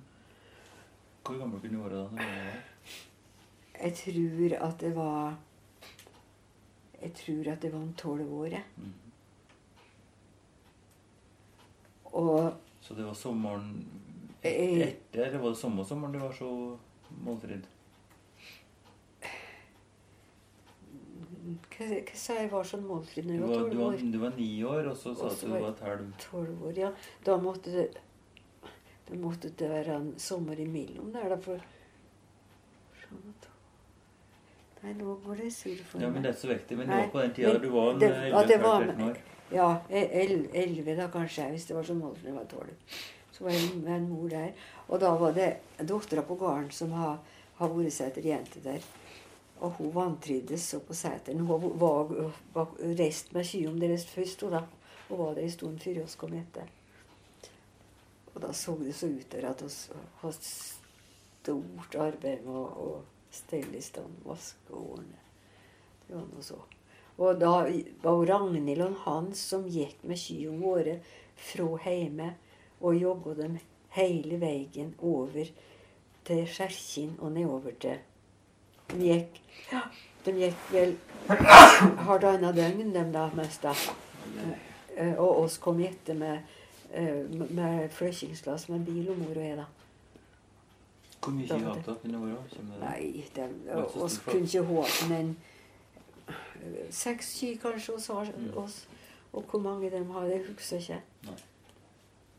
Hvor 1.26 1.38
gammel 1.40 1.60
kunne 1.62 1.78
du 1.78 1.84
være 1.84 2.04
da? 2.04 2.26
Jeg 3.82 3.94
tror 4.00 4.56
at 4.68 4.80
det 4.80 4.92
var 4.96 5.36
Jeg 7.02 7.14
tror 7.14 7.52
at 7.52 7.62
det 7.62 7.72
var 7.74 7.80
om 7.80 7.94
tolv 7.98 8.34
år, 8.34 8.46
jeg. 8.56 8.64
Mhm. 8.78 8.94
Og 12.16 12.54
Så 12.82 12.94
det 12.96 13.06
var 13.06 13.14
sommeren 13.14 13.72
Eh, 14.46 14.80
etter, 14.88 15.26
eller 15.26 15.40
var 15.42 15.50
det 15.50 15.58
sommersommeren 15.58 16.14
du 16.14 16.20
var 16.22 16.32
så 16.38 16.50
målfrid? 17.26 17.64
hva, 21.76 21.86
hva 21.88 22.16
sa 22.18 22.36
jeg 22.40 22.50
var 22.52 22.64
sånn 22.70 22.86
målfri 22.88 23.24
når 23.26 23.32
Du 23.32 23.34
jeg 23.34 23.42
var, 23.50 23.56
tolv 23.64 23.82
år? 23.88 23.98
du 24.14 24.18
var 24.22 24.36
ni 24.38 24.50
år, 24.64 24.88
og 24.92 24.98
så 24.98 25.16
sa 25.18 25.26
Og 25.26 25.30
du 25.30 25.36
at 25.36 25.42
du 25.42 25.50
var 25.54 25.70
et 25.74 25.84
halv 25.88 26.14
Tolv 26.22 26.64
år, 26.70 26.78
ja. 26.78 26.92
Da 27.26 27.38
måtte 27.42 27.74
det 27.74 27.88
Da 29.08 29.16
måtte 29.22 29.50
det 29.58 29.70
være 29.70 29.96
en 30.00 30.14
sommer 30.20 30.60
imellom 30.60 31.12
der, 31.14 31.30
da, 31.30 31.38
for 31.38 31.60
Nei, 34.84 34.94
nå 35.00 35.16
går 35.26 35.40
det 35.40 35.52
surr 35.54 35.80
for 35.88 35.98
meg. 35.98 36.06
Ja, 36.06 36.10
men 36.14 36.26
det 36.26 36.30
er 36.32 36.38
så 36.38 36.50
viktig. 36.52 36.78
Men 36.78 36.90
det 36.90 36.98
var 37.00 37.08
på 37.14 37.22
den 37.24 37.32
tida 37.34 37.54
du 37.62 37.70
var 37.74 37.92
en 37.94 38.00
det- 38.00 38.10
11 38.12 38.38
at 38.40 38.48
det 38.48 38.58
var 38.62 38.84
13 38.86 39.02
år. 39.10 39.18
Ja, 39.52 39.68
el- 39.90 40.50
elleve 40.54 40.96
da 40.96 41.08
kanskje, 41.08 41.50
hvis 41.52 41.66
det 41.68 41.76
var 41.76 41.94
målt 41.96 42.22
når 42.24 42.30
jeg 42.30 42.36
var 42.36 42.46
tolv. 42.46 42.74
Så 43.32 43.44
var 43.44 43.52
jeg 43.52 43.76
med 43.84 43.96
en 43.96 44.10
mor 44.10 44.30
der. 44.30 44.52
Og 44.90 45.00
da 45.00 45.16
var 45.16 45.32
det 45.34 45.58
dattera 45.80 46.22
på 46.22 46.36
gården 46.38 46.72
som 46.72 46.92
har, 46.92 47.18
har 47.58 47.70
vært 47.70 47.92
seterjente 47.94 48.62
der. 48.64 48.80
Og 49.62 49.72
hun 49.72 49.92
vantrivdes 49.94 50.62
så 50.70 50.80
på 50.80 50.94
seteren. 50.94 51.40
Hun 51.40 51.80
var, 51.80 52.34
var 52.54 52.68
reist 52.98 53.34
med 53.34 53.46
kyrne 53.46 53.80
deres 53.80 54.06
først, 54.06 54.42
hun 54.42 54.52
da. 54.52 54.64
Og 55.10 55.18
var 55.18 55.34
der 55.36 55.42
en 55.44 55.50
stund 55.52 55.80
før 55.80 56.04
oss 56.04 56.16
kom 56.16 56.34
etter. 56.34 56.64
Og 58.36 58.42
da 58.44 58.54
så 58.54 58.76
det 58.82 58.94
så 58.96 59.08
ut 59.08 59.28
til 59.32 59.46
at 59.48 59.62
vi 59.64 60.00
hadde 60.22 60.50
stort 60.52 61.96
arbeid 61.96 62.44
med 62.44 62.56
å, 62.60 62.66
å 62.68 63.36
stelle 63.36 63.80
i 63.80 63.84
stand, 63.84 64.18
vaskeårene. 64.28 65.22
Det 66.06 66.16
var 66.16 66.26
noe 66.30 66.44
så. 66.44 66.60
Og 67.16 67.40
da 67.40 67.54
var 68.04 68.26
Ragnhild 68.28 68.84
og 68.84 68.98
Hans 69.06 69.46
som 69.54 69.64
gikk 69.72 70.04
med 70.04 70.20
kyrne 70.20 70.60
våre 70.60 70.98
fra 71.40 71.70
hjemme 71.86 72.34
og 72.82 73.00
jogga 73.00 73.38
dem 73.40 73.56
hele 73.96 74.40
veien 74.42 74.92
over 75.00 75.48
til 76.28 76.44
Skjerkin 76.50 77.16
og 77.22 77.32
nedover 77.38 77.78
til 77.80 78.04
De 78.92 79.00
gikk, 79.02 79.40
ja, 79.72 79.82
de 80.26 80.34
gikk 80.38 80.68
vel 80.70 80.92
halvannet 82.06 82.54
døgn, 82.54 82.92
de 82.94 83.04
da, 83.14 83.30
mest. 83.34 83.66
Eh, 83.66 85.16
Og 85.18 85.46
oss 85.46 85.58
kom 85.58 85.80
etter 85.82 86.14
med, 86.14 86.44
med 87.50 87.90
flyttingslass 87.92 88.70
med 88.70 88.86
bil 88.86 89.10
og 89.10 89.18
mor 89.18 89.36
og 89.36 89.44
jeg, 89.44 89.58
da. 89.58 89.66
Hvor 91.24 91.32
mye 91.34 91.48
Da 91.48 91.56
det- 91.58 91.64
dere 91.66 91.74
under? 92.60 92.74
Det? 92.74 92.84
Nei, 92.90 93.24
de, 93.36 93.50
ikke 93.76 94.04
oss 94.04 94.18
kunne 94.18 94.42
ikke 94.46 94.64
håpe 94.64 95.10
men 95.10 95.38
seks 96.90 97.34
ky 97.40 97.56
kanskje 97.62 97.94
hos 97.94 98.08
Mm. 98.38 98.58
oss. 98.58 98.88
Og 99.34 99.44
hvor 99.44 99.60
mange 99.60 99.90
de 99.92 100.04
har, 100.06 100.26
det 100.28 100.46
husker 100.48 100.76
jeg 100.78 100.82
ikke. 100.82 101.02
Nei. 101.24 101.34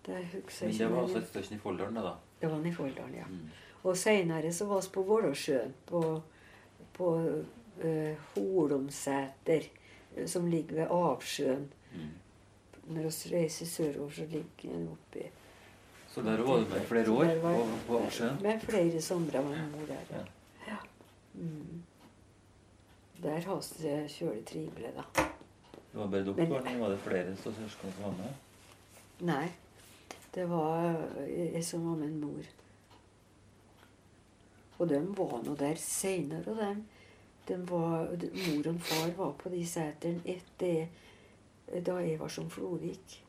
Det 0.07 0.25
husker 0.33 0.67
Men 0.67 0.73
det 0.73 0.81
ikke. 0.81 0.95
var 0.95 1.03
altså 1.03 1.19
et 1.19 1.29
sted 1.29 1.53
i 1.57 1.59
Folldalen, 1.59 1.95
da? 1.95 2.13
det 2.41 2.51
var 2.51 2.59
i 2.67 2.73
Folldalen, 2.73 3.15
ja. 3.15 3.25
Mm. 3.29 3.51
Og 3.85 3.97
seinere 3.97 4.53
så 4.53 4.65
var 4.67 4.81
vi 4.81 4.89
på 4.93 5.03
Vålåsjøen, 5.03 5.75
på, 5.87 6.23
på 6.93 7.11
uh, 7.85 8.15
Holomsæter, 8.35 9.63
eh, 10.17 10.27
som 10.27 10.47
ligger 10.47 10.75
ved 10.75 10.87
Avsjøen. 10.91 11.69
Mm. 11.93 12.09
Når 12.89 13.03
vi 13.03 13.35
reiser 13.37 13.67
sørover, 13.67 14.11
så 14.11 14.27
ligger 14.31 14.73
den 14.77 14.89
oppi 14.93 15.25
Så 16.09 16.23
der 16.23 16.37
var 16.43 16.57
du 16.57 16.69
med 16.71 16.81
flere 16.87 17.11
år? 17.11 17.25
Var- 17.43 17.57
På, 17.57 17.67
på 17.87 17.99
Aksjøen? 18.07 18.39
Med 18.43 18.61
flere 18.61 19.01
somre 19.03 19.43
min 19.45 19.71
mor 19.73 19.87
der. 19.87 20.05
Ja. 20.11 20.23
Ja. 20.69 20.77
Mm. 21.35 21.83
Der 23.23 23.41
har 23.41 23.57
vi 23.57 23.89
det 23.89 24.11
kjølig 24.11 24.45
trivelig, 24.47 24.93
da. 24.97 25.03
Det 25.93 26.01
var 26.01 26.07
bare 26.07 26.25
dere 26.25 26.47
eller 26.47 26.79
var 26.79 26.89
det 26.95 26.99
flere 27.01 27.37
søsken 27.37 27.93
som 27.97 28.03
var 28.05 28.11
med? 28.11 28.35
Nei. 29.21 29.49
Det 30.35 30.45
var 30.51 30.97
jeg 31.29 31.65
som 31.65 31.87
var 31.91 31.97
med 31.97 32.09
en 32.09 32.21
mor. 32.21 32.45
Og 34.79 34.89
de 34.89 34.99
var 35.17 35.43
nå 35.47 35.55
der 35.57 35.75
seinere, 35.81 36.45
og 36.53 36.57
dem. 36.61 36.85
De 37.49 37.57
var, 37.71 38.09
mor 38.11 38.69
og 38.73 38.81
far 38.81 39.11
var 39.17 39.33
på 39.39 39.49
de 39.53 39.63
setrene 39.67 40.21
etter 40.27 40.89
da 41.67 41.97
jeg 42.01 42.21
var 42.21 42.29
som 42.29 42.51
Flodvik. 42.51 43.23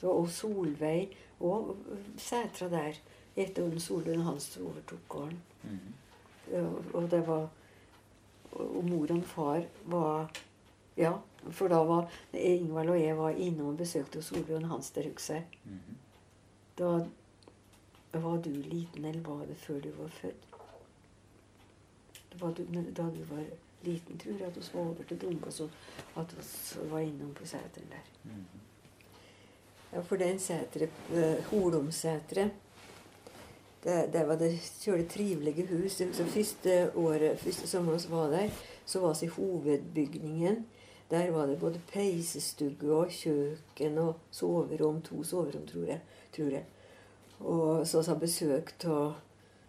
Så, 0.00 0.08
og 0.08 0.28
Solveig 0.32 1.16
og 1.40 1.76
setra 2.16 2.68
der 2.72 3.00
etter 3.36 3.78
Solveig 3.78 4.18
og 4.18 4.24
Hans 4.24 4.56
overtok 4.56 5.08
gården. 5.08 5.42
Mm. 5.62 5.96
Og, 6.94 7.10
det 7.10 7.26
var 7.26 7.48
Og 8.52 8.84
mor 8.84 9.12
og 9.14 9.24
far 9.24 9.62
var 9.86 10.30
Ja, 10.96 11.12
for 11.50 11.68
da 11.68 11.78
var 11.86 12.10
Ingvald 12.32 12.90
og 12.90 13.00
jeg 13.00 13.16
var 13.16 13.30
inne 13.30 13.64
og 13.64 13.76
besøkte 13.76 14.18
og 14.18 14.68
Hans 14.68 14.90
der, 14.90 15.08
husker 15.08 15.34
jeg. 15.34 15.46
Mhm. 15.64 15.96
Da 16.78 18.18
var 18.18 18.36
du 18.42 18.50
liten, 18.50 19.04
eller 19.04 19.20
var 19.20 19.46
det 19.46 19.56
før 19.56 19.80
du 19.80 19.90
var 19.90 20.08
født? 20.08 20.46
Da 22.32 22.50
du, 22.56 22.64
da 22.96 23.02
du 23.02 23.24
var 23.30 23.44
liten, 23.82 24.18
tror 24.18 24.32
jeg, 24.38 24.46
at 24.46 24.56
vi 24.56 24.62
var 24.72 24.80
over 24.80 25.04
til 25.08 25.20
Dombås, 25.20 25.60
og 25.60 25.70
at 26.16 26.34
vi 26.36 26.90
var 26.90 26.98
innom 26.98 27.34
på 27.34 27.46
seteren 27.46 27.92
der. 27.92 28.10
Mhm. 28.24 28.44
Ja, 29.92 30.00
for 30.00 30.16
den 30.16 30.38
seteret, 30.38 30.90
uh, 31.10 31.44
Holomseteret, 31.50 32.50
det, 33.84 34.12
det 34.12 34.26
var 34.28 34.36
det 34.36 34.52
kjølig 34.80 35.08
trivelige 35.08 35.66
hus. 35.66 35.92
Så 35.92 36.24
første 36.24 36.90
året, 36.94 37.38
første 37.38 37.68
sommer 37.68 37.92
vi 37.98 38.10
var 38.10 38.30
der, 38.30 38.50
så 38.86 39.00
var 39.00 39.16
vi 39.20 39.26
i 39.26 39.28
hovedbygningen. 39.28 40.66
Der 41.10 41.30
var 41.30 41.46
det 41.46 41.58
både 41.58 41.80
peisestue 41.92 42.92
og 42.94 43.10
kjøkken 43.10 43.98
og 43.98 44.14
soverom. 44.30 45.02
To 45.02 45.24
soverom, 45.24 45.66
tror 45.66 45.84
jeg. 45.84 46.00
Tror 46.36 46.50
jeg. 46.50 46.64
Og 47.40 47.86
så 47.86 48.02
sa 48.02 48.14
besøk 48.14 48.72
av 48.84 49.14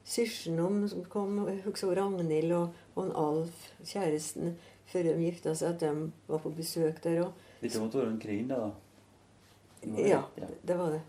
Sysjenom, 0.06 0.88
som 0.90 1.06
kom. 1.06 1.40
Husker 1.66 1.96
Ragnhild 1.96 2.52
og, 2.52 2.78
og 2.96 3.06
en 3.06 3.12
Alf, 3.16 3.68
kjæresten, 3.86 4.56
før 4.92 5.08
de 5.08 5.18
gifta 5.24 5.54
seg, 5.56 5.76
at 5.76 5.84
de 5.84 6.12
var 6.28 6.42
på 6.44 6.52
besøk 6.56 7.04
der 7.04 7.24
òg. 7.26 7.46
Dette 7.62 7.82
måtte 7.82 8.02
være 8.02 8.14
en 8.16 8.22
krig, 8.22 8.42
da? 8.50 8.72
Ja, 9.98 10.22
det, 10.38 10.78
var 10.78 10.92
det. 10.92 11.02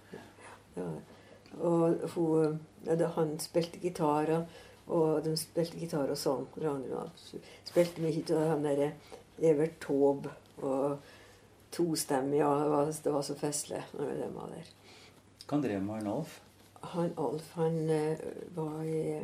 det, 0.74 0.84
var 0.84 0.92
det. 0.92 1.02
Og 1.60 2.08
hun, 2.14 2.60
ja, 2.86 3.08
han 3.16 3.34
spilte 3.40 3.80
gitar, 3.82 4.30
og, 4.86 5.24
de 5.24 5.34
spilte 5.36 5.80
gitar 5.80 6.12
og 6.12 6.18
sang. 6.18 6.46
Spilte 7.64 8.04
mye 8.04 8.22
av 8.36 8.54
han 8.54 8.64
derre 8.64 8.92
Evert 9.42 9.76
Taube 9.82 10.32
og 10.62 10.96
tostemmig. 11.72 12.40
Ja, 12.40 12.54
det 12.62 12.70
var, 12.70 12.94
det 13.04 13.12
var 13.12 13.26
så 13.26 13.36
festlig 13.36 13.82
når 13.98 14.16
de 14.22 14.30
var 14.36 14.54
der. 14.54 14.72
Hva 15.48 15.60
drev 15.60 15.84
med 15.84 16.00
han 16.00 16.10
Alf? 16.14 16.40
Han 16.94 17.14
Alf, 17.20 17.52
han 17.58 17.78
eh, 17.90 18.24
var 18.56 18.82
i 18.84 19.20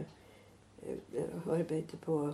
Arbeidet 1.47 2.01
på 2.01 2.33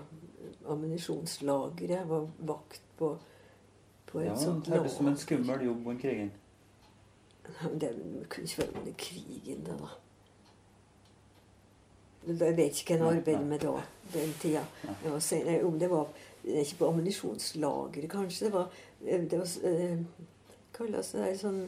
ammunisjonslageret. 0.69 2.09
Var 2.09 2.31
vakt 2.39 2.83
på, 2.99 3.19
på 4.07 4.19
et 4.21 4.27
Ja, 4.27 4.37
sånt 4.37 4.69
hørtes 4.69 4.99
som 4.99 5.09
en 5.09 5.17
skummel 5.19 5.65
jobb 5.67 5.87
under 5.87 6.01
krigen. 6.01 6.33
Det 7.81 7.91
kunne 8.29 8.45
ikke 8.45 8.63
være 8.63 8.81
under 8.81 8.93
krigen, 8.99 9.65
det, 9.67 9.79
da. 9.81 9.93
Jeg 12.25 12.57
vet 12.57 12.79
ikke 12.81 12.97
hva 12.97 13.11
jeg 13.11 13.19
arbeidet 13.21 13.47
med 13.47 13.59
da, 13.61 13.73
den 14.15 14.31
tida. 14.41 14.63
Senere, 15.21 15.65
om 15.65 15.79
det 15.79 15.91
var 15.91 16.09
er 16.45 16.61
ikke 16.61 16.79
på 16.79 16.89
ammunisjonslageret, 16.89 18.11
kanskje. 18.11 18.47
Det 18.47 18.53
var, 18.53 18.71
eh, 19.07 19.21
det 19.31 19.39
var 19.39 19.47
det 19.63 20.07
kalles 20.73 21.13
det 21.13 21.23
der 21.23 21.39
sånn 21.39 21.63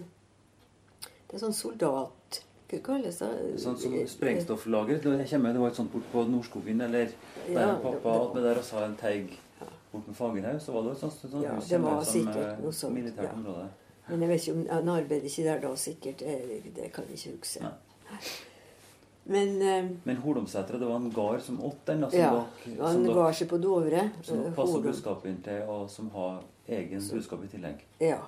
Det 1.27 1.35
er 1.35 1.43
sånn 1.43 1.57
soldat... 1.57 2.43
Hva 2.67 2.79
kalles 2.83 3.19
det? 3.23 3.29
Sånn 3.62 3.77
som 3.79 3.93
sprengstofflager. 4.11 4.99
Det 5.03 5.27
kommer, 5.31 5.53
det 5.55 5.61
var 5.62 5.69
et 5.71 5.77
sånt 5.79 5.93
bort 5.93 6.07
på 6.12 6.25
Nordskogen, 6.29 6.81
eller 6.83 7.07
der 7.47 7.53
Ja, 7.53 7.75
pappa 7.83 8.12
det- 8.12 8.27
det 8.27 8.35
med 8.35 8.43
der 8.43 8.59
og 8.59 8.64
sa 8.64 8.85
en 8.85 8.97
teig 8.97 9.31
bort 9.93 10.07
med 10.07 10.17
Fagerhaug, 10.17 10.61
så 10.61 10.73
var 10.73 10.83
det 10.83 10.91
et 10.93 10.99
sånt, 10.99 11.12
sånt 11.31 11.43
Ja, 11.45 11.55
hus 11.55 11.69
det 11.69 11.81
var 11.81 12.03
som 12.03 12.12
sikkert 12.12 12.37
eh, 12.37 12.62
noe 12.64 12.73
sånt, 12.73 12.95
militært 12.95 13.23
ja. 13.23 13.33
område. 13.33 13.69
Men 14.09 14.21
jeg 14.21 14.29
vet 14.29 14.41
ikke 14.43 14.53
om 14.53 14.67
han 14.71 14.89
arbeidet 14.89 15.25
ikke 15.31 15.45
der 15.45 15.61
da, 15.61 15.75
sikkert. 15.77 16.19
Det, 16.19 16.75
det 16.75 16.93
kan 16.93 17.05
jeg 17.09 17.19
ikke 17.19 17.39
huske. 17.39 17.61
Nei. 17.62 18.21
Men 19.29 19.62
eh, 19.62 19.89
Men 20.05 20.17
Holomsetra, 20.23 20.79
det 20.79 20.87
var 20.87 20.97
en 20.97 21.11
gard 21.11 21.41
som 21.43 21.59
åt 21.64 21.85
den, 21.87 22.01
da, 22.01 22.11
som 22.11 22.19
ja, 22.19 22.31
dere- 22.67 22.83
han 22.87 22.95
som 23.05 23.14
ga 23.14 23.33
seg 23.33 23.49
på 23.49 23.59
Dovre. 23.62 24.11
som 24.23 24.39
passet 24.39 24.55
passer 24.57 24.81
budskapet 24.83 25.27
inn 25.33 25.43
til, 25.43 25.62
og 25.69 25.91
som 25.91 26.11
har 26.11 26.43
egen 26.69 27.01
budskap 27.11 27.43
i 27.45 27.47
tillegg. 27.57 27.81
Ja. 28.01 28.21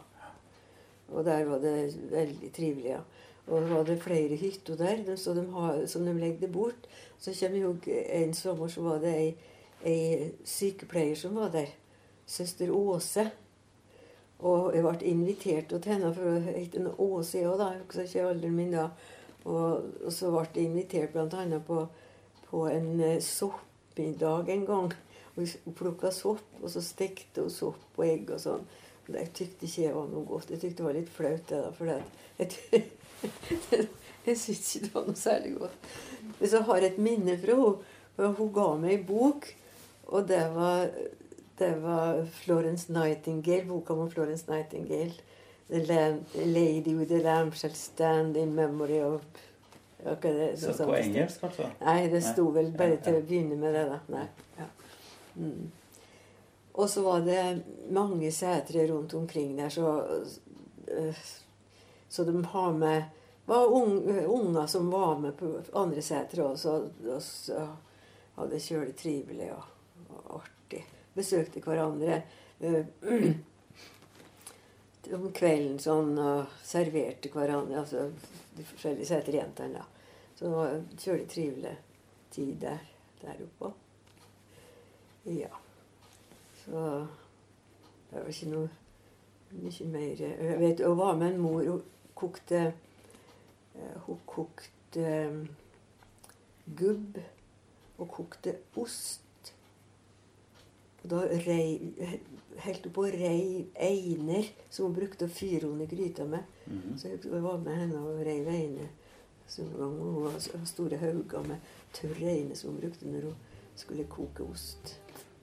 Og 1.12 1.24
der 1.24 1.44
var 1.44 1.58
det 1.58 1.94
veldig 2.10 2.52
trivelig, 2.52 2.90
ja. 2.90 3.00
Og 3.48 3.62
så 3.62 3.74
var 3.74 3.84
det 3.84 4.02
flere 4.02 4.36
hytter 4.36 4.76
der 4.76 5.02
de, 5.06 5.16
de 5.16 5.44
har, 5.52 5.86
som 5.86 6.04
de 6.04 6.12
legde 6.12 6.48
bort. 6.48 6.88
Så 7.18 7.32
kommer 7.40 7.58
jo 7.58 7.76
en 7.86 8.34
sommer 8.34 8.68
så 8.68 8.82
var 8.82 8.98
det 9.02 9.14
ei, 9.16 9.36
ei 9.84 10.32
sykepleier 10.44 11.16
som 11.16 11.36
var 11.36 11.52
der. 11.52 11.72
Søster 12.26 12.70
Åse. 12.70 13.30
Og 14.38 14.74
jeg 14.74 14.84
ble 14.84 15.08
invitert 15.08 15.72
til 15.72 15.92
henne, 15.92 16.12
for 16.14 16.22
hun 16.22 16.42
het 16.42 16.76
Åse 16.98 17.40
òg, 17.48 17.56
da. 17.58 17.70
Jeg 17.72 17.86
husker 17.86 18.02
ikke 18.02 18.26
alderen 18.28 18.56
min 18.56 18.76
da. 18.76 18.88
Og, 19.44 19.88
og 20.04 20.12
så 20.12 20.30
ble 20.30 20.44
jeg 20.54 20.68
invitert 20.68 21.16
bl.a. 21.16 21.58
På, 21.66 21.86
på 22.50 22.66
en 22.68 23.00
eh, 23.00 23.22
soppmiddag 23.24 24.52
en 24.54 24.66
gang. 24.66 24.92
Og 25.36 25.48
Hun 25.64 25.74
plukka 25.74 26.10
sopp, 26.10 26.44
og 26.62 26.70
så 26.70 26.82
stekte 26.84 27.46
hun 27.46 27.50
sopp 27.50 27.98
og 27.98 28.06
egg 28.06 28.30
og 28.34 28.42
sånn. 28.42 28.68
Det 29.08 29.24
tykte 29.32 29.64
ikke 29.64 29.82
jeg 29.86 29.96
var 29.96 30.08
noe 30.12 30.26
godt. 30.28 30.50
Jeg 30.52 30.60
tykte 30.60 30.82
det 30.82 30.86
var 30.86 30.96
litt 30.98 31.12
flaut, 31.12 31.44
det 31.48 31.60
da. 31.64 31.72
For 31.72 31.88
jeg, 31.88 32.82
jeg 34.26 34.38
syntes 34.38 34.74
ikke 34.76 34.86
det 34.86 34.94
var 34.94 35.06
noe 35.08 35.18
særlig 35.18 35.54
godt. 35.58 35.88
Men 36.38 36.50
så 36.50 36.60
har 36.66 36.82
jeg 36.82 36.92
et 36.92 37.00
minne 37.02 37.38
fra 37.40 37.56
henne. 37.58 37.94
Hun 38.18 38.50
ga 38.50 38.66
meg 38.74 38.96
ei 38.96 39.02
bok, 39.06 39.44
og 40.10 40.24
det 40.26 40.42
var, 40.54 40.88
det 41.60 41.70
var 41.82 42.24
Florence 42.40 42.92
Nightingale, 42.92 43.68
boka 43.68 43.94
om 43.94 44.10
Florence 44.10 44.50
Nightingale. 44.50 45.14
The 45.68 46.18
lady 46.34 46.96
with 46.96 47.10
the 47.12 47.22
lamb 47.22 47.52
shall 47.52 47.74
stand 47.74 48.36
in 48.36 48.54
memory 48.54 49.00
of 49.00 49.22
okay, 50.06 50.34
det, 50.34 50.60
Så 50.60 50.84
på 50.84 50.94
engelsk, 50.96 51.42
altså? 51.44 51.68
Nei, 51.80 52.08
det 52.08 52.22
sto 52.24 52.46
vel 52.54 52.70
bare 52.76 52.96
til 53.04 53.18
å 53.18 53.24
begynne 53.26 53.58
med 53.60 53.76
det, 53.76 53.84
da. 53.90 53.98
Nei. 54.14 54.26
Ja. 54.58 54.68
Mm. 55.36 55.68
Og 56.78 56.88
så 56.90 57.02
var 57.02 57.20
det 57.26 57.42
mange 57.90 58.30
setre 58.32 58.86
rundt 58.90 59.14
omkring 59.14 59.56
der, 59.58 59.68
så 59.68 59.92
øh, 60.88 61.22
Så 62.08 62.24
de 62.24 62.44
har 62.54 62.72
med 62.72 63.02
var 63.48 63.72
ung, 63.72 64.24
unger 64.26 64.66
som 64.66 64.90
var 64.90 65.18
med 65.18 65.38
på 65.38 65.60
andre 65.72 66.02
setre 66.02 66.44
også, 66.44 66.90
og 67.08 67.22
så 67.22 67.62
hadde 68.36 68.50
det 68.52 68.60
kjølig 68.60 68.96
trivelig 68.96 69.48
og, 69.54 69.62
og 70.18 70.42
artig. 70.42 70.82
Besøkte 71.16 71.62
hverandre 71.64 72.22
øh, 72.60 72.84
om 75.16 75.26
kvelden 75.32 75.80
sånn, 75.80 76.12
og 76.20 76.60
serverte 76.60 77.32
hverandre, 77.32 77.80
altså 77.80 78.10
de 78.52 78.68
forskjellige 78.68 79.14
seterjentene. 79.14 79.80
da. 79.80 80.12
Så 80.36 80.44
det 80.44 80.54
var 80.54 80.76
en 80.76 80.88
kjølig 81.00 81.28
trivelig 81.32 81.76
tid 82.30 82.54
der, 82.60 82.84
der 83.22 83.44
oppe. 83.48 83.72
Ja. 85.24 85.54
Så 86.66 87.06
det 88.10 88.20
var 88.20 88.28
ikke 88.28 88.52
noe 88.52 88.68
mye 89.56 89.84
mer 89.88 90.20
Jeg 90.20 90.58
vet, 90.60 90.84
å 90.84 90.92
være 90.92 91.16
med 91.16 91.32
en 91.32 91.40
mor 91.40 91.62
Hun 91.64 91.80
kokte 92.18 92.60
eh, 92.66 93.96
Hun 94.06 94.20
kokte 94.26 95.06
eh, 95.06 95.40
gubb 96.78 97.18
og 97.98 98.08
kokte 98.14 98.54
ost. 98.78 99.52
Og 101.02 101.10
da 101.10 101.22
rei, 101.46 101.78
helt 102.64 102.86
oppå 102.90 103.06
rei 103.14 103.66
einer 103.74 104.48
som 104.70 104.88
hun 104.88 104.96
brukte 104.98 105.28
å 105.28 105.32
fyre 105.32 105.66
henne 105.66 105.86
i 105.86 105.90
gryta 105.90 106.26
med. 106.26 106.46
Mhm. 106.66 106.98
Så 106.98 107.08
jeg 107.08 107.24
jeg 107.24 107.42
var 107.42 107.58
med 107.62 107.76
henne 107.82 108.02
og 108.02 108.24
reiv 108.26 108.48
einer. 108.48 108.88
Så 109.48 109.64
hun 109.64 110.28
hadde 110.28 110.66
store 110.66 110.98
hauger 111.00 111.46
med 111.46 111.56
tørr 111.92 112.24
eine 112.28 112.56
som 112.56 112.70
hun 112.70 112.80
brukte 112.80 113.08
når 113.08 113.30
hun 113.30 113.36
skulle 113.76 114.04
koke 114.04 114.42
ost. 114.44 114.98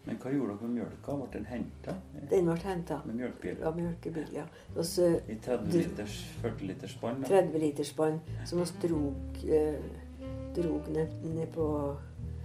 Men 0.06 0.20
hva 0.22 0.32
gjorde 0.32 0.54
dere 0.54 0.68
med 0.70 0.76
mjølka? 0.78 1.14
Ble 1.18 1.28
den 1.34 1.46
henta 1.50 1.94
Den 2.30 2.50
ble 2.50 2.56
henta 2.62 2.98
med 3.06 3.16
mjølkebil? 3.20 3.62
Ja, 3.64 3.72
mjølkebil. 3.74 4.28
Ja. 4.36 4.44
Også, 4.78 5.08
I 5.30 5.38
30 5.42 5.72
liters, 5.74 6.18
40 6.44 6.68
liters 6.70 6.94
spann? 6.94 7.24
da? 7.24 7.30
30 7.32 7.64
liters 7.64 7.90
spann 7.94 8.20
som 8.46 8.62
vi 8.62 8.88
drog, 8.88 9.42
eh, 9.50 9.80
drog 10.56 10.92
ned, 10.94 11.18
ned 11.24 11.48
på 11.56 11.68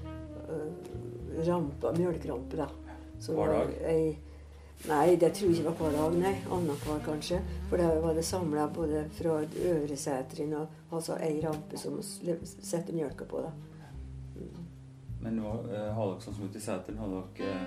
eh, 0.07 1.45
rampa, 1.47 1.93
mjølkerampe, 1.99 2.57
da. 2.57 2.69
Så 3.21 3.37
Hver 3.37 3.53
dag? 3.53 3.75
Ei, 3.85 4.17
nei, 4.89 5.17
det 5.21 5.35
tror 5.37 5.51
jeg 5.51 5.61
ikke 5.61 5.71
var 5.71 5.83
hver 5.83 5.99
dag. 5.99 6.17
Nei, 6.23 6.35
Annenhver, 6.49 7.03
kanskje. 7.05 7.43
For 7.69 7.77
da 7.77 7.91
var 8.01 8.17
det 8.17 8.25
samla 8.25 8.71
både 8.73 9.05
fra 9.19 9.43
øvre 9.45 9.99
og 10.57 10.97
altså 10.97 11.19
ei 11.21 11.41
rampe 11.45 11.77
som 11.79 12.01
vi 12.01 12.39
setter 12.47 12.97
mjølka 12.97 13.29
på. 13.29 13.45
da. 13.45 13.53
Men 15.21 15.41
hva- 15.41 15.65
eh, 15.69 15.93
har 15.95 16.07
dere 16.15 16.21
sånn 16.25 16.35
som 16.35 16.45
ute 16.49 16.57
i 16.59 16.65
seteren, 16.65 16.99
har 16.99 17.09
dere, 17.09 17.51
eh, 17.51 17.67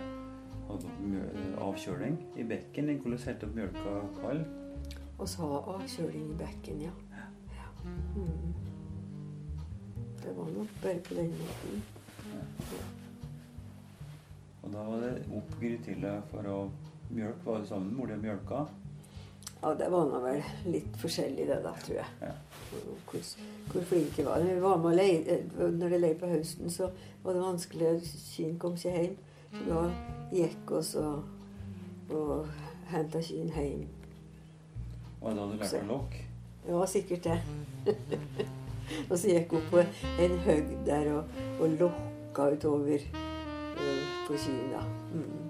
har 0.68 0.78
dere 0.82 1.24
eh, 1.30 1.58
avkjøling 1.62 2.18
i 2.38 2.44
bekken? 2.50 2.90
Hvordan 2.98 3.20
holdt 3.26 3.42
dere 3.42 3.56
mjølka 3.58 3.96
kald? 4.22 4.46
Og 5.20 5.28
så 5.30 5.48
ha 5.52 5.60
avkjøling 5.76 6.32
i 6.32 6.38
bekken, 6.40 6.82
ja. 6.82 6.92
ja. 7.14 7.68
Mm. 7.86 8.54
Det 10.24 10.34
var 10.38 10.50
nok 10.56 10.68
bare 10.82 11.00
på 11.04 11.14
den 11.20 11.30
måten. 11.38 11.84
Og 14.64 14.72
da 14.72 14.84
var 14.88 15.02
det 15.04 15.26
opp 15.36 15.56
grythylla 15.60 16.14
for 16.32 16.48
å 16.48 16.58
mjølke. 17.12 17.44
Var 17.46 17.60
det 17.60 17.68
sammen 17.68 17.94
mor 17.98 18.08
di 18.08 18.16
mjølka? 18.24 18.66
Ja, 19.64 19.74
det 19.74 19.92
var 19.92 20.06
nå 20.12 20.20
vel 20.20 20.42
litt 20.68 20.98
forskjellig 21.00 21.46
det, 21.48 21.62
da, 21.64 21.72
tror 21.86 21.96
jeg. 21.96 22.06
Ja. 22.20 22.32
Hvor, 23.08 23.22
hvor 23.72 23.82
flinke 23.88 24.26
var. 24.26 24.40
de? 24.44 24.56
vi 24.56 24.62
var 24.62 24.78
med 24.78 24.86
og 24.90 24.96
leide, 24.98 25.44
når 25.56 25.90
det 25.90 26.00
leide 26.02 26.20
på 26.20 26.28
høsten, 26.28 26.72
så 26.72 26.90
var 27.24 27.34
det 27.38 27.44
vanskelig. 27.46 28.02
Kyrne 28.34 28.60
kom 28.60 28.74
ikke 28.76 28.92
hjem. 28.92 29.18
Så 29.54 29.60
da 29.70 29.92
gikk 30.34 30.72
vi 30.74 30.80
og, 31.00 31.24
og 32.10 32.48
henta 32.92 33.20
kyrne 33.24 33.54
hjem. 33.56 33.88
Og 35.22 35.32
da 35.32 35.40
hadde 35.40 35.54
du 35.54 35.58
lært 35.62 35.74
deg 35.78 35.86
nok? 35.88 36.12
Det 36.66 36.74
var 36.76 36.86
sikkert 36.92 37.24
det. 37.24 37.40
og 39.10 39.16
så 39.16 39.28
gikk 39.30 39.50
hun 39.56 39.64
på 39.72 39.80
en 40.26 40.36
høgg 40.50 40.68
der 40.90 41.06
og, 41.14 41.24
og 41.62 41.68
lokka 41.80 42.44
utover 42.58 43.02
uh, 43.16 44.02
på 44.28 44.34
kyrne, 44.44 44.70
da. 44.76 44.82
Mm. 45.14 45.44